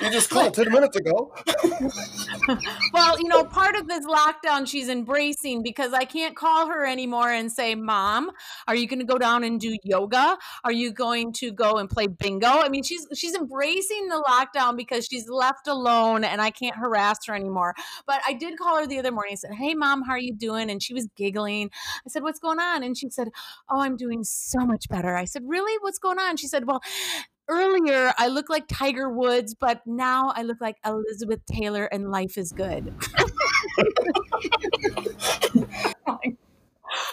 you 0.02 0.10
just 0.12 0.30
called 0.30 0.54
10 0.54 0.72
minutes 0.72 0.96
ago. 0.96 1.34
well, 2.94 3.20
you 3.20 3.28
know, 3.28 3.44
part 3.44 3.76
of 3.76 3.88
this 3.88 4.06
lockdown 4.06 4.68
she's 4.68 4.90
embracing 4.90 5.62
because 5.64 5.94
I 5.94 6.06
can't 6.06 6.36
call 6.36 6.68
her 6.68 6.86
anymore 6.86 7.30
and 7.30 7.52
say, 7.52 7.76
Mom, 7.76 8.32
are 8.68 8.76
you 8.76 8.88
going 8.88 9.00
to 9.00 9.06
go 9.06 9.18
down 9.18 9.44
and 9.44 9.60
do 9.60 9.78
yoga? 9.84 10.38
Are 10.64 10.72
you 10.72 10.92
going 10.92 11.34
to 11.34 11.52
go 11.52 11.78
and 11.78 11.90
play 11.90 12.08
bingo? 12.08 12.48
I 12.48 12.70
mean, 12.70 12.84
she's 12.84 13.06
she's 13.14 13.36
embracing 13.36 14.08
the 14.08 14.24
lockdown 14.28 14.78
because 14.78 15.06
she's 15.06 15.28
left 15.30 15.68
alone 15.68 16.24
and 16.24 16.42
I 16.42 16.52
can't 16.52 16.76
harass 16.76 17.26
her 17.28 17.36
anymore. 17.36 17.76
But 18.08 18.22
I 18.26 18.34
did 18.34 18.58
call 18.58 18.78
her 18.78 18.88
the 18.88 19.00
other 19.00 19.12
morning 19.12 19.34
and 19.34 19.40
said, 19.40 19.54
Hey 19.54 19.74
mom, 19.74 20.04
how 20.04 20.14
are 20.14 20.20
you 20.20 20.34
doing? 20.34 20.70
And 20.70 20.82
she 20.82 20.94
was 20.94 21.08
giggling. 21.16 21.70
I 22.06 22.10
said, 22.10 22.24
What's 22.24 22.40
going 22.40 22.60
on? 22.60 22.84
And 22.84 22.98
she 22.98 23.10
said, 23.10 23.30
Oh, 23.70 23.82
I'm 23.82 23.98
doing 23.98 24.24
so 24.24 24.66
much 24.66 24.88
better. 24.90 25.16
I 25.16 25.26
said, 25.26 25.44
Really? 25.46 25.78
What's 25.82 26.00
going 26.00 26.20
on? 26.20 26.38
She 26.38 26.48
said, 26.48 26.66
Well, 26.66 26.82
earlier 27.50 28.14
I 28.18 28.28
look 28.28 28.50
like 28.50 28.66
Tiger 28.68 29.10
Woods, 29.10 29.54
but 29.54 29.82
now 29.86 30.34
I 30.36 30.44
look 30.44 30.62
like 30.62 30.78
Elizabeth 30.86 31.46
Taylor 31.46 31.86
and 31.86 32.12
life 32.12 32.38
is 32.38 32.52
good. 32.52 32.94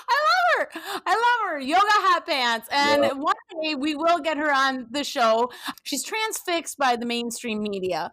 I 0.09 0.18
love 0.24 0.47
her. 0.59 0.68
I 1.07 1.14
love 1.14 1.51
her. 1.51 1.61
Yoga 1.61 1.82
hot 1.82 2.26
pants. 2.26 2.68
And 2.70 3.03
yeah. 3.03 3.12
one 3.12 3.34
day 3.62 3.74
we 3.74 3.95
will 3.95 4.18
get 4.20 4.37
her 4.37 4.53
on 4.53 4.87
the 4.91 5.05
show. 5.05 5.51
She's 5.82 6.05
transfixed 6.05 6.78
by 6.78 6.97
the 6.97 7.07
mainstream 7.07 7.62
media. 7.62 8.12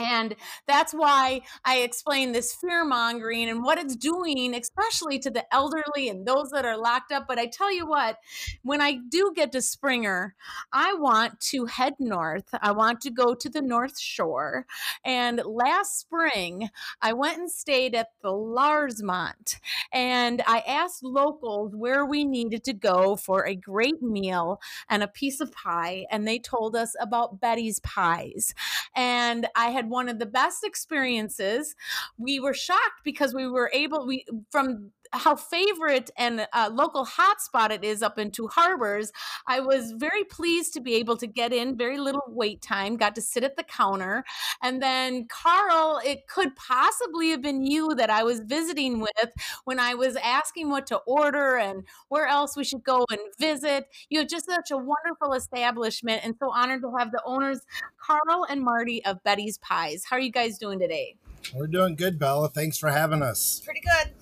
And 0.00 0.34
that's 0.66 0.92
why 0.92 1.42
I 1.64 1.78
explain 1.78 2.32
this 2.32 2.54
fear 2.54 2.84
mongering 2.84 3.50
and 3.50 3.62
what 3.62 3.78
it's 3.78 3.96
doing, 3.96 4.54
especially 4.54 5.18
to 5.20 5.30
the 5.30 5.44
elderly 5.54 6.08
and 6.08 6.26
those 6.26 6.50
that 6.50 6.64
are 6.64 6.78
locked 6.78 7.12
up. 7.12 7.26
But 7.28 7.38
I 7.38 7.46
tell 7.46 7.72
you 7.72 7.86
what, 7.86 8.16
when 8.62 8.80
I 8.80 8.98
do 9.08 9.32
get 9.36 9.52
to 9.52 9.62
Springer, 9.62 10.34
I 10.72 10.94
want 10.94 11.40
to 11.40 11.66
head 11.66 11.94
north. 11.98 12.48
I 12.62 12.72
want 12.72 13.02
to 13.02 13.10
go 13.10 13.34
to 13.34 13.48
the 13.48 13.62
North 13.62 13.98
Shore. 13.98 14.66
And 15.04 15.42
last 15.44 16.00
spring, 16.00 16.70
I 17.02 17.12
went 17.12 17.38
and 17.38 17.50
stayed 17.50 17.94
at 17.94 18.08
the 18.22 18.30
Larsmont 18.30 19.56
and 19.92 20.42
I 20.46 20.60
asked 20.66 21.02
locals 21.02 21.74
where 21.76 22.06
we 22.06 22.24
needed 22.24 22.64
to 22.64 22.72
go 22.72 23.16
for 23.16 23.46
a 23.46 23.54
great 23.54 24.02
meal 24.02 24.60
and 24.88 25.02
a 25.02 25.08
piece 25.08 25.40
of 25.40 25.52
pie. 25.52 26.06
And 26.10 26.26
they 26.26 26.38
told 26.38 26.74
us 26.74 26.94
about 27.00 27.40
Betty's 27.40 27.80
Pies. 27.80 28.54
And 28.94 29.46
I 29.54 29.70
had 29.70 29.89
one 29.90 30.08
of 30.08 30.18
the 30.18 30.26
best 30.26 30.64
experiences. 30.64 31.74
We 32.16 32.40
were 32.40 32.54
shocked 32.54 33.02
because 33.04 33.34
we 33.34 33.46
were 33.46 33.70
able 33.74 34.06
we 34.06 34.24
from 34.50 34.90
how 35.12 35.36
favorite 35.36 36.10
and 36.16 36.46
uh, 36.52 36.70
local 36.72 37.06
hotspot 37.06 37.70
it 37.70 37.84
is 37.84 38.02
up 38.02 38.18
in 38.18 38.30
Two 38.30 38.48
Harbors. 38.48 39.12
I 39.46 39.60
was 39.60 39.92
very 39.92 40.24
pleased 40.24 40.72
to 40.74 40.80
be 40.80 40.94
able 40.94 41.16
to 41.16 41.26
get 41.26 41.52
in, 41.52 41.76
very 41.76 41.98
little 41.98 42.22
wait 42.28 42.62
time, 42.62 42.96
got 42.96 43.14
to 43.16 43.22
sit 43.22 43.44
at 43.44 43.56
the 43.56 43.64
counter. 43.64 44.24
And 44.62 44.82
then, 44.82 45.26
Carl, 45.26 46.00
it 46.04 46.28
could 46.28 46.54
possibly 46.56 47.30
have 47.30 47.42
been 47.42 47.64
you 47.64 47.94
that 47.96 48.10
I 48.10 48.22
was 48.22 48.40
visiting 48.40 49.00
with 49.00 49.32
when 49.64 49.80
I 49.80 49.94
was 49.94 50.16
asking 50.16 50.70
what 50.70 50.86
to 50.88 50.98
order 51.06 51.56
and 51.56 51.84
where 52.08 52.26
else 52.26 52.56
we 52.56 52.64
should 52.64 52.84
go 52.84 53.04
and 53.10 53.20
visit. 53.38 53.88
You 54.08 54.20
have 54.20 54.28
just 54.28 54.46
such 54.46 54.70
a 54.70 54.76
wonderful 54.76 55.32
establishment, 55.34 56.20
and 56.24 56.34
so 56.38 56.50
honored 56.52 56.82
to 56.82 56.92
have 56.98 57.12
the 57.12 57.22
owners, 57.24 57.60
Carl 58.00 58.46
and 58.48 58.62
Marty 58.62 59.04
of 59.04 59.22
Betty's 59.24 59.58
Pies. 59.58 60.04
How 60.08 60.16
are 60.16 60.20
you 60.20 60.32
guys 60.32 60.58
doing 60.58 60.78
today? 60.78 61.16
We're 61.54 61.66
doing 61.66 61.96
good, 61.96 62.18
Bella. 62.18 62.48
Thanks 62.48 62.78
for 62.78 62.90
having 62.90 63.22
us. 63.22 63.62
Pretty 63.64 63.80
good. 63.80 64.12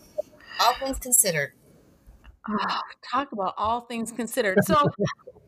All 0.61 0.75
things 0.75 0.99
considered. 0.99 1.53
Oh, 2.51 2.81
talk 3.11 3.33
about 3.33 3.55
all 3.59 3.83
things 3.83 4.11
considered. 4.11 4.59
So 4.65 4.77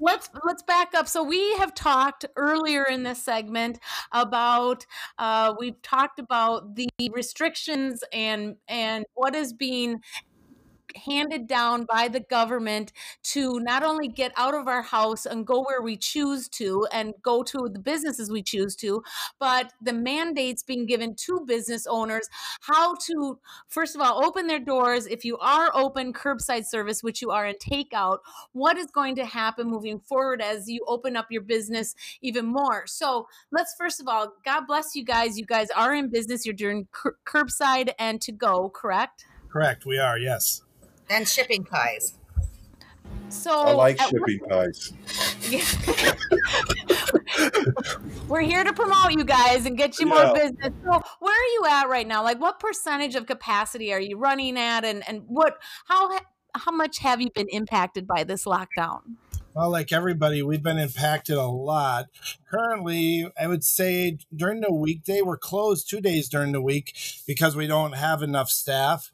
let's 0.01 0.29
let's 0.45 0.63
back 0.63 0.95
up. 0.95 1.09
So 1.09 1.23
we 1.23 1.55
have 1.57 1.75
talked 1.75 2.27
earlier 2.37 2.85
in 2.85 3.03
this 3.03 3.23
segment 3.23 3.79
about 4.13 4.85
uh, 5.19 5.55
we've 5.59 5.81
talked 5.83 6.19
about 6.19 6.77
the 6.77 6.89
restrictions 7.13 8.05
and 8.13 8.57
and 8.69 9.07
what 9.15 9.35
is 9.35 9.53
being 9.53 10.01
handed 10.97 11.47
down 11.47 11.85
by 11.85 12.09
the 12.09 12.21
government 12.21 12.93
to 13.23 13.61
not 13.61 13.83
only 13.83 14.09
get 14.09 14.33
out 14.37 14.55
of 14.55 14.69
our 14.69 14.83
house 14.83 15.27
and 15.27 15.47
go 15.47 15.63
where 15.63 15.83
we 15.83 15.97
choose 15.97 16.49
to 16.49 16.87
and 16.93 17.15
go 17.23 17.43
to 17.43 17.69
the 17.73 17.79
businesses 17.79 18.31
we 18.31 18.43
choose 18.43 18.77
to, 18.77 19.03
but 19.39 19.73
the 19.83 19.93
mandates 19.93 20.63
being 20.63 20.87
given 20.87 21.15
to 21.15 21.45
business 21.47 21.87
owners 21.87 22.29
how 22.61 22.95
to, 22.95 23.39
first 23.69 23.95
of 23.95 24.01
all, 24.01 24.25
open 24.25 24.47
their 24.47 24.61
doors. 24.61 25.07
If 25.07 25.25
you 25.25 25.39
are 25.39 25.71
open 25.75 26.13
curbside 26.13 26.67
service, 26.67 27.03
which 27.03 27.23
you 27.23 27.31
are 27.31 27.47
in 27.47 27.57
takeout, 27.57 28.19
what 28.53 28.77
is 28.77 28.87
going 28.87 29.17
to 29.17 29.25
happen 29.25 29.69
moving 29.69 30.01
forward 30.01 30.41
as 30.41 30.69
you 30.69 30.81
open 30.87 31.17
up 31.17 31.27
your 31.31 31.43
business 31.43 31.95
even 32.23 32.47
more? 32.47 32.87
So 32.87 33.27
let's 33.51 33.75
first 33.79 34.01
of 34.01 34.09
all, 34.09 34.33
God 34.45 34.67
bless 34.67 34.95
you 34.95 35.05
guys. 35.05 35.39
You 35.39 35.47
guys 35.47 35.69
are 35.77 35.95
in 35.95 36.11
business. 36.11 36.45
You're 36.45 36.55
doing 36.55 36.89
curbside 37.27 37.93
and 37.99 38.21
to 38.23 38.33
go, 38.33 38.71
correct? 38.71 39.25
Correct. 39.51 39.85
We 39.85 39.99
are, 39.99 40.19
yes 40.19 40.63
and 41.11 41.29
shipping 41.29 41.65
pies. 41.65 42.15
So 43.29 43.53
I 43.53 43.73
like 43.73 44.01
shipping 44.01 44.41
what, 44.47 44.51
pies. 44.51 44.93
We're 48.29 48.41
here 48.41 48.65
to 48.65 48.73
promote 48.73 49.13
you 49.13 49.25
guys 49.25 49.67
and 49.67 49.77
get 49.77 49.99
you 49.99 50.07
more 50.07 50.19
yeah. 50.19 50.33
business. 50.33 50.73
So, 50.85 51.03
where 51.21 51.35
are 51.35 51.49
you 51.55 51.65
at 51.69 51.89
right 51.89 52.07
now? 52.07 52.23
Like, 52.23 52.41
what 52.41 52.59
percentage 52.59 53.15
of 53.15 53.27
capacity 53.27 53.93
are 53.93 54.01
you 54.01 54.19
running 54.19 54.59
at, 54.59 54.85
and 54.85 55.07
and 55.09 55.23
what 55.27 55.59
how 55.87 56.19
how 56.55 56.73
much 56.73 56.99
have 56.99 57.21
you 57.21 57.29
been 57.35 57.49
impacted 57.49 58.07
by 58.07 58.25
this 58.25 58.45
lockdown? 58.45 59.01
Well, 59.55 59.71
like 59.71 59.93
everybody, 59.93 60.43
we've 60.43 60.63
been 60.63 60.79
impacted 60.79 61.37
a 61.37 61.47
lot. 61.47 62.07
Currently, 62.51 63.31
I 63.39 63.49
would 63.49 63.65
say 63.65 64.19
during 64.35 64.61
the 64.61 64.73
weekday, 64.73 65.23
we're 65.23 65.37
closed 65.37 65.91
two 65.91 66.01
days 66.01 66.29
during 66.29 66.53
the 66.53 66.63
week 66.63 66.95
because 67.27 67.57
we 67.57 67.67
don't 67.67 67.95
have 67.95 68.23
enough 68.23 68.49
staff 68.49 69.11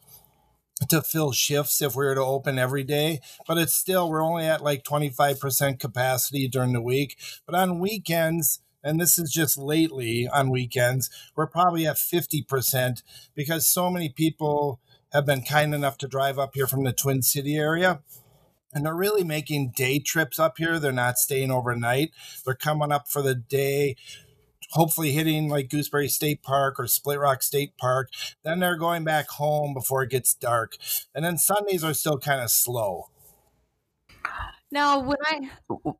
to 0.89 1.03
fill 1.03 1.33
shifts 1.33 1.81
if 1.81 1.97
we 1.97 2.05
were 2.05 2.14
to 2.14 2.22
open 2.22 2.59
every 2.59 2.85
day. 2.85 3.20
But 3.47 3.59
it's 3.59 3.74
still, 3.74 4.11
we're 4.11 4.22
only 4.22 4.45
at 4.45 4.62
like 4.62 4.85
25% 4.85 5.79
capacity 5.79 6.49
during 6.49 6.72
the 6.72 6.83
week. 6.83 7.16
But 7.47 7.55
on 7.55 7.79
weekends, 7.79 8.61
and 8.85 9.01
this 9.01 9.18
is 9.18 9.33
just 9.33 9.59
lately 9.59 10.29
on 10.29 10.51
weekends, 10.51 11.11
we're 11.35 11.47
probably 11.47 11.87
at 11.87 11.97
50% 11.97 13.03
because 13.35 13.66
so 13.66 13.91
many 13.91 14.09
people 14.09 14.81
have 15.12 15.27
been 15.27 15.43
kind 15.43 15.74
enough 15.74 15.99
to 15.99 16.09
drive 16.09 16.39
up 16.39 16.53
here 16.55 16.66
from 16.66 16.85
the 16.85 16.93
Twin 16.93 17.22
City 17.22 17.57
area 17.57 18.01
and 18.77 18.85
they're 18.85 18.95
really 18.95 19.24
making 19.24 19.72
day 19.74 19.99
trips 19.99 20.39
up 20.39 20.59
here. 20.59 20.79
They're 20.79 20.93
not 20.93 21.16
staying 21.16 21.51
overnight. 21.51 22.11
They're 22.45 22.55
coming 22.55 22.93
up 22.93 23.09
for 23.09 23.22
the 23.22 23.35
day, 23.35 23.97
hopefully 24.73 25.12
hitting 25.12 25.49
like 25.49 25.69
Gooseberry 25.69 26.09
State 26.09 26.43
Park 26.43 26.79
or 26.79 26.87
Split 26.87 27.19
Rock 27.19 27.43
State 27.43 27.77
Park. 27.79 28.11
Then 28.45 28.61
they're 28.61 28.77
going 28.77 29.05
back 29.05 29.29
home 29.31 29.75
before 29.75 30.03
it 30.03 30.11
gets 30.11 30.35
dark. 30.35 30.77
And 31.14 31.25
then 31.25 31.39
Sundays 31.39 31.85
are 31.85 31.95
still 31.95 32.19
kind 32.19 32.41
of 32.41 32.51
slow. 32.51 33.11
Now, 34.77 35.01
when 35.01 35.16
I 35.24 35.51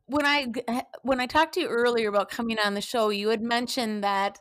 when 0.05 0.23
I 0.23 0.45
eh, 0.67 0.81
when 1.01 1.19
I 1.19 1.25
talked 1.25 1.55
to 1.55 1.61
you 1.61 1.67
earlier 1.67 2.09
about 2.09 2.29
coming 2.29 2.59
on 2.63 2.75
the 2.75 2.81
show, 2.81 3.09
you 3.09 3.29
had 3.29 3.41
mentioned 3.41 4.03
that 4.03 4.37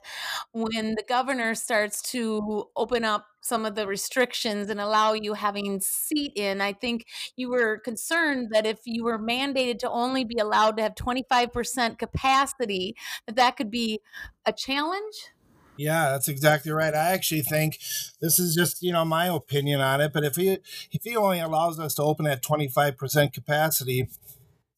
when 0.53 0.95
the 0.95 1.03
governor 1.09 1.55
starts 1.55 2.03
to 2.11 2.67
open 2.77 3.03
up 3.03 3.25
some 3.41 3.65
of 3.65 3.77
the 3.77 3.87
restrictions 3.87 4.69
and 4.69 4.79
allow 4.79 5.15
you 5.15 5.33
having 5.33 5.81
seat 5.81 6.33
in, 6.37 6.61
I 6.61 6.75
think 6.75 7.07
you 7.37 7.49
were 7.49 7.79
concerned 7.79 8.49
that 8.53 8.67
if 8.67 8.81
you 8.85 9.05
were 9.05 9.19
mandated 9.19 9.79
to 9.79 9.91
only 9.91 10.23
be 10.23 10.37
allowed 10.37 10.77
to 10.77 10.83
have 10.83 10.97
25% 10.97 11.99
capacity, 11.99 12.95
that 13.27 13.37
that 13.37 13.57
could 13.57 13.71
be 13.71 14.01
a 14.45 14.53
challenge. 14.53 15.31
Yeah, 15.77 16.11
that's 16.11 16.29
exactly 16.29 16.73
right. 16.73 16.95
I 16.95 17.13
actually 17.13 17.43
think 17.43 17.79
this 18.21 18.39
is 18.39 18.55
just 18.55 18.83
you 18.83 18.93
know 18.93 19.05
my 19.05 19.27
opinion 19.27 19.81
on 19.81 20.01
it, 20.01 20.13
but 20.13 20.25
if 20.25 20.37
he 20.37 20.59
if 20.93 21.05
he 21.05 21.17
only 21.17 21.41
allows 21.41 21.79
us 21.79 21.95
to 21.95 22.03
open 22.03 22.27
at 22.27 22.43
twenty 22.43 22.69
five 22.69 22.97
percent 22.97 23.33
capacity, 23.33 24.09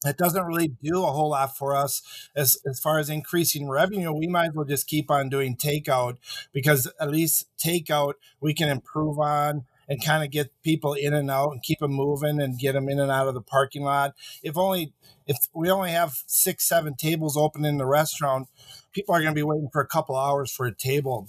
it 0.05 0.17
doesn't 0.17 0.45
really 0.45 0.73
do 0.81 1.03
a 1.03 1.11
whole 1.11 1.31
lot 1.31 1.57
for 1.57 1.75
us 1.75 2.01
as 2.35 2.57
as 2.65 2.79
far 2.79 2.99
as 2.99 3.09
increasing 3.09 3.69
revenue. 3.69 4.11
We 4.13 4.27
might 4.27 4.49
as 4.49 4.53
well 4.53 4.65
just 4.65 4.87
keep 4.87 5.11
on 5.11 5.29
doing 5.29 5.55
takeout 5.55 6.17
because 6.53 6.91
at 6.99 7.11
least 7.11 7.47
takeout 7.57 8.13
we 8.39 8.53
can 8.53 8.69
improve 8.69 9.19
on 9.19 9.65
and 9.87 10.03
kind 10.03 10.23
of 10.23 10.29
get 10.29 10.51
people 10.63 10.93
in 10.93 11.13
and 11.13 11.31
out 11.31 11.51
and 11.51 11.63
keep 11.63 11.79
them 11.79 11.91
moving 11.91 12.39
and 12.39 12.59
get 12.59 12.73
them 12.73 12.87
in 12.87 12.99
and 12.99 13.11
out 13.11 13.27
of 13.27 13.33
the 13.33 13.41
parking 13.41 13.83
lot. 13.83 14.13
If 14.43 14.57
only 14.57 14.93
if 15.27 15.37
we 15.53 15.69
only 15.69 15.91
have 15.91 16.23
six 16.27 16.67
seven 16.67 16.95
tables 16.95 17.35
open 17.35 17.65
in 17.65 17.77
the 17.77 17.85
restaurant 17.85 18.47
people 18.93 19.15
are 19.15 19.19
going 19.19 19.33
to 19.33 19.35
be 19.35 19.43
waiting 19.43 19.69
for 19.71 19.81
a 19.81 19.87
couple 19.87 20.15
hours 20.15 20.51
for 20.51 20.65
a 20.65 20.75
table. 20.75 21.27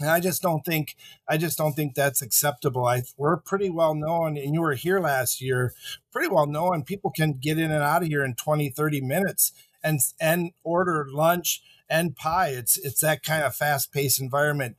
And 0.00 0.10
I 0.10 0.20
just 0.20 0.42
don't 0.42 0.64
think 0.64 0.96
I 1.28 1.36
just 1.36 1.56
don't 1.56 1.74
think 1.74 1.94
that's 1.94 2.20
acceptable. 2.20 2.84
I 2.84 3.02
we're 3.16 3.36
pretty 3.36 3.70
well 3.70 3.94
known 3.94 4.36
and 4.36 4.54
you 4.54 4.60
were 4.60 4.74
here 4.74 5.00
last 5.00 5.40
year, 5.40 5.72
pretty 6.12 6.28
well 6.28 6.46
known 6.46 6.82
people 6.82 7.10
can 7.10 7.34
get 7.34 7.58
in 7.58 7.70
and 7.70 7.82
out 7.82 8.02
of 8.02 8.08
here 8.08 8.24
in 8.24 8.34
20 8.34 8.70
30 8.70 9.00
minutes 9.00 9.52
and 9.82 10.00
and 10.20 10.50
order 10.64 11.06
lunch 11.08 11.62
and 11.88 12.16
pie. 12.16 12.48
It's 12.48 12.76
it's 12.76 13.00
that 13.00 13.22
kind 13.22 13.44
of 13.44 13.54
fast-paced 13.54 14.20
environment. 14.20 14.76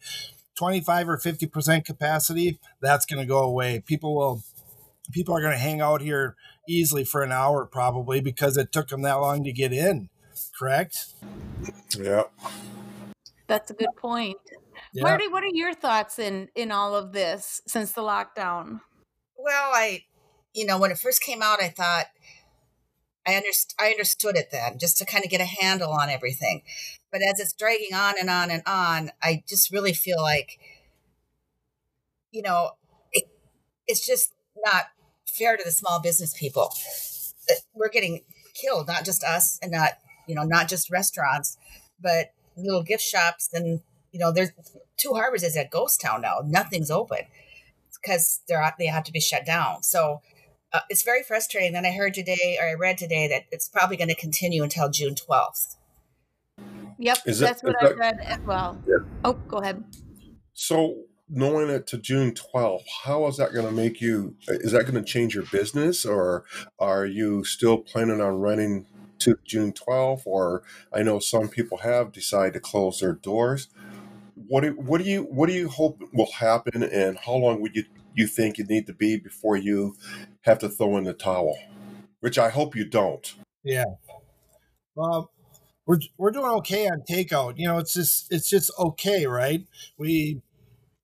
25 0.57 1.09
or 1.09 1.17
50% 1.17 1.83
capacity, 1.83 2.59
that's 2.79 3.05
going 3.05 3.21
to 3.21 3.27
go 3.27 3.39
away. 3.39 3.83
People 3.85 4.15
will 4.15 4.43
people 5.11 5.35
are 5.35 5.41
going 5.41 5.51
to 5.51 5.59
hang 5.59 5.81
out 5.81 6.01
here 6.01 6.35
easily 6.67 7.03
for 7.03 7.23
an 7.23 7.31
hour 7.31 7.65
probably 7.65 8.21
because 8.21 8.55
it 8.55 8.71
took 8.71 8.87
them 8.87 9.01
that 9.01 9.15
long 9.15 9.43
to 9.43 9.51
get 9.51 9.73
in 9.73 10.09
correct? 10.57 11.13
Yeah. 11.97 12.23
That's 13.47 13.71
a 13.71 13.73
good 13.73 13.95
point. 13.97 14.37
Yeah. 14.95 15.03
Marty, 15.03 15.27
what 15.27 15.43
are 15.43 15.51
your 15.51 15.73
thoughts 15.73 16.19
in 16.19 16.47
in 16.55 16.71
all 16.71 16.95
of 16.95 17.11
this 17.11 17.61
since 17.67 17.91
the 17.91 18.01
lockdown? 18.01 18.79
Well, 19.37 19.71
I 19.73 20.03
you 20.53 20.65
know, 20.65 20.79
when 20.79 20.89
it 20.89 20.97
first 20.97 21.21
came 21.21 21.41
out, 21.41 21.61
I 21.61 21.67
thought 21.67 22.05
I 23.27 23.31
underst- 23.33 23.75
I 23.77 23.89
understood 23.89 24.37
it 24.37 24.51
then, 24.51 24.79
just 24.79 24.97
to 24.99 25.05
kind 25.05 25.25
of 25.25 25.29
get 25.29 25.41
a 25.41 25.45
handle 25.45 25.91
on 25.91 26.09
everything. 26.09 26.63
But 27.11 27.21
as 27.21 27.41
it's 27.41 27.51
dragging 27.51 27.93
on 27.93 28.15
and 28.17 28.29
on 28.29 28.49
and 28.49 28.63
on, 28.65 29.11
I 29.21 29.43
just 29.45 29.69
really 29.69 29.91
feel 29.93 30.21
like, 30.21 30.59
you 32.31 32.41
know, 32.41 32.71
it, 33.11 33.25
it's 33.87 34.05
just 34.05 34.33
not 34.63 34.85
fair 35.27 35.57
to 35.57 35.63
the 35.63 35.71
small 35.71 35.99
business 35.99 36.33
people. 36.33 36.73
We're 37.73 37.89
getting 37.89 38.21
killed, 38.53 38.87
not 38.87 39.03
just 39.03 39.25
us, 39.25 39.59
and 39.61 39.71
not 39.71 39.93
you 40.25 40.35
know, 40.35 40.43
not 40.43 40.69
just 40.69 40.89
restaurants, 40.89 41.57
but 41.99 42.31
little 42.55 42.83
gift 42.83 43.03
shops. 43.03 43.49
And, 43.53 43.81
you 44.15 44.19
know, 44.19 44.31
there's 44.31 44.51
two 44.95 45.13
harbors 45.13 45.43
is 45.43 45.57
a 45.57 45.65
ghost 45.65 45.99
town 45.99 46.21
now. 46.21 46.37
Nothing's 46.45 46.89
open 46.89 47.19
because 48.01 48.39
they're 48.47 48.73
they 48.79 48.85
have 48.85 49.03
to 49.03 49.11
be 49.11 49.19
shut 49.19 49.45
down. 49.45 49.83
So 49.83 50.21
uh, 50.71 50.79
it's 50.89 51.03
very 51.03 51.21
frustrating. 51.21 51.73
Then 51.73 51.85
I 51.85 51.91
heard 51.91 52.13
today, 52.13 52.57
or 52.61 52.69
I 52.69 52.75
read 52.75 52.97
today, 52.97 53.27
that 53.27 53.43
it's 53.51 53.67
probably 53.67 53.97
going 53.97 54.07
to 54.07 54.15
continue 54.15 54.63
until 54.63 54.89
June 54.89 55.15
12th. 55.15 55.75
Yep, 56.97 57.17
is 57.25 57.39
that's 57.39 57.61
what 57.61 57.75
I 57.83 57.91
read 57.91 58.19
as 58.21 58.39
well. 58.39 58.81
Yeah. 58.87 59.05
Oh, 59.25 59.33
go 59.33 59.57
ahead. 59.57 59.83
So 60.53 60.95
knowing 61.27 61.69
it 61.69 61.85
to 61.87 61.97
June 61.97 62.31
12th, 62.31 62.85
how 63.03 63.27
is 63.27 63.35
that 63.35 63.51
going 63.51 63.65
to 63.65 63.71
make 63.73 63.99
you? 63.99 64.37
Is 64.47 64.71
that 64.71 64.83
going 64.83 64.95
to 64.95 65.03
change 65.03 65.35
your 65.35 65.43
business, 65.51 66.05
or 66.05 66.45
are 66.79 67.05
you 67.05 67.43
still 67.43 67.79
planning 67.79 68.21
on 68.21 68.39
running 68.39 68.85
to 69.19 69.37
June 69.45 69.73
12th, 69.73 70.23
or 70.25 70.63
I 70.93 71.03
know 71.03 71.19
some 71.19 71.47
people 71.47 71.79
have 71.79 72.11
decided 72.11 72.53
to 72.53 72.59
close 72.59 72.99
their 72.99 73.13
doors. 73.13 73.67
What 74.35 74.61
do, 74.61 74.71
what 74.71 75.01
do 75.01 75.09
you 75.09 75.23
what 75.23 75.47
do 75.47 75.55
you 75.55 75.69
hope 75.69 76.01
will 76.13 76.31
happen, 76.31 76.83
and 76.83 77.17
how 77.17 77.33
long 77.33 77.61
would 77.61 77.75
you 77.75 77.85
you 78.13 78.27
think 78.27 78.57
you 78.57 78.65
need 78.65 78.87
to 78.87 78.93
be 78.93 79.17
before 79.17 79.55
you 79.55 79.95
have 80.41 80.59
to 80.59 80.69
throw 80.69 80.97
in 80.97 81.03
the 81.05 81.13
towel? 81.13 81.57
Which 82.19 82.37
I 82.37 82.49
hope 82.49 82.75
you 82.75 82.85
don't. 82.85 83.33
Yeah. 83.63 83.85
Well, 84.95 85.31
we're 85.85 85.99
we're 86.17 86.31
doing 86.31 86.51
okay 86.57 86.87
on 86.87 87.03
takeout. 87.09 87.57
You 87.57 87.67
know, 87.67 87.77
it's 87.77 87.93
just 87.93 88.31
it's 88.31 88.49
just 88.49 88.71
okay, 88.77 89.25
right? 89.25 89.65
We 89.97 90.41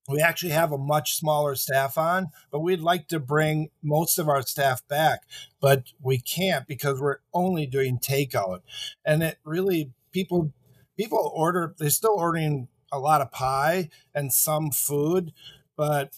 we 0.09 0.19
actually 0.19 0.51
have 0.51 0.71
a 0.71 0.77
much 0.77 1.13
smaller 1.13 1.55
staff 1.55 1.97
on, 1.97 2.27
but 2.51 2.59
we'd 2.59 2.81
like 2.81 3.07
to 3.09 3.19
bring 3.19 3.69
most 3.83 4.17
of 4.17 4.27
our 4.27 4.41
staff 4.41 4.85
back, 4.87 5.21
but 5.61 5.85
we 6.01 6.19
can't 6.19 6.67
because 6.67 6.99
we're 6.99 7.19
only 7.33 7.65
doing 7.65 7.99
takeout. 7.99 8.61
And 9.05 9.23
it 9.23 9.37
really 9.45 9.91
people 10.11 10.53
people 10.97 11.31
order 11.35 11.75
they're 11.77 11.89
still 11.89 12.15
ordering 12.17 12.67
a 12.91 12.99
lot 12.99 13.21
of 13.21 13.31
pie 13.31 13.89
and 14.13 14.33
some 14.33 14.71
food, 14.71 15.31
but 15.77 16.11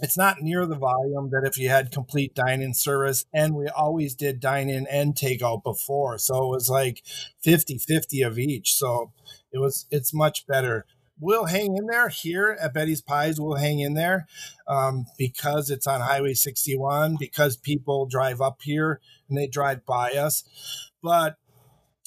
it's 0.00 0.16
not 0.16 0.40
near 0.40 0.64
the 0.64 0.76
volume 0.76 1.30
that 1.30 1.46
if 1.46 1.58
you 1.58 1.68
had 1.68 1.90
complete 1.90 2.34
dine-in 2.34 2.72
service 2.72 3.24
and 3.32 3.54
we 3.54 3.66
always 3.68 4.14
did 4.14 4.40
dine-in 4.40 4.86
and 4.86 5.16
takeout 5.16 5.64
before 5.64 6.18
so 6.18 6.44
it 6.44 6.50
was 6.50 6.70
like 6.70 7.02
50-50 7.44 8.24
of 8.24 8.38
each 8.38 8.74
so 8.74 9.10
it 9.52 9.58
was 9.58 9.86
it's 9.90 10.14
much 10.14 10.46
better 10.46 10.86
we'll 11.20 11.46
hang 11.46 11.76
in 11.76 11.86
there 11.86 12.08
here 12.08 12.56
at 12.60 12.74
Betty's 12.74 13.00
Pies. 13.00 13.40
We'll 13.40 13.56
hang 13.56 13.80
in 13.80 13.94
there 13.94 14.26
um, 14.66 15.06
because 15.16 15.70
it's 15.70 15.86
on 15.86 16.00
Highway 16.00 16.34
61, 16.34 17.16
because 17.18 17.56
people 17.56 18.06
drive 18.06 18.40
up 18.40 18.60
here 18.62 19.00
and 19.28 19.36
they 19.36 19.46
drive 19.46 19.84
by 19.84 20.12
us. 20.12 20.44
But 21.02 21.36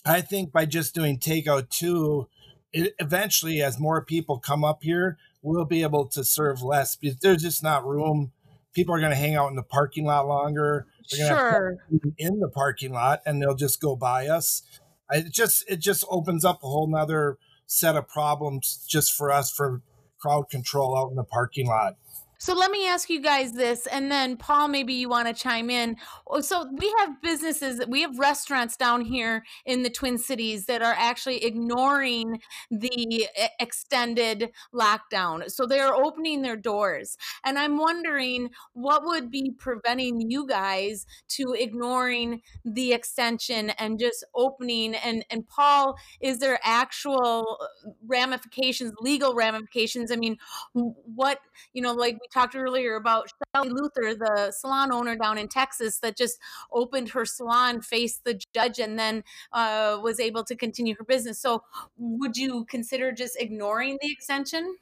I 0.05 0.21
think 0.21 0.51
by 0.51 0.65
just 0.65 0.95
doing 0.95 1.19
takeout 1.19 1.69
too, 1.69 2.27
it, 2.73 2.95
eventually, 2.99 3.61
as 3.61 3.79
more 3.79 4.03
people 4.03 4.39
come 4.39 4.63
up 4.63 4.83
here, 4.83 5.17
we'll 5.41 5.65
be 5.65 5.83
able 5.83 6.05
to 6.07 6.23
serve 6.23 6.61
less 6.61 6.95
because 6.95 7.17
there's 7.17 7.41
just 7.41 7.63
not 7.63 7.85
room. 7.85 8.31
People 8.73 8.95
are 8.95 8.99
going 8.99 9.11
to 9.11 9.17
hang 9.17 9.35
out 9.35 9.49
in 9.49 9.55
the 9.55 9.63
parking 9.63 10.05
lot 10.05 10.27
longer. 10.27 10.87
They're 11.11 11.27
sure. 11.27 11.77
in 12.17 12.39
the 12.39 12.47
parking 12.47 12.93
lot, 12.93 13.21
and 13.25 13.41
they'll 13.41 13.55
just 13.55 13.81
go 13.81 13.95
by 13.95 14.27
us. 14.27 14.63
it 15.09 15.31
just 15.31 15.65
it 15.69 15.79
just 15.79 16.05
opens 16.09 16.45
up 16.45 16.63
a 16.63 16.67
whole 16.67 16.87
nother 16.87 17.37
set 17.67 17.95
of 17.95 18.07
problems 18.07 18.85
just 18.87 19.13
for 19.13 19.31
us 19.31 19.51
for 19.51 19.81
crowd 20.19 20.49
control 20.49 20.97
out 20.97 21.09
in 21.09 21.15
the 21.15 21.23
parking 21.23 21.67
lot. 21.67 21.95
So 22.41 22.55
let 22.55 22.71
me 22.71 22.87
ask 22.87 23.07
you 23.07 23.21
guys 23.21 23.51
this, 23.51 23.85
and 23.85 24.11
then 24.11 24.35
Paul, 24.35 24.67
maybe 24.67 24.95
you 24.95 25.07
want 25.07 25.27
to 25.27 25.33
chime 25.35 25.69
in. 25.69 25.95
Oh, 26.25 26.41
so 26.41 26.67
we 26.75 26.91
have 26.97 27.21
businesses, 27.21 27.85
we 27.87 28.01
have 28.01 28.17
restaurants 28.17 28.75
down 28.75 29.01
here 29.01 29.43
in 29.63 29.83
the 29.83 29.91
Twin 29.91 30.17
Cities 30.17 30.65
that 30.65 30.81
are 30.81 30.95
actually 30.97 31.45
ignoring 31.45 32.41
the 32.71 33.27
eh, 33.35 33.49
extended 33.59 34.49
lockdown. 34.73 35.51
So 35.51 35.67
they're 35.67 35.93
opening 35.93 36.41
their 36.41 36.55
doors. 36.55 37.15
And 37.45 37.59
I'm 37.59 37.77
wondering 37.77 38.49
what 38.73 39.05
would 39.05 39.29
be 39.29 39.51
preventing 39.59 40.19
you 40.31 40.47
guys 40.47 41.05
to 41.35 41.53
ignoring 41.55 42.41
the 42.65 42.93
extension 42.93 43.69
and 43.77 43.99
just 43.99 44.25
opening 44.33 44.95
and 44.95 45.23
and 45.29 45.47
Paul, 45.47 45.95
is 46.19 46.39
there 46.39 46.59
actual 46.63 47.59
uh, 47.61 47.91
ramifications, 48.07 48.93
legal 48.99 49.35
ramifications? 49.35 50.11
I 50.11 50.15
mean, 50.15 50.37
what, 50.73 51.37
you 51.73 51.83
know, 51.83 51.93
like 51.93 52.15
we 52.15 52.30
talked 52.31 52.55
earlier 52.55 52.95
about 52.95 53.29
Shelly 53.55 53.69
Luther, 53.69 54.15
the 54.15 54.51
salon 54.51 54.91
owner 54.91 55.15
down 55.15 55.37
in 55.37 55.47
Texas 55.47 55.99
that 55.99 56.17
just 56.17 56.39
opened 56.71 57.09
her 57.09 57.25
salon, 57.25 57.81
faced 57.81 58.23
the 58.23 58.39
judge, 58.53 58.79
and 58.79 58.97
then 58.97 59.23
uh, 59.51 59.99
was 60.01 60.19
able 60.19 60.43
to 60.45 60.55
continue 60.55 60.95
her 60.97 61.03
business. 61.03 61.39
So, 61.39 61.63
would 61.97 62.37
you 62.37 62.65
consider 62.65 63.11
just 63.11 63.39
ignoring 63.39 63.97
the 64.01 64.11
extension? 64.11 64.77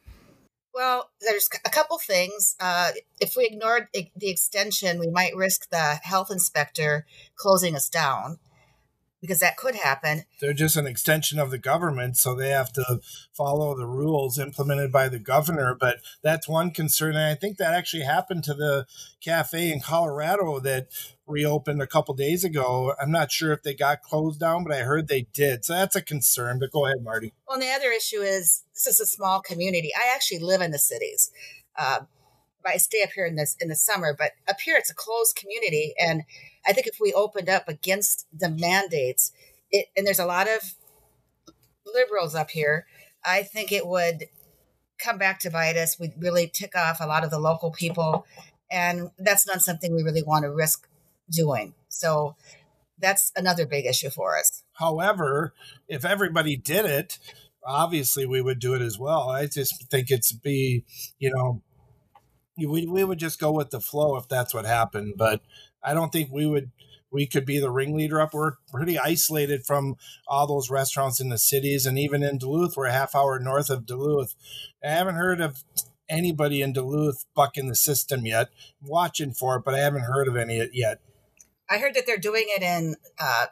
Well, 0.73 1.09
there's 1.21 1.49
a 1.65 1.69
couple 1.69 1.97
things. 1.97 2.55
Uh, 2.59 2.91
if 3.19 3.35
we 3.35 3.45
ignored 3.45 3.87
the 3.93 4.29
extension, 4.29 4.99
we 4.99 5.09
might 5.09 5.35
risk 5.35 5.69
the 5.69 5.99
health 6.03 6.29
inspector 6.31 7.05
closing 7.35 7.75
us 7.75 7.89
down 7.89 8.37
because 9.21 9.39
that 9.39 9.57
could 9.57 9.75
happen. 9.75 10.23
They're 10.39 10.53
just 10.53 10.77
an 10.77 10.87
extension 10.87 11.39
of 11.39 11.51
the 11.51 11.57
government, 11.57 12.17
so 12.17 12.33
they 12.33 12.49
have 12.49 12.71
to 12.73 12.99
follow 13.33 13.75
the 13.75 13.85
rules 13.85 14.39
implemented 14.39 14.91
by 14.91 15.09
the 15.09 15.19
governor. 15.19 15.75
But 15.79 15.97
that's 16.21 16.47
one 16.47 16.71
concern. 16.71 17.15
And 17.15 17.25
I 17.25 17.35
think 17.35 17.57
that 17.57 17.73
actually 17.73 18.03
happened 18.03 18.43
to 18.45 18.53
the 18.53 18.85
cafe 19.21 19.71
in 19.71 19.81
Colorado 19.81 20.59
that 20.61 20.87
reopened 21.27 21.81
a 21.81 21.87
couple 21.87 22.13
days 22.15 22.43
ago. 22.43 22.93
I'm 22.99 23.11
not 23.11 23.31
sure 23.31 23.51
if 23.51 23.63
they 23.63 23.73
got 23.73 24.01
closed 24.01 24.39
down, 24.39 24.63
but 24.63 24.73
I 24.73 24.79
heard 24.79 25.07
they 25.07 25.27
did. 25.33 25.65
So 25.65 25.73
that's 25.73 25.95
a 25.95 26.01
concern. 26.01 26.59
But 26.59 26.71
go 26.71 26.85
ahead, 26.85 27.03
Marty. 27.03 27.33
Well, 27.47 27.55
and 27.55 27.63
the 27.63 27.71
other 27.71 27.91
issue 27.91 28.21
is 28.21 28.63
this 28.73 28.87
is 28.87 28.99
a 28.99 29.05
small 29.05 29.41
community. 29.41 29.91
I 29.95 30.13
actually 30.13 30.39
live 30.39 30.61
in 30.61 30.71
the 30.71 30.79
cities. 30.79 31.31
Uh, 31.77 32.01
I 32.65 32.77
stay 32.77 33.01
up 33.03 33.11
here 33.15 33.25
in 33.25 33.35
this 33.35 33.55
in 33.59 33.69
the 33.69 33.75
summer, 33.75 34.15
but 34.17 34.31
up 34.47 34.59
here 34.59 34.77
it's 34.77 34.91
a 34.91 34.95
closed 34.95 35.35
community, 35.35 35.93
and 35.99 36.23
I 36.69 36.73
think 36.73 36.85
if 36.85 36.97
we 37.01 37.11
opened 37.13 37.49
up 37.49 37.67
against 37.67 38.27
the 38.31 38.49
mandates, 38.49 39.31
it 39.71 39.87
and 39.97 40.05
there's 40.05 40.19
a 40.19 40.25
lot 40.25 40.47
of 40.47 40.75
liberals 41.85 42.35
up 42.35 42.51
here, 42.51 42.85
I 43.25 43.41
think 43.41 43.71
it 43.71 43.87
would 43.87 44.25
come 45.03 45.17
back 45.17 45.39
to 45.39 45.49
bite 45.49 45.77
us. 45.77 45.99
We'd 45.99 46.13
really 46.19 46.47
tick 46.47 46.75
off 46.75 46.99
a 47.01 47.07
lot 47.07 47.23
of 47.23 47.31
the 47.31 47.39
local 47.39 47.71
people, 47.71 48.27
and 48.71 49.09
that's 49.17 49.47
not 49.47 49.61
something 49.61 49.95
we 49.95 50.03
really 50.03 50.21
want 50.21 50.43
to 50.43 50.51
risk 50.51 50.87
doing. 51.31 51.73
So 51.87 52.35
that's 52.99 53.31
another 53.35 53.65
big 53.65 53.87
issue 53.87 54.11
for 54.11 54.37
us. 54.37 54.63
However, 54.73 55.55
if 55.87 56.05
everybody 56.05 56.55
did 56.55 56.85
it, 56.85 57.17
obviously 57.65 58.27
we 58.27 58.41
would 58.41 58.59
do 58.59 58.75
it 58.75 58.81
as 58.81 58.99
well. 58.99 59.29
I 59.29 59.47
just 59.47 59.89
think 59.89 60.11
it's 60.11 60.31
be, 60.31 60.85
you 61.17 61.31
know, 61.33 61.63
we, 62.57 62.85
we 62.85 63.03
would 63.03 63.19
just 63.19 63.39
go 63.39 63.51
with 63.51 63.69
the 63.71 63.79
flow 63.79 64.17
if 64.17 64.27
that's 64.27 64.53
what 64.53 64.65
happened. 64.65 65.13
But 65.17 65.41
I 65.83 65.93
don't 65.93 66.11
think 66.11 66.31
we 66.31 66.45
would 66.45 66.71
we 67.11 67.25
could 67.25 67.45
be 67.45 67.59
the 67.59 67.71
ringleader 67.71 68.21
up. 68.21 68.33
We're 68.33 68.53
pretty 68.71 68.99
isolated 68.99 69.65
from 69.65 69.95
all 70.27 70.45
those 70.45 70.69
restaurants 70.69 71.19
in 71.19 71.29
the 71.29 71.37
cities, 71.37 71.85
and 71.85 71.97
even 71.97 72.23
in 72.23 72.37
Duluth, 72.37 72.77
we're 72.77 72.85
a 72.85 72.91
half 72.91 73.15
hour 73.15 73.39
north 73.39 73.69
of 73.69 73.85
Duluth. 73.85 74.35
I 74.83 74.89
haven't 74.89 75.15
heard 75.15 75.41
of 75.41 75.63
anybody 76.07 76.61
in 76.61 76.73
Duluth 76.73 77.25
bucking 77.35 77.67
the 77.67 77.75
system 77.75 78.25
yet. 78.25 78.49
Watching 78.81 79.33
for 79.33 79.57
it, 79.57 79.63
but 79.65 79.73
I 79.73 79.79
haven't 79.79 80.03
heard 80.03 80.27
of 80.27 80.35
any 80.35 80.69
yet. 80.73 80.99
I 81.69 81.77
heard 81.77 81.93
that 81.95 82.05
they're 82.05 82.17
doing 82.17 82.45
it 82.47 82.61
in 82.61 82.95
uh, 83.19 83.47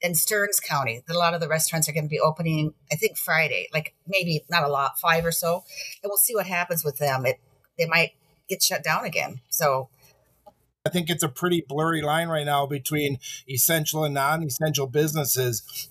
in 0.00 0.14
Stearns 0.14 0.60
County. 0.60 1.02
That 1.06 1.16
a 1.16 1.18
lot 1.18 1.34
of 1.34 1.40
the 1.40 1.48
restaurants 1.48 1.88
are 1.88 1.92
going 1.92 2.04
to 2.04 2.10
be 2.10 2.20
opening. 2.20 2.74
I 2.92 2.96
think 2.96 3.16
Friday, 3.16 3.68
like 3.72 3.94
maybe 4.06 4.44
not 4.48 4.64
a 4.64 4.68
lot, 4.68 4.98
five 4.98 5.24
or 5.24 5.32
so, 5.32 5.64
and 6.02 6.10
we'll 6.10 6.16
see 6.16 6.34
what 6.34 6.46
happens 6.46 6.84
with 6.84 6.98
them. 6.98 7.26
It 7.26 7.40
they 7.78 7.86
might 7.86 8.12
get 8.48 8.62
shut 8.62 8.84
down 8.84 9.04
again. 9.04 9.40
So 9.48 9.88
I 10.86 10.90
think 10.90 11.08
it's 11.08 11.22
a 11.22 11.28
pretty 11.28 11.64
blurry 11.66 12.02
line 12.02 12.28
right 12.28 12.44
now 12.44 12.66
between 12.66 13.18
essential 13.48 14.04
and 14.04 14.14
non-essential 14.14 14.86
businesses. 14.86 15.88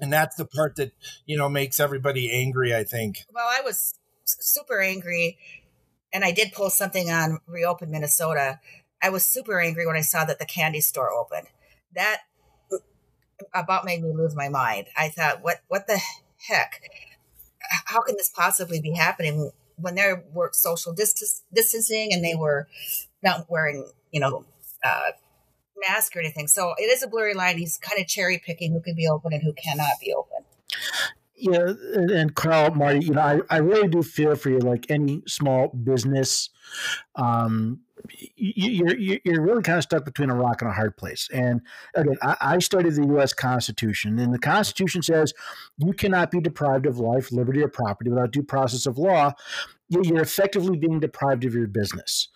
And 0.00 0.12
that's 0.12 0.36
the 0.36 0.44
part 0.44 0.76
that, 0.76 0.92
you 1.24 1.36
know, 1.36 1.48
makes 1.48 1.80
everybody 1.80 2.30
angry, 2.30 2.74
I 2.74 2.84
think. 2.84 3.24
Well, 3.32 3.48
I 3.48 3.62
was 3.62 3.94
super 4.24 4.80
angry 4.80 5.38
and 6.12 6.24
I 6.24 6.32
did 6.32 6.52
post 6.52 6.78
something 6.78 7.10
on 7.10 7.38
Reopen 7.46 7.90
Minnesota. 7.90 8.60
I 9.02 9.10
was 9.10 9.24
super 9.24 9.60
angry 9.60 9.86
when 9.86 9.96
I 9.96 10.00
saw 10.02 10.24
that 10.24 10.38
the 10.38 10.46
candy 10.46 10.80
store 10.80 11.12
opened. 11.12 11.48
That 11.94 12.20
uh, 12.72 12.76
about 13.54 13.84
made 13.84 14.02
me 14.02 14.12
lose 14.12 14.34
my 14.34 14.48
mind. 14.48 14.86
I 14.96 15.08
thought, 15.08 15.42
what 15.42 15.60
what 15.68 15.86
the 15.86 16.00
heck? 16.48 16.82
How 17.86 18.00
can 18.00 18.16
this 18.16 18.28
possibly 18.28 18.80
be 18.80 18.92
happening 18.92 19.50
when 19.76 19.96
they 19.96 20.12
were 20.32 20.50
social 20.52 20.94
distancing 20.94 22.12
and 22.12 22.24
they 22.24 22.34
were 22.34 22.68
not 23.22 23.46
wearing, 23.48 23.88
you 24.10 24.20
know, 24.20 24.44
uh, 24.84 25.10
mask 25.88 26.16
or 26.16 26.20
anything. 26.20 26.48
So 26.48 26.74
it 26.78 26.84
is 26.84 27.02
a 27.02 27.08
blurry 27.08 27.34
line. 27.34 27.58
He's 27.58 27.78
kind 27.78 28.00
of 28.00 28.06
cherry 28.06 28.40
picking 28.44 28.72
who 28.72 28.80
can 28.80 28.94
be 28.94 29.06
open 29.06 29.32
and 29.32 29.42
who 29.42 29.52
cannot 29.52 29.92
be 30.00 30.12
open. 30.12 30.44
Yeah, 31.38 31.74
and 31.92 32.34
Carl, 32.34 32.74
Marty, 32.74 33.04
you 33.04 33.12
know, 33.12 33.20
I, 33.20 33.40
I 33.50 33.58
really 33.58 33.88
do 33.88 34.02
feel 34.02 34.34
for 34.36 34.48
you. 34.48 34.58
Like 34.58 34.86
any 34.90 35.22
small 35.26 35.68
business, 35.68 36.48
um, 37.14 37.80
you, 38.36 38.96
you're 38.96 39.18
you're 39.22 39.42
really 39.42 39.62
kind 39.62 39.76
of 39.76 39.84
stuck 39.84 40.06
between 40.06 40.30
a 40.30 40.34
rock 40.34 40.62
and 40.62 40.70
a 40.70 40.74
hard 40.74 40.96
place. 40.96 41.28
And 41.30 41.60
again, 41.94 42.16
I, 42.22 42.36
I 42.40 42.58
studied 42.60 42.94
the 42.94 43.06
U.S. 43.08 43.34
Constitution, 43.34 44.18
and 44.18 44.32
the 44.32 44.38
Constitution 44.38 45.02
says 45.02 45.34
you 45.76 45.92
cannot 45.92 46.30
be 46.30 46.40
deprived 46.40 46.86
of 46.86 46.98
life, 46.98 47.30
liberty, 47.30 47.62
or 47.62 47.68
property 47.68 48.08
without 48.08 48.30
due 48.30 48.42
process 48.42 48.86
of 48.86 48.96
law. 48.96 49.32
You're 49.88 50.22
effectively 50.22 50.78
being 50.78 51.00
deprived 51.00 51.44
of 51.44 51.54
your 51.54 51.68
business 51.68 52.28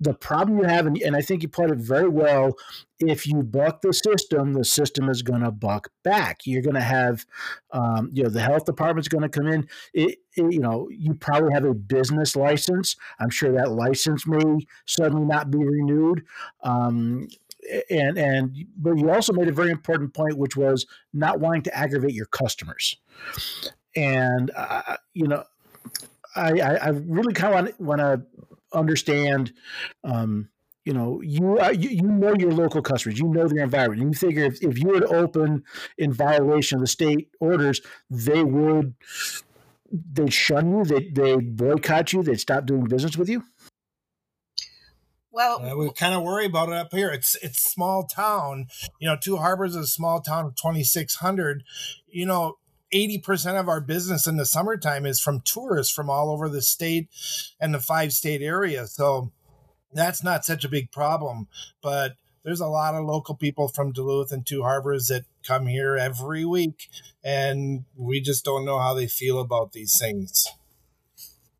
the 0.00 0.14
problem 0.14 0.58
you 0.58 0.64
have, 0.64 0.86
and, 0.86 1.14
I 1.14 1.20
think 1.20 1.42
you 1.42 1.48
put 1.48 1.70
it 1.70 1.78
very 1.78 2.08
well, 2.08 2.56
if 2.98 3.26
you 3.26 3.42
buck 3.42 3.82
the 3.82 3.92
system, 3.92 4.54
the 4.54 4.64
system 4.64 5.10
is 5.10 5.20
going 5.22 5.42
to 5.42 5.50
buck 5.50 5.90
back. 6.02 6.40
You're 6.46 6.62
going 6.62 6.74
to 6.74 6.80
have, 6.80 7.26
um, 7.72 8.10
you 8.12 8.22
know, 8.22 8.30
the 8.30 8.40
health 8.40 8.64
department's 8.64 9.08
going 9.08 9.22
to 9.22 9.28
come 9.28 9.46
in. 9.46 9.68
It, 9.92 10.18
it, 10.36 10.52
you 10.52 10.60
know, 10.60 10.88
you 10.90 11.14
probably 11.14 11.52
have 11.52 11.64
a 11.64 11.74
business 11.74 12.34
license. 12.34 12.96
I'm 13.18 13.30
sure 13.30 13.52
that 13.52 13.72
license 13.72 14.26
may 14.26 14.66
suddenly 14.86 15.26
not 15.26 15.50
be 15.50 15.58
renewed. 15.58 16.24
Um, 16.62 17.28
and 17.90 18.16
and 18.16 18.56
but 18.78 18.94
you 18.96 19.10
also 19.10 19.34
made 19.34 19.48
a 19.48 19.52
very 19.52 19.70
important 19.70 20.14
point, 20.14 20.38
which 20.38 20.56
was 20.56 20.86
not 21.12 21.40
wanting 21.40 21.62
to 21.62 21.76
aggravate 21.76 22.14
your 22.14 22.26
customers. 22.26 22.96
And 23.94 24.50
uh, 24.56 24.96
you 25.12 25.28
know, 25.28 25.44
I, 26.34 26.58
I, 26.60 26.74
I 26.76 26.88
really 26.88 27.34
kind 27.34 27.68
of 27.68 27.78
want 27.78 28.00
to 28.00 28.22
understand 28.72 29.52
um, 30.04 30.48
you 30.84 30.92
know 30.92 31.20
you, 31.22 31.58
uh, 31.58 31.70
you, 31.70 31.90
you 31.90 32.02
know 32.02 32.34
your 32.34 32.52
local 32.52 32.82
customers 32.82 33.18
you 33.18 33.28
know 33.28 33.46
their 33.48 33.64
environment 33.64 34.02
and 34.02 34.14
you 34.14 34.18
figure 34.18 34.44
if, 34.44 34.62
if 34.62 34.78
you 34.78 34.88
were 34.88 35.00
to 35.00 35.08
open 35.08 35.62
in 35.98 36.12
violation 36.12 36.78
of 36.78 36.82
the 36.82 36.86
state 36.86 37.30
orders 37.40 37.80
they 38.08 38.42
would 38.42 38.94
they'd 40.12 40.32
shun 40.32 40.70
you 40.70 40.84
they 40.84 41.08
they 41.10 41.36
boycott 41.36 42.12
you 42.12 42.22
they'd 42.22 42.40
stop 42.40 42.66
doing 42.66 42.84
business 42.84 43.16
with 43.16 43.28
you 43.28 43.42
well, 45.32 45.64
uh, 45.64 45.76
we 45.76 45.90
kind 45.92 46.14
of 46.14 46.22
worry 46.24 46.46
about 46.46 46.70
it 46.70 46.74
up 46.74 46.92
here. 46.92 47.10
It's 47.10 47.36
it's 47.36 47.62
small 47.62 48.04
town. 48.04 48.66
You 49.00 49.08
know, 49.08 49.16
Two 49.20 49.36
Harbors 49.36 49.76
is 49.76 49.84
a 49.84 49.86
small 49.86 50.20
town 50.20 50.46
of 50.46 50.56
twenty 50.56 50.82
six 50.82 51.16
hundred. 51.16 51.62
You 52.08 52.26
know, 52.26 52.58
80% 52.92 53.58
of 53.58 53.68
our 53.68 53.80
business 53.80 54.26
in 54.26 54.36
the 54.36 54.46
summertime 54.46 55.06
is 55.06 55.20
from 55.20 55.40
tourists 55.40 55.92
from 55.92 56.10
all 56.10 56.30
over 56.30 56.48
the 56.48 56.62
state 56.62 57.08
and 57.60 57.72
the 57.72 57.80
five 57.80 58.12
state 58.12 58.42
area. 58.42 58.86
So 58.86 59.32
that's 59.92 60.22
not 60.22 60.44
such 60.44 60.64
a 60.64 60.68
big 60.68 60.90
problem. 60.90 61.48
But 61.82 62.16
there's 62.44 62.60
a 62.60 62.66
lot 62.66 62.94
of 62.94 63.04
local 63.04 63.34
people 63.34 63.68
from 63.68 63.92
Duluth 63.92 64.32
and 64.32 64.46
Two 64.46 64.62
Harbors 64.62 65.08
that 65.08 65.24
come 65.46 65.66
here 65.66 65.96
every 65.96 66.44
week, 66.44 66.88
and 67.22 67.84
we 67.96 68.20
just 68.20 68.44
don't 68.44 68.64
know 68.64 68.78
how 68.78 68.94
they 68.94 69.06
feel 69.06 69.40
about 69.40 69.72
these 69.72 69.98
things. 69.98 70.48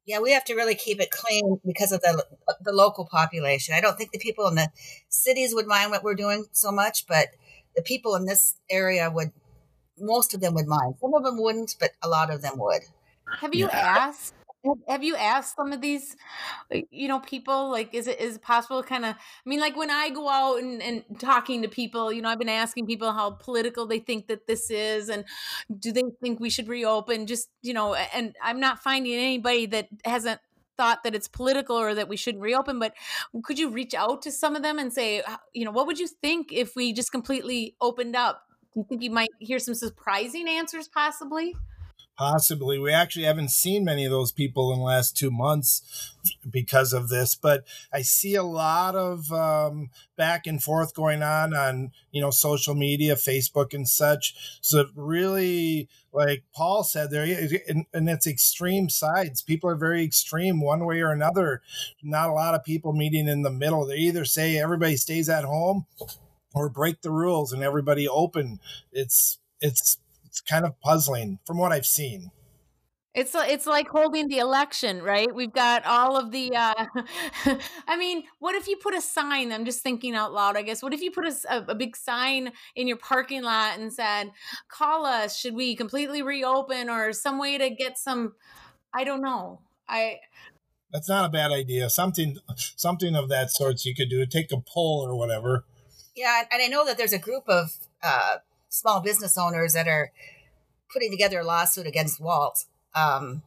Yeah, 0.06 0.20
we 0.20 0.32
have 0.32 0.44
to 0.46 0.54
really 0.54 0.74
keep 0.74 1.00
it 1.00 1.10
clean 1.10 1.60
because 1.66 1.92
of 1.92 2.00
the 2.00 2.24
the 2.62 2.72
local 2.72 3.06
population. 3.06 3.74
I 3.74 3.80
don't 3.80 3.96
think 3.96 4.10
the 4.10 4.18
people 4.18 4.46
in 4.48 4.54
the 4.54 4.70
cities 5.08 5.54
would 5.54 5.66
mind 5.66 5.90
what 5.90 6.02
we're 6.02 6.14
doing 6.14 6.46
so 6.52 6.72
much, 6.72 7.06
but 7.06 7.28
the 7.76 7.82
people 7.82 8.14
in 8.16 8.24
this 8.24 8.56
area 8.68 9.10
would 9.10 9.32
most 10.00 10.34
of 10.34 10.40
them 10.40 10.54
would 10.54 10.66
mind. 10.66 10.94
Some 11.00 11.14
of 11.14 11.24
them 11.24 11.40
wouldn't, 11.40 11.76
but 11.78 11.90
a 12.02 12.08
lot 12.08 12.30
of 12.32 12.42
them 12.42 12.54
would. 12.56 12.82
Have 13.40 13.54
you 13.54 13.66
yeah. 13.66 13.96
asked? 13.98 14.34
Have 14.88 15.02
you 15.02 15.16
asked 15.16 15.56
some 15.56 15.72
of 15.72 15.80
these, 15.80 16.16
you 16.90 17.08
know, 17.08 17.18
people 17.20 17.70
like, 17.70 17.94
is 17.94 18.06
it 18.06 18.20
is 18.20 18.36
it 18.36 18.42
possible? 18.42 18.82
Kind 18.82 19.06
of, 19.06 19.14
I 19.14 19.48
mean, 19.48 19.58
like 19.58 19.74
when 19.74 19.90
I 19.90 20.10
go 20.10 20.28
out 20.28 20.56
and, 20.56 20.82
and 20.82 21.02
talking 21.18 21.62
to 21.62 21.68
people, 21.68 22.12
you 22.12 22.20
know, 22.20 22.28
I've 22.28 22.38
been 22.38 22.50
asking 22.50 22.86
people 22.86 23.10
how 23.12 23.30
political 23.30 23.86
they 23.86 24.00
think 24.00 24.26
that 24.26 24.46
this 24.46 24.70
is, 24.70 25.08
and 25.08 25.24
do 25.78 25.92
they 25.92 26.02
think 26.20 26.40
we 26.40 26.50
should 26.50 26.68
reopen? 26.68 27.26
Just 27.26 27.48
you 27.62 27.72
know, 27.72 27.94
and 27.94 28.36
I'm 28.42 28.60
not 28.60 28.82
finding 28.82 29.14
anybody 29.14 29.64
that 29.66 29.88
hasn't 30.04 30.40
thought 30.76 31.04
that 31.04 31.14
it's 31.14 31.28
political 31.28 31.76
or 31.76 31.94
that 31.94 32.08
we 32.08 32.16
shouldn't 32.16 32.42
reopen, 32.42 32.78
but 32.78 32.94
could 33.44 33.58
you 33.58 33.68
reach 33.68 33.94
out 33.94 34.22
to 34.22 34.30
some 34.30 34.56
of 34.56 34.62
them 34.62 34.78
and 34.78 34.92
say, 34.92 35.22
you 35.52 35.64
know, 35.64 35.70
what 35.70 35.86
would 35.86 35.98
you 35.98 36.06
think 36.06 36.52
if 36.52 36.74
we 36.74 36.92
just 36.92 37.12
completely 37.12 37.76
opened 37.80 38.16
up? 38.16 38.42
Do 38.74 38.80
you 38.80 38.86
think 38.88 39.02
you 39.02 39.10
might 39.10 39.30
hear 39.38 39.58
some 39.58 39.74
surprising 39.74 40.48
answers 40.48 40.88
possibly? 40.88 41.54
possibly. 42.20 42.78
We 42.78 42.92
actually 42.92 43.24
haven't 43.24 43.50
seen 43.50 43.82
many 43.82 44.04
of 44.04 44.10
those 44.10 44.30
people 44.30 44.74
in 44.74 44.78
the 44.78 44.84
last 44.84 45.16
two 45.16 45.30
months 45.30 46.12
because 46.50 46.92
of 46.92 47.08
this, 47.08 47.34
but 47.34 47.64
I 47.90 48.02
see 48.02 48.34
a 48.34 48.42
lot 48.42 48.94
of 48.94 49.32
um, 49.32 49.88
back 50.18 50.46
and 50.46 50.62
forth 50.62 50.94
going 50.94 51.22
on 51.22 51.54
on 51.54 51.92
you 52.12 52.20
know 52.20 52.30
social 52.30 52.74
media, 52.74 53.14
Facebook 53.14 53.72
and 53.72 53.88
such. 53.88 54.58
So 54.60 54.84
really, 54.94 55.88
like 56.12 56.44
Paul 56.54 56.84
said, 56.84 57.10
there 57.10 57.24
and, 57.66 57.86
and 57.94 58.10
it's 58.10 58.26
extreme 58.26 58.90
sides. 58.90 59.40
People 59.40 59.70
are 59.70 59.76
very 59.76 60.04
extreme 60.04 60.60
one 60.60 60.84
way 60.84 61.00
or 61.00 61.12
another. 61.12 61.62
Not 62.02 62.28
a 62.28 62.34
lot 62.34 62.54
of 62.54 62.64
people 62.64 62.92
meeting 62.92 63.28
in 63.28 63.40
the 63.40 63.50
middle. 63.50 63.86
They 63.86 63.96
either 63.96 64.26
say 64.26 64.58
everybody 64.58 64.96
stays 64.96 65.30
at 65.30 65.44
home 65.44 65.86
or 66.54 66.68
break 66.68 67.02
the 67.02 67.10
rules 67.10 67.52
and 67.52 67.62
everybody 67.62 68.08
open. 68.08 68.60
It's 68.92 69.38
it's 69.60 69.98
it's 70.24 70.40
kind 70.40 70.64
of 70.64 70.80
puzzling 70.80 71.38
from 71.44 71.58
what 71.58 71.72
I've 71.72 71.86
seen. 71.86 72.30
It's 73.12 73.34
it's 73.34 73.66
like 73.66 73.88
holding 73.88 74.28
the 74.28 74.38
election, 74.38 75.02
right? 75.02 75.34
We've 75.34 75.52
got 75.52 75.84
all 75.84 76.16
of 76.16 76.30
the. 76.30 76.54
Uh, 76.54 76.84
I 77.88 77.96
mean, 77.96 78.22
what 78.38 78.54
if 78.54 78.68
you 78.68 78.76
put 78.76 78.94
a 78.94 79.00
sign? 79.00 79.50
I'm 79.50 79.64
just 79.64 79.82
thinking 79.82 80.14
out 80.14 80.32
loud. 80.32 80.56
I 80.56 80.62
guess. 80.62 80.80
What 80.80 80.94
if 80.94 81.02
you 81.02 81.10
put 81.10 81.26
a, 81.26 81.64
a 81.66 81.74
big 81.74 81.96
sign 81.96 82.52
in 82.76 82.86
your 82.86 82.98
parking 82.98 83.42
lot 83.42 83.80
and 83.80 83.92
said, 83.92 84.30
"Call 84.68 85.04
us. 85.06 85.36
Should 85.36 85.54
we 85.54 85.74
completely 85.74 86.22
reopen, 86.22 86.88
or 86.88 87.12
some 87.12 87.40
way 87.40 87.58
to 87.58 87.68
get 87.68 87.98
some?" 87.98 88.34
I 88.94 89.02
don't 89.02 89.22
know. 89.22 89.60
I. 89.88 90.18
That's 90.92 91.08
not 91.08 91.24
a 91.24 91.28
bad 91.28 91.50
idea. 91.50 91.90
Something, 91.90 92.38
something 92.56 93.14
of 93.14 93.28
that 93.28 93.50
sort 93.50 93.84
you 93.84 93.94
could 93.94 94.08
do. 94.08 94.24
Take 94.26 94.52
a 94.52 94.60
poll 94.60 95.04
or 95.04 95.16
whatever. 95.16 95.64
Yeah, 96.16 96.42
and 96.50 96.62
I 96.62 96.66
know 96.66 96.84
that 96.84 96.98
there's 96.98 97.12
a 97.12 97.18
group 97.18 97.44
of 97.48 97.72
uh, 98.02 98.36
small 98.68 99.00
business 99.00 99.38
owners 99.38 99.74
that 99.74 99.88
are 99.88 100.12
putting 100.92 101.10
together 101.10 101.40
a 101.40 101.44
lawsuit 101.44 101.86
against 101.86 102.20
Walz. 102.20 102.66
Um, 102.94 103.42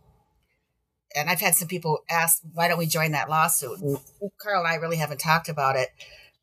and 1.15 1.29
I've 1.29 1.41
had 1.41 1.55
some 1.55 1.67
people 1.67 1.99
ask, 2.09 2.41
why 2.53 2.67
don't 2.67 2.77
we 2.79 2.85
join 2.85 3.11
that 3.11 3.29
lawsuit? 3.29 3.79
And 3.79 3.99
Carl 4.41 4.63
and 4.63 4.67
I 4.67 4.75
really 4.75 4.97
haven't 4.97 5.19
talked 5.19 5.49
about 5.49 5.75
it, 5.75 5.89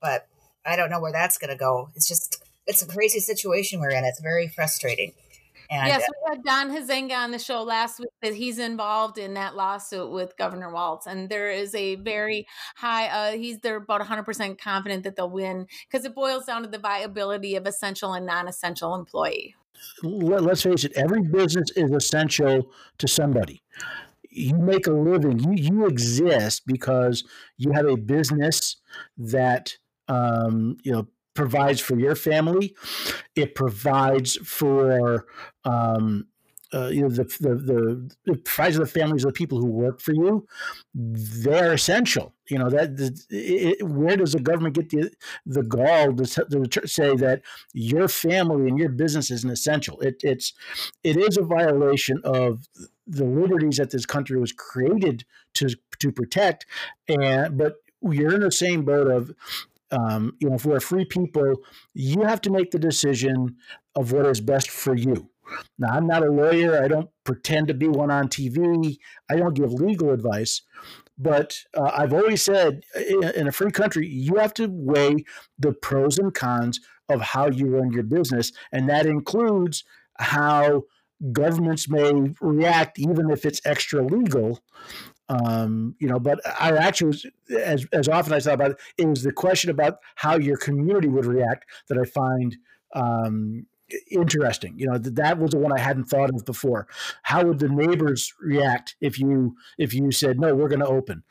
but 0.00 0.28
I 0.64 0.76
don't 0.76 0.90
know 0.90 1.00
where 1.00 1.12
that's 1.12 1.38
going 1.38 1.50
to 1.50 1.56
go. 1.56 1.90
It's 1.96 2.06
just, 2.06 2.42
it's 2.66 2.82
a 2.82 2.86
crazy 2.86 3.18
situation 3.18 3.80
we're 3.80 3.90
in. 3.90 4.04
It's 4.04 4.20
very 4.20 4.48
frustrating. 4.48 5.14
And, 5.70 5.86
yes, 5.86 6.02
we 6.08 6.30
had 6.30 6.42
Don 6.42 6.70
Huizenga 6.70 7.16
on 7.16 7.30
the 7.30 7.38
show 7.38 7.62
last 7.62 8.00
week 8.00 8.08
that 8.22 8.34
he's 8.34 8.58
involved 8.58 9.18
in 9.18 9.34
that 9.34 9.54
lawsuit 9.54 10.10
with 10.10 10.36
Governor 10.36 10.72
Walz, 10.72 11.06
and 11.06 11.28
there 11.28 11.48
is 11.48 11.72
a 11.76 11.94
very 11.94 12.48
high. 12.74 13.06
Uh, 13.06 13.36
he's 13.36 13.60
they're 13.60 13.76
about 13.76 14.00
100 14.00 14.24
percent 14.24 14.60
confident 14.60 15.04
that 15.04 15.14
they'll 15.14 15.30
win 15.30 15.68
because 15.88 16.04
it 16.04 16.12
boils 16.12 16.46
down 16.46 16.62
to 16.62 16.68
the 16.68 16.78
viability 16.78 17.54
of 17.54 17.68
essential 17.68 18.14
and 18.14 18.26
non-essential 18.26 18.96
employee. 18.96 19.54
Let's 20.02 20.62
face 20.62 20.82
it, 20.82 20.92
every 20.96 21.22
business 21.22 21.70
is 21.76 21.92
essential 21.92 22.72
to 22.98 23.06
somebody. 23.06 23.62
You 24.28 24.56
make 24.56 24.88
a 24.88 24.92
living. 24.92 25.38
You 25.38 25.52
you 25.52 25.86
exist 25.86 26.62
because 26.66 27.22
you 27.58 27.70
have 27.72 27.86
a 27.86 27.96
business 27.96 28.76
that 29.16 29.74
um, 30.08 30.78
you 30.82 30.90
know 30.90 31.06
provides 31.34 31.80
for 31.80 31.98
your 31.98 32.14
family. 32.14 32.74
It 33.34 33.54
provides 33.54 34.36
for 34.36 35.26
um, 35.64 36.26
uh, 36.72 36.88
you 36.88 37.02
know 37.02 37.08
the, 37.08 37.24
the 37.40 38.14
the 38.24 38.36
provides 38.36 38.76
the 38.76 38.86
families 38.86 39.24
of 39.24 39.30
the 39.30 39.36
people 39.36 39.58
who 39.58 39.66
work 39.66 40.00
for 40.00 40.12
you. 40.12 40.46
They're 40.94 41.72
essential. 41.72 42.34
You 42.48 42.58
know 42.58 42.70
that 42.70 43.24
it, 43.28 43.82
where 43.86 44.16
does 44.16 44.32
the 44.32 44.40
government 44.40 44.76
get 44.76 44.90
the 44.90 45.10
the 45.46 45.62
gall 45.62 46.14
to, 46.14 46.68
to, 46.68 46.86
say 46.86 47.16
that 47.16 47.42
your 47.72 48.06
family 48.08 48.68
and 48.68 48.78
your 48.78 48.88
business 48.88 49.30
is 49.30 49.42
an 49.42 49.50
essential? 49.50 50.00
It, 50.00 50.20
it's 50.22 50.52
it 51.02 51.16
is 51.16 51.36
a 51.36 51.42
violation 51.42 52.20
of 52.24 52.68
the 53.06 53.24
liberties 53.24 53.78
that 53.78 53.90
this 53.90 54.06
country 54.06 54.38
was 54.38 54.52
created 54.52 55.24
to 55.54 55.70
to 55.98 56.12
protect, 56.12 56.66
and 57.08 57.58
but 57.58 57.76
you're 58.02 58.34
in 58.34 58.40
the 58.40 58.52
same 58.52 58.84
boat 58.84 59.08
of 59.08 59.32
um, 59.90 60.32
you 60.40 60.48
know, 60.48 60.56
if 60.56 60.64
we're 60.64 60.80
free 60.80 61.04
people, 61.04 61.54
you 61.94 62.22
have 62.22 62.40
to 62.42 62.50
make 62.50 62.70
the 62.70 62.78
decision 62.78 63.56
of 63.94 64.12
what 64.12 64.26
is 64.26 64.40
best 64.40 64.70
for 64.70 64.94
you. 64.94 65.30
Now, 65.78 65.88
I'm 65.88 66.06
not 66.06 66.22
a 66.22 66.30
lawyer. 66.30 66.82
I 66.82 66.88
don't 66.88 67.10
pretend 67.24 67.68
to 67.68 67.74
be 67.74 67.88
one 67.88 68.10
on 68.10 68.28
TV. 68.28 68.98
I 69.28 69.36
don't 69.36 69.54
give 69.54 69.72
legal 69.72 70.10
advice. 70.10 70.62
But 71.18 71.58
uh, 71.76 71.90
I've 71.92 72.14
always 72.14 72.42
said 72.42 72.82
in 73.36 73.46
a 73.46 73.52
free 73.52 73.72
country, 73.72 74.06
you 74.06 74.36
have 74.36 74.54
to 74.54 74.68
weigh 74.70 75.24
the 75.58 75.72
pros 75.72 76.18
and 76.18 76.32
cons 76.32 76.80
of 77.08 77.20
how 77.20 77.50
you 77.50 77.66
run 77.66 77.92
your 77.92 78.04
business. 78.04 78.52
And 78.72 78.88
that 78.88 79.06
includes 79.06 79.84
how 80.18 80.84
governments 81.32 81.88
may 81.88 82.32
react, 82.40 82.98
even 82.98 83.30
if 83.30 83.44
it's 83.44 83.60
extra 83.64 84.02
legal, 84.02 84.60
um, 85.30 85.94
you 86.00 86.08
know, 86.08 86.18
but 86.18 86.40
I 86.60 86.76
actually 86.76 87.06
was, 87.08 87.26
as, 87.56 87.86
as 87.92 88.08
often 88.08 88.32
I 88.32 88.40
thought 88.40 88.54
about 88.54 88.72
it, 88.72 88.80
it 88.98 89.06
was 89.06 89.22
the 89.22 89.32
question 89.32 89.70
about 89.70 89.98
how 90.16 90.36
your 90.36 90.56
community 90.56 91.06
would 91.06 91.24
react 91.24 91.66
that 91.88 91.96
I 91.96 92.04
find 92.04 92.56
um, 92.94 93.66
interesting. 94.10 94.76
You 94.76 94.88
know, 94.88 94.98
that 94.98 95.38
was 95.38 95.52
the 95.52 95.58
one 95.58 95.72
I 95.72 95.78
hadn't 95.78 96.06
thought 96.06 96.30
of 96.34 96.44
before. 96.44 96.88
How 97.22 97.44
would 97.44 97.60
the 97.60 97.68
neighbors 97.68 98.34
react 98.40 98.96
if 99.00 99.20
you 99.20 99.54
if 99.78 99.94
you 99.94 100.10
said 100.10 100.40
no, 100.40 100.52
we're 100.54 100.68
going 100.68 100.80
to 100.80 100.86
open? 100.86 101.22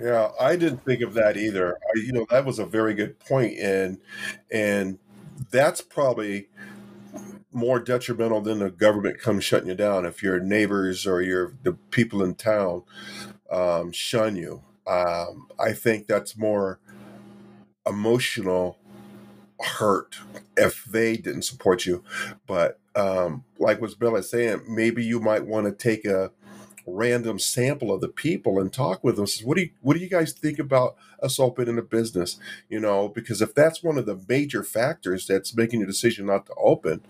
Yeah, 0.00 0.32
I 0.40 0.56
didn't 0.56 0.84
think 0.84 1.02
of 1.02 1.14
that 1.14 1.36
either. 1.36 1.76
I, 1.76 2.00
you 2.00 2.12
know, 2.12 2.26
that 2.30 2.44
was 2.44 2.58
a 2.58 2.66
very 2.66 2.94
good 2.94 3.20
point, 3.20 3.56
and 3.60 3.98
and 4.50 4.98
that's 5.52 5.80
probably 5.80 6.48
more 7.54 7.80
detrimental 7.80 8.40
than 8.40 8.58
the 8.58 8.70
government 8.70 9.20
comes 9.20 9.44
shutting 9.44 9.68
you 9.68 9.74
down 9.74 10.04
if 10.04 10.22
your 10.22 10.40
neighbors 10.40 11.06
or 11.06 11.22
your 11.22 11.54
the 11.62 11.74
people 11.90 12.22
in 12.22 12.34
town 12.34 12.82
um, 13.50 13.92
shun 13.92 14.36
you. 14.36 14.62
Um, 14.86 15.48
I 15.58 15.72
think 15.72 16.06
that's 16.06 16.36
more 16.36 16.80
emotional 17.86 18.78
hurt 19.60 20.16
if 20.56 20.84
they 20.84 21.16
didn't 21.16 21.42
support 21.42 21.86
you. 21.86 22.02
But 22.46 22.78
um, 22.94 23.44
like 23.58 23.80
what 23.80 23.98
Bill 23.98 24.16
is 24.16 24.30
saying, 24.30 24.62
maybe 24.68 25.04
you 25.04 25.20
might 25.20 25.46
want 25.46 25.66
to 25.66 25.72
take 25.72 26.04
a 26.04 26.32
random 26.86 27.38
sample 27.38 27.92
of 27.92 28.00
the 28.00 28.08
people 28.08 28.60
and 28.60 28.72
talk 28.72 29.02
with 29.02 29.16
them. 29.16 29.26
Says, 29.26 29.44
what 29.44 29.56
do 29.56 29.62
you 29.64 29.70
what 29.80 29.94
do 29.94 30.00
you 30.00 30.08
guys 30.08 30.32
think 30.32 30.58
about 30.58 30.96
us 31.22 31.38
opening 31.38 31.78
a 31.78 31.82
business? 31.82 32.38
You 32.68 32.80
know, 32.80 33.08
because 33.08 33.40
if 33.42 33.54
that's 33.54 33.82
one 33.82 33.98
of 33.98 34.06
the 34.06 34.20
major 34.28 34.62
factors 34.62 35.26
that's 35.26 35.56
making 35.56 35.80
your 35.80 35.86
decision 35.86 36.26
not 36.26 36.46
to 36.46 36.54
open, 36.56 37.02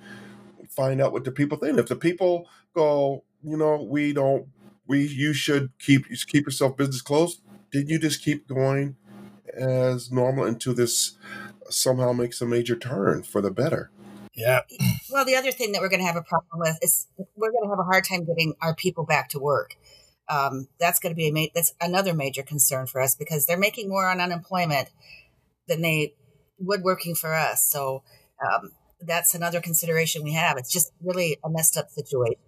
find 0.75 1.01
out 1.01 1.13
what 1.13 1.25
the 1.25 1.33
people 1.33 1.59
think. 1.59 1.79
If 1.79 1.87
the 1.87 1.97
people 1.97 2.49
go, 2.75 3.25
you 3.43 3.57
know, 3.57 3.83
we 3.83 4.13
don't, 4.13 4.47
we, 4.87 5.07
you 5.07 5.33
should 5.33 5.71
keep 5.79 6.05
keep 6.27 6.47
yourself 6.47 6.77
business 6.77 7.03
closed. 7.03 7.41
Did 7.71 7.89
you 7.89 7.99
just 7.99 8.23
keep 8.23 8.47
going 8.47 8.97
as 9.57 10.11
normal 10.11 10.45
until 10.45 10.75
this 10.75 11.17
somehow 11.71 12.13
makes 12.13 12.41
a 12.41 12.47
major 12.47 12.77
turn 12.77 13.23
for 13.23 13.41
the 13.41 13.51
better? 13.51 13.91
Yeah. 14.35 14.61
Well, 15.11 15.25
the 15.25 15.37
other 15.37 15.53
thing 15.53 15.73
that 15.73 15.81
we're 15.81 15.89
going 15.89 16.01
to 16.01 16.07
have 16.07 16.17
a 16.17 16.23
problem 16.23 16.61
with 16.61 16.79
is 16.83 17.07
we're 17.37 17.53
going 17.53 17.65
to 17.65 17.71
have 17.71 17.79
a 17.79 17.85
hard 17.85 18.05
time 18.05 18.25
getting 18.25 18.55
our 18.61 18.75
people 18.75 19.05
back 19.05 19.29
to 19.31 19.39
work. 19.39 19.77
Um, 20.29 20.69
that's 20.79 20.99
going 20.99 21.13
to 21.13 21.17
be 21.17 21.29
a 21.29 21.33
ma- 21.33 21.53
that's 21.55 21.75
another 21.81 22.15
major 22.15 22.43
concern 22.43 22.87
for 22.87 23.01
us 23.01 23.15
because 23.15 23.47
they're 23.47 23.59
making 23.59 23.89
more 23.89 24.09
on 24.09 24.21
unemployment 24.21 24.89
than 25.69 25.83
they 25.83 26.15
would 26.59 26.83
working 26.83 27.15
for 27.15 27.35
us. 27.35 27.65
So 27.65 28.03
um, 28.45 28.73
that's 29.01 29.35
another 29.35 29.61
consideration 29.61 30.23
we 30.23 30.33
have. 30.33 30.57
It's 30.57 30.73
just 30.73 30.93
really 31.03 31.39
a 31.45 31.51
messed 31.51 31.77
up 31.77 31.91
situation. 31.91 32.41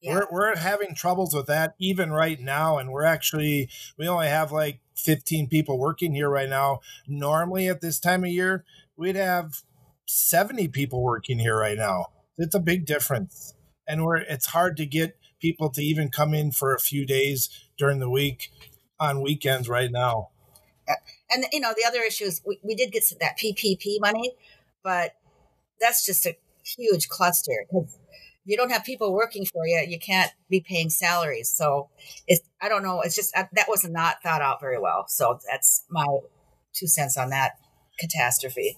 Yeah. 0.00 0.14
We're, 0.14 0.26
we're 0.30 0.56
having 0.56 0.94
troubles 0.94 1.34
with 1.34 1.46
that 1.46 1.74
even 1.78 2.10
right 2.10 2.40
now. 2.40 2.78
And 2.78 2.90
we're 2.90 3.04
actually, 3.04 3.68
we 3.98 4.08
only 4.08 4.28
have 4.28 4.50
like 4.50 4.80
15 4.96 5.48
people 5.48 5.78
working 5.78 6.14
here 6.14 6.30
right 6.30 6.48
now. 6.48 6.80
Normally 7.06 7.68
at 7.68 7.80
this 7.80 8.00
time 8.00 8.24
of 8.24 8.30
year, 8.30 8.64
we'd 8.96 9.16
have 9.16 9.62
70 10.06 10.68
people 10.68 11.02
working 11.02 11.38
here 11.38 11.56
right 11.56 11.76
now. 11.76 12.06
It's 12.38 12.54
a 12.54 12.60
big 12.60 12.86
difference. 12.86 13.54
And 13.86 14.04
we're, 14.04 14.16
it's 14.16 14.46
hard 14.46 14.76
to 14.78 14.86
get 14.86 15.18
people 15.40 15.70
to 15.70 15.82
even 15.82 16.10
come 16.10 16.32
in 16.32 16.52
for 16.52 16.74
a 16.74 16.78
few 16.78 17.04
days 17.04 17.50
during 17.76 17.98
the 17.98 18.10
week 18.10 18.50
on 18.98 19.22
weekends 19.22 19.68
right 19.68 19.90
now. 19.90 20.28
And, 21.30 21.44
you 21.52 21.60
know, 21.60 21.72
the 21.76 21.84
other 21.86 22.00
issue 22.00 22.24
is 22.24 22.42
we, 22.44 22.58
we 22.62 22.74
did 22.74 22.90
get 22.90 23.04
that 23.20 23.38
PPP 23.38 24.00
money, 24.00 24.32
but 24.82 25.14
that's 25.80 26.04
just 26.04 26.26
a 26.26 26.36
huge 26.76 27.08
cluster 27.08 27.52
because 27.68 27.98
you 28.44 28.56
don't 28.56 28.70
have 28.70 28.84
people 28.84 29.12
working 29.12 29.44
for 29.44 29.66
you, 29.66 29.84
you 29.86 29.98
can't 29.98 30.30
be 30.48 30.60
paying 30.60 30.90
salaries. 30.90 31.50
So 31.50 31.88
it's, 32.26 32.40
I 32.60 32.68
don't 32.68 32.82
know. 32.82 33.00
It's 33.02 33.14
just, 33.14 33.36
uh, 33.36 33.44
that 33.52 33.68
was 33.68 33.84
not 33.84 34.22
thought 34.22 34.42
out 34.42 34.60
very 34.60 34.80
well. 34.80 35.04
So 35.08 35.38
that's 35.48 35.84
my 35.90 36.06
two 36.72 36.86
cents 36.86 37.16
on 37.16 37.30
that 37.30 37.52
catastrophe. 37.98 38.76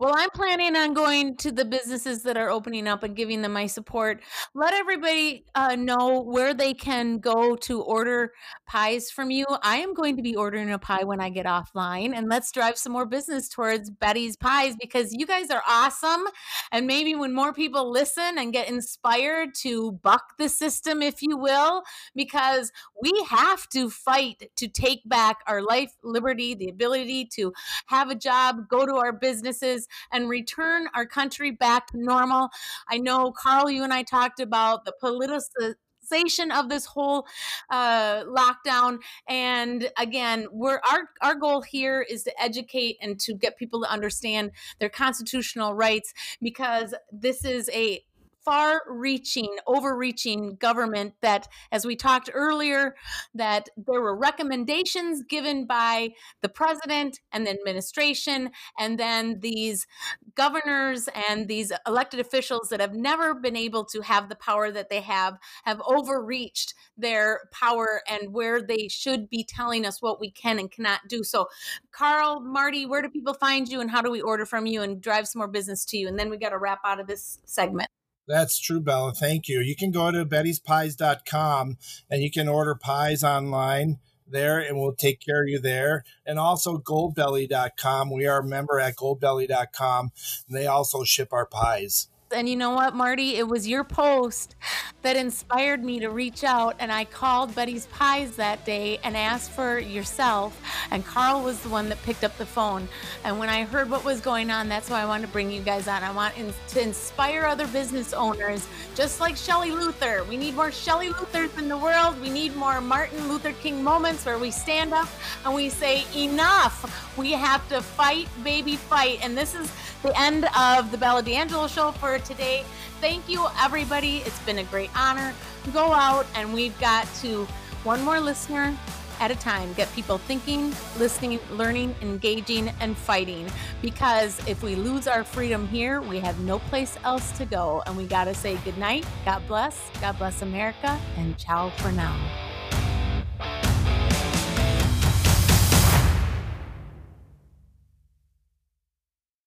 Well, 0.00 0.14
I'm 0.16 0.30
planning 0.30 0.76
on 0.76 0.94
going 0.94 1.36
to 1.38 1.50
the 1.50 1.64
businesses 1.64 2.22
that 2.22 2.36
are 2.36 2.50
opening 2.50 2.86
up 2.86 3.02
and 3.02 3.16
giving 3.16 3.42
them 3.42 3.52
my 3.52 3.66
support. 3.66 4.22
Let 4.54 4.72
everybody 4.72 5.44
uh, 5.56 5.74
know 5.74 6.20
where 6.20 6.54
they 6.54 6.72
can 6.72 7.18
go 7.18 7.56
to 7.56 7.82
order 7.82 8.30
pies 8.64 9.10
from 9.10 9.32
you. 9.32 9.44
I 9.60 9.78
am 9.78 9.94
going 9.94 10.14
to 10.14 10.22
be 10.22 10.36
ordering 10.36 10.70
a 10.70 10.78
pie 10.78 11.02
when 11.02 11.20
I 11.20 11.30
get 11.30 11.46
offline, 11.46 12.16
and 12.16 12.28
let's 12.28 12.52
drive 12.52 12.78
some 12.78 12.92
more 12.92 13.06
business 13.06 13.48
towards 13.48 13.90
Betty's 13.90 14.36
Pies 14.36 14.76
because 14.80 15.12
you 15.12 15.26
guys 15.26 15.50
are 15.50 15.62
awesome. 15.66 16.26
And 16.70 16.86
maybe 16.86 17.16
when 17.16 17.34
more 17.34 17.52
people 17.52 17.90
listen 17.90 18.38
and 18.38 18.52
get 18.52 18.68
inspired 18.68 19.52
to 19.62 19.90
buck 19.90 20.36
the 20.38 20.48
system, 20.48 21.02
if 21.02 21.22
you 21.22 21.36
will, 21.36 21.82
because 22.14 22.70
we 23.02 23.10
have 23.28 23.68
to 23.70 23.90
fight 23.90 24.48
to 24.54 24.68
take 24.68 25.00
back 25.06 25.38
our 25.48 25.60
life, 25.60 25.90
liberty, 26.04 26.54
the 26.54 26.68
ability 26.68 27.24
to 27.32 27.52
have 27.86 28.10
a 28.10 28.14
job, 28.14 28.68
go 28.68 28.86
to 28.86 28.94
our 28.94 29.12
businesses 29.12 29.87
and 30.12 30.28
return 30.28 30.86
our 30.94 31.06
country 31.06 31.50
back 31.50 31.88
to 31.88 31.98
normal. 31.98 32.50
I 32.88 32.98
know, 32.98 33.32
Carl, 33.32 33.70
you 33.70 33.84
and 33.84 33.92
I 33.92 34.02
talked 34.02 34.40
about 34.40 34.84
the 34.84 34.94
politicization 35.02 36.50
of 36.52 36.68
this 36.68 36.86
whole 36.86 37.26
uh, 37.70 38.24
lockdown. 38.24 38.98
And 39.28 39.90
again, 39.98 40.46
we're 40.50 40.80
our 40.90 41.10
our 41.20 41.34
goal 41.34 41.62
here 41.62 42.02
is 42.02 42.22
to 42.24 42.42
educate 42.42 42.96
and 43.00 43.18
to 43.20 43.34
get 43.34 43.58
people 43.58 43.82
to 43.82 43.90
understand 43.90 44.52
their 44.78 44.88
constitutional 44.88 45.74
rights 45.74 46.14
because 46.40 46.94
this 47.12 47.44
is 47.44 47.68
a 47.70 48.02
far 48.48 48.80
reaching, 48.88 49.54
overreaching 49.66 50.54
government 50.54 51.12
that, 51.20 51.46
as 51.70 51.84
we 51.84 51.94
talked 51.94 52.30
earlier, 52.32 52.94
that 53.34 53.68
there 53.76 54.00
were 54.00 54.16
recommendations 54.16 55.22
given 55.22 55.66
by 55.66 56.08
the 56.40 56.48
president 56.48 57.20
and 57.30 57.46
the 57.46 57.50
administration, 57.50 58.50
and 58.78 58.98
then 58.98 59.40
these 59.40 59.86
governors 60.34 61.10
and 61.28 61.46
these 61.46 61.72
elected 61.86 62.20
officials 62.20 62.70
that 62.70 62.80
have 62.80 62.94
never 62.94 63.34
been 63.34 63.54
able 63.54 63.84
to 63.84 64.00
have 64.00 64.30
the 64.30 64.36
power 64.36 64.70
that 64.70 64.88
they 64.88 65.02
have, 65.02 65.36
have 65.64 65.82
overreached 65.86 66.72
their 66.96 67.40
power 67.52 68.00
and 68.08 68.32
where 68.32 68.62
they 68.62 68.88
should 68.88 69.28
be 69.28 69.44
telling 69.44 69.84
us 69.84 70.00
what 70.00 70.18
we 70.18 70.30
can 70.30 70.58
and 70.58 70.70
cannot 70.70 71.00
do. 71.06 71.22
So, 71.22 71.48
Carl, 71.92 72.40
Marty, 72.40 72.86
where 72.86 73.02
do 73.02 73.10
people 73.10 73.34
find 73.34 73.68
you 73.68 73.82
and 73.82 73.90
how 73.90 74.00
do 74.00 74.10
we 74.10 74.22
order 74.22 74.46
from 74.46 74.64
you 74.64 74.80
and 74.80 75.02
drive 75.02 75.28
some 75.28 75.40
more 75.40 75.48
business 75.48 75.84
to 75.84 75.98
you? 75.98 76.08
And 76.08 76.18
then 76.18 76.30
we 76.30 76.38
got 76.38 76.50
to 76.50 76.58
wrap 76.58 76.80
out 76.82 76.98
of 76.98 77.06
this 77.06 77.40
segment. 77.44 77.90
That's 78.28 78.58
true, 78.58 78.80
Bella. 78.80 79.14
Thank 79.14 79.48
you. 79.48 79.60
You 79.60 79.74
can 79.74 79.90
go 79.90 80.12
to 80.12 80.26
bettyspies.com 80.26 81.78
and 82.10 82.22
you 82.22 82.30
can 82.30 82.46
order 82.46 82.74
pies 82.74 83.24
online 83.24 83.98
there 84.30 84.58
and 84.58 84.78
we'll 84.78 84.92
take 84.92 85.20
care 85.20 85.42
of 85.42 85.48
you 85.48 85.58
there. 85.58 86.04
And 86.26 86.38
also 86.38 86.76
goldbelly.com. 86.76 88.10
We 88.10 88.26
are 88.26 88.40
a 88.40 88.44
member 88.44 88.78
at 88.78 88.96
goldbelly.com 88.96 90.12
and 90.46 90.56
they 90.56 90.66
also 90.66 91.04
ship 91.04 91.32
our 91.32 91.46
pies. 91.46 92.08
And 92.30 92.48
you 92.48 92.56
know 92.56 92.72
what, 92.72 92.94
Marty? 92.94 93.36
It 93.36 93.48
was 93.48 93.66
your 93.66 93.84
post 93.84 94.54
that 95.02 95.16
inspired 95.16 95.82
me 95.82 96.00
to 96.00 96.10
reach 96.10 96.44
out. 96.44 96.76
And 96.78 96.92
I 96.92 97.04
called 97.04 97.54
Betty's 97.54 97.86
Pies 97.86 98.36
that 98.36 98.64
day 98.66 98.98
and 99.02 99.16
asked 99.16 99.52
for 99.52 99.78
yourself. 99.78 100.60
And 100.90 101.06
Carl 101.06 101.42
was 101.42 101.60
the 101.60 101.68
one 101.68 101.88
that 101.88 102.02
picked 102.02 102.24
up 102.24 102.36
the 102.36 102.44
phone. 102.44 102.88
And 103.24 103.38
when 103.38 103.48
I 103.48 103.64
heard 103.64 103.88
what 103.88 104.04
was 104.04 104.20
going 104.20 104.50
on, 104.50 104.68
that's 104.68 104.90
why 104.90 105.00
I 105.00 105.06
wanted 105.06 105.26
to 105.26 105.32
bring 105.32 105.50
you 105.50 105.62
guys 105.62 105.88
on. 105.88 106.02
I 106.02 106.12
want 106.12 106.36
in- 106.36 106.52
to 106.68 106.82
inspire 106.82 107.44
other 107.44 107.66
business 107.68 108.12
owners, 108.12 108.66
just 108.94 109.20
like 109.20 109.36
Shelley 109.36 109.70
Luther. 109.70 110.24
We 110.28 110.36
need 110.36 110.54
more 110.54 110.72
Shelley 110.72 111.10
Luthers 111.10 111.56
in 111.58 111.68
the 111.68 111.78
world. 111.78 112.20
We 112.20 112.28
need 112.28 112.54
more 112.56 112.80
Martin 112.80 113.28
Luther 113.28 113.52
King 113.62 113.82
moments 113.82 114.26
where 114.26 114.38
we 114.38 114.50
stand 114.50 114.92
up 114.92 115.08
and 115.46 115.54
we 115.54 115.70
say, 115.70 116.04
enough. 116.14 117.16
We 117.16 117.32
have 117.32 117.66
to 117.70 117.80
fight, 117.80 118.28
baby, 118.44 118.76
fight. 118.76 119.20
And 119.22 119.36
this 119.36 119.54
is 119.54 119.72
the 120.02 120.18
end 120.20 120.46
of 120.58 120.90
the 120.90 120.98
Bella 120.98 121.22
D'Angelo 121.22 121.66
show 121.68 121.92
for 121.92 122.17
today. 122.20 122.64
Thank 123.00 123.28
you, 123.28 123.46
everybody. 123.60 124.18
It's 124.18 124.38
been 124.40 124.58
a 124.58 124.64
great 124.64 124.90
honor. 124.96 125.34
Go 125.72 125.92
out, 125.92 126.26
and 126.34 126.52
we've 126.52 126.78
got 126.80 127.06
to 127.22 127.44
one 127.84 128.02
more 128.02 128.20
listener 128.20 128.76
at 129.20 129.30
a 129.30 129.36
time 129.36 129.72
get 129.74 129.92
people 129.94 130.18
thinking, 130.18 130.72
listening, 130.98 131.40
learning, 131.52 131.94
engaging, 132.02 132.68
and 132.80 132.96
fighting. 132.96 133.48
Because 133.82 134.40
if 134.46 134.62
we 134.62 134.74
lose 134.74 135.06
our 135.06 135.24
freedom 135.24 135.66
here, 135.68 136.00
we 136.00 136.18
have 136.20 136.38
no 136.40 136.58
place 136.58 136.96
else 137.04 137.32
to 137.38 137.44
go. 137.44 137.82
And 137.86 137.96
we 137.96 138.06
got 138.06 138.24
to 138.24 138.34
say 138.34 138.56
good 138.64 138.78
night, 138.78 139.06
God 139.24 139.46
bless, 139.46 139.90
God 140.00 140.18
bless 140.18 140.42
America, 140.42 140.98
and 141.16 141.36
ciao 141.36 141.70
for 141.70 141.92
now. 141.92 142.16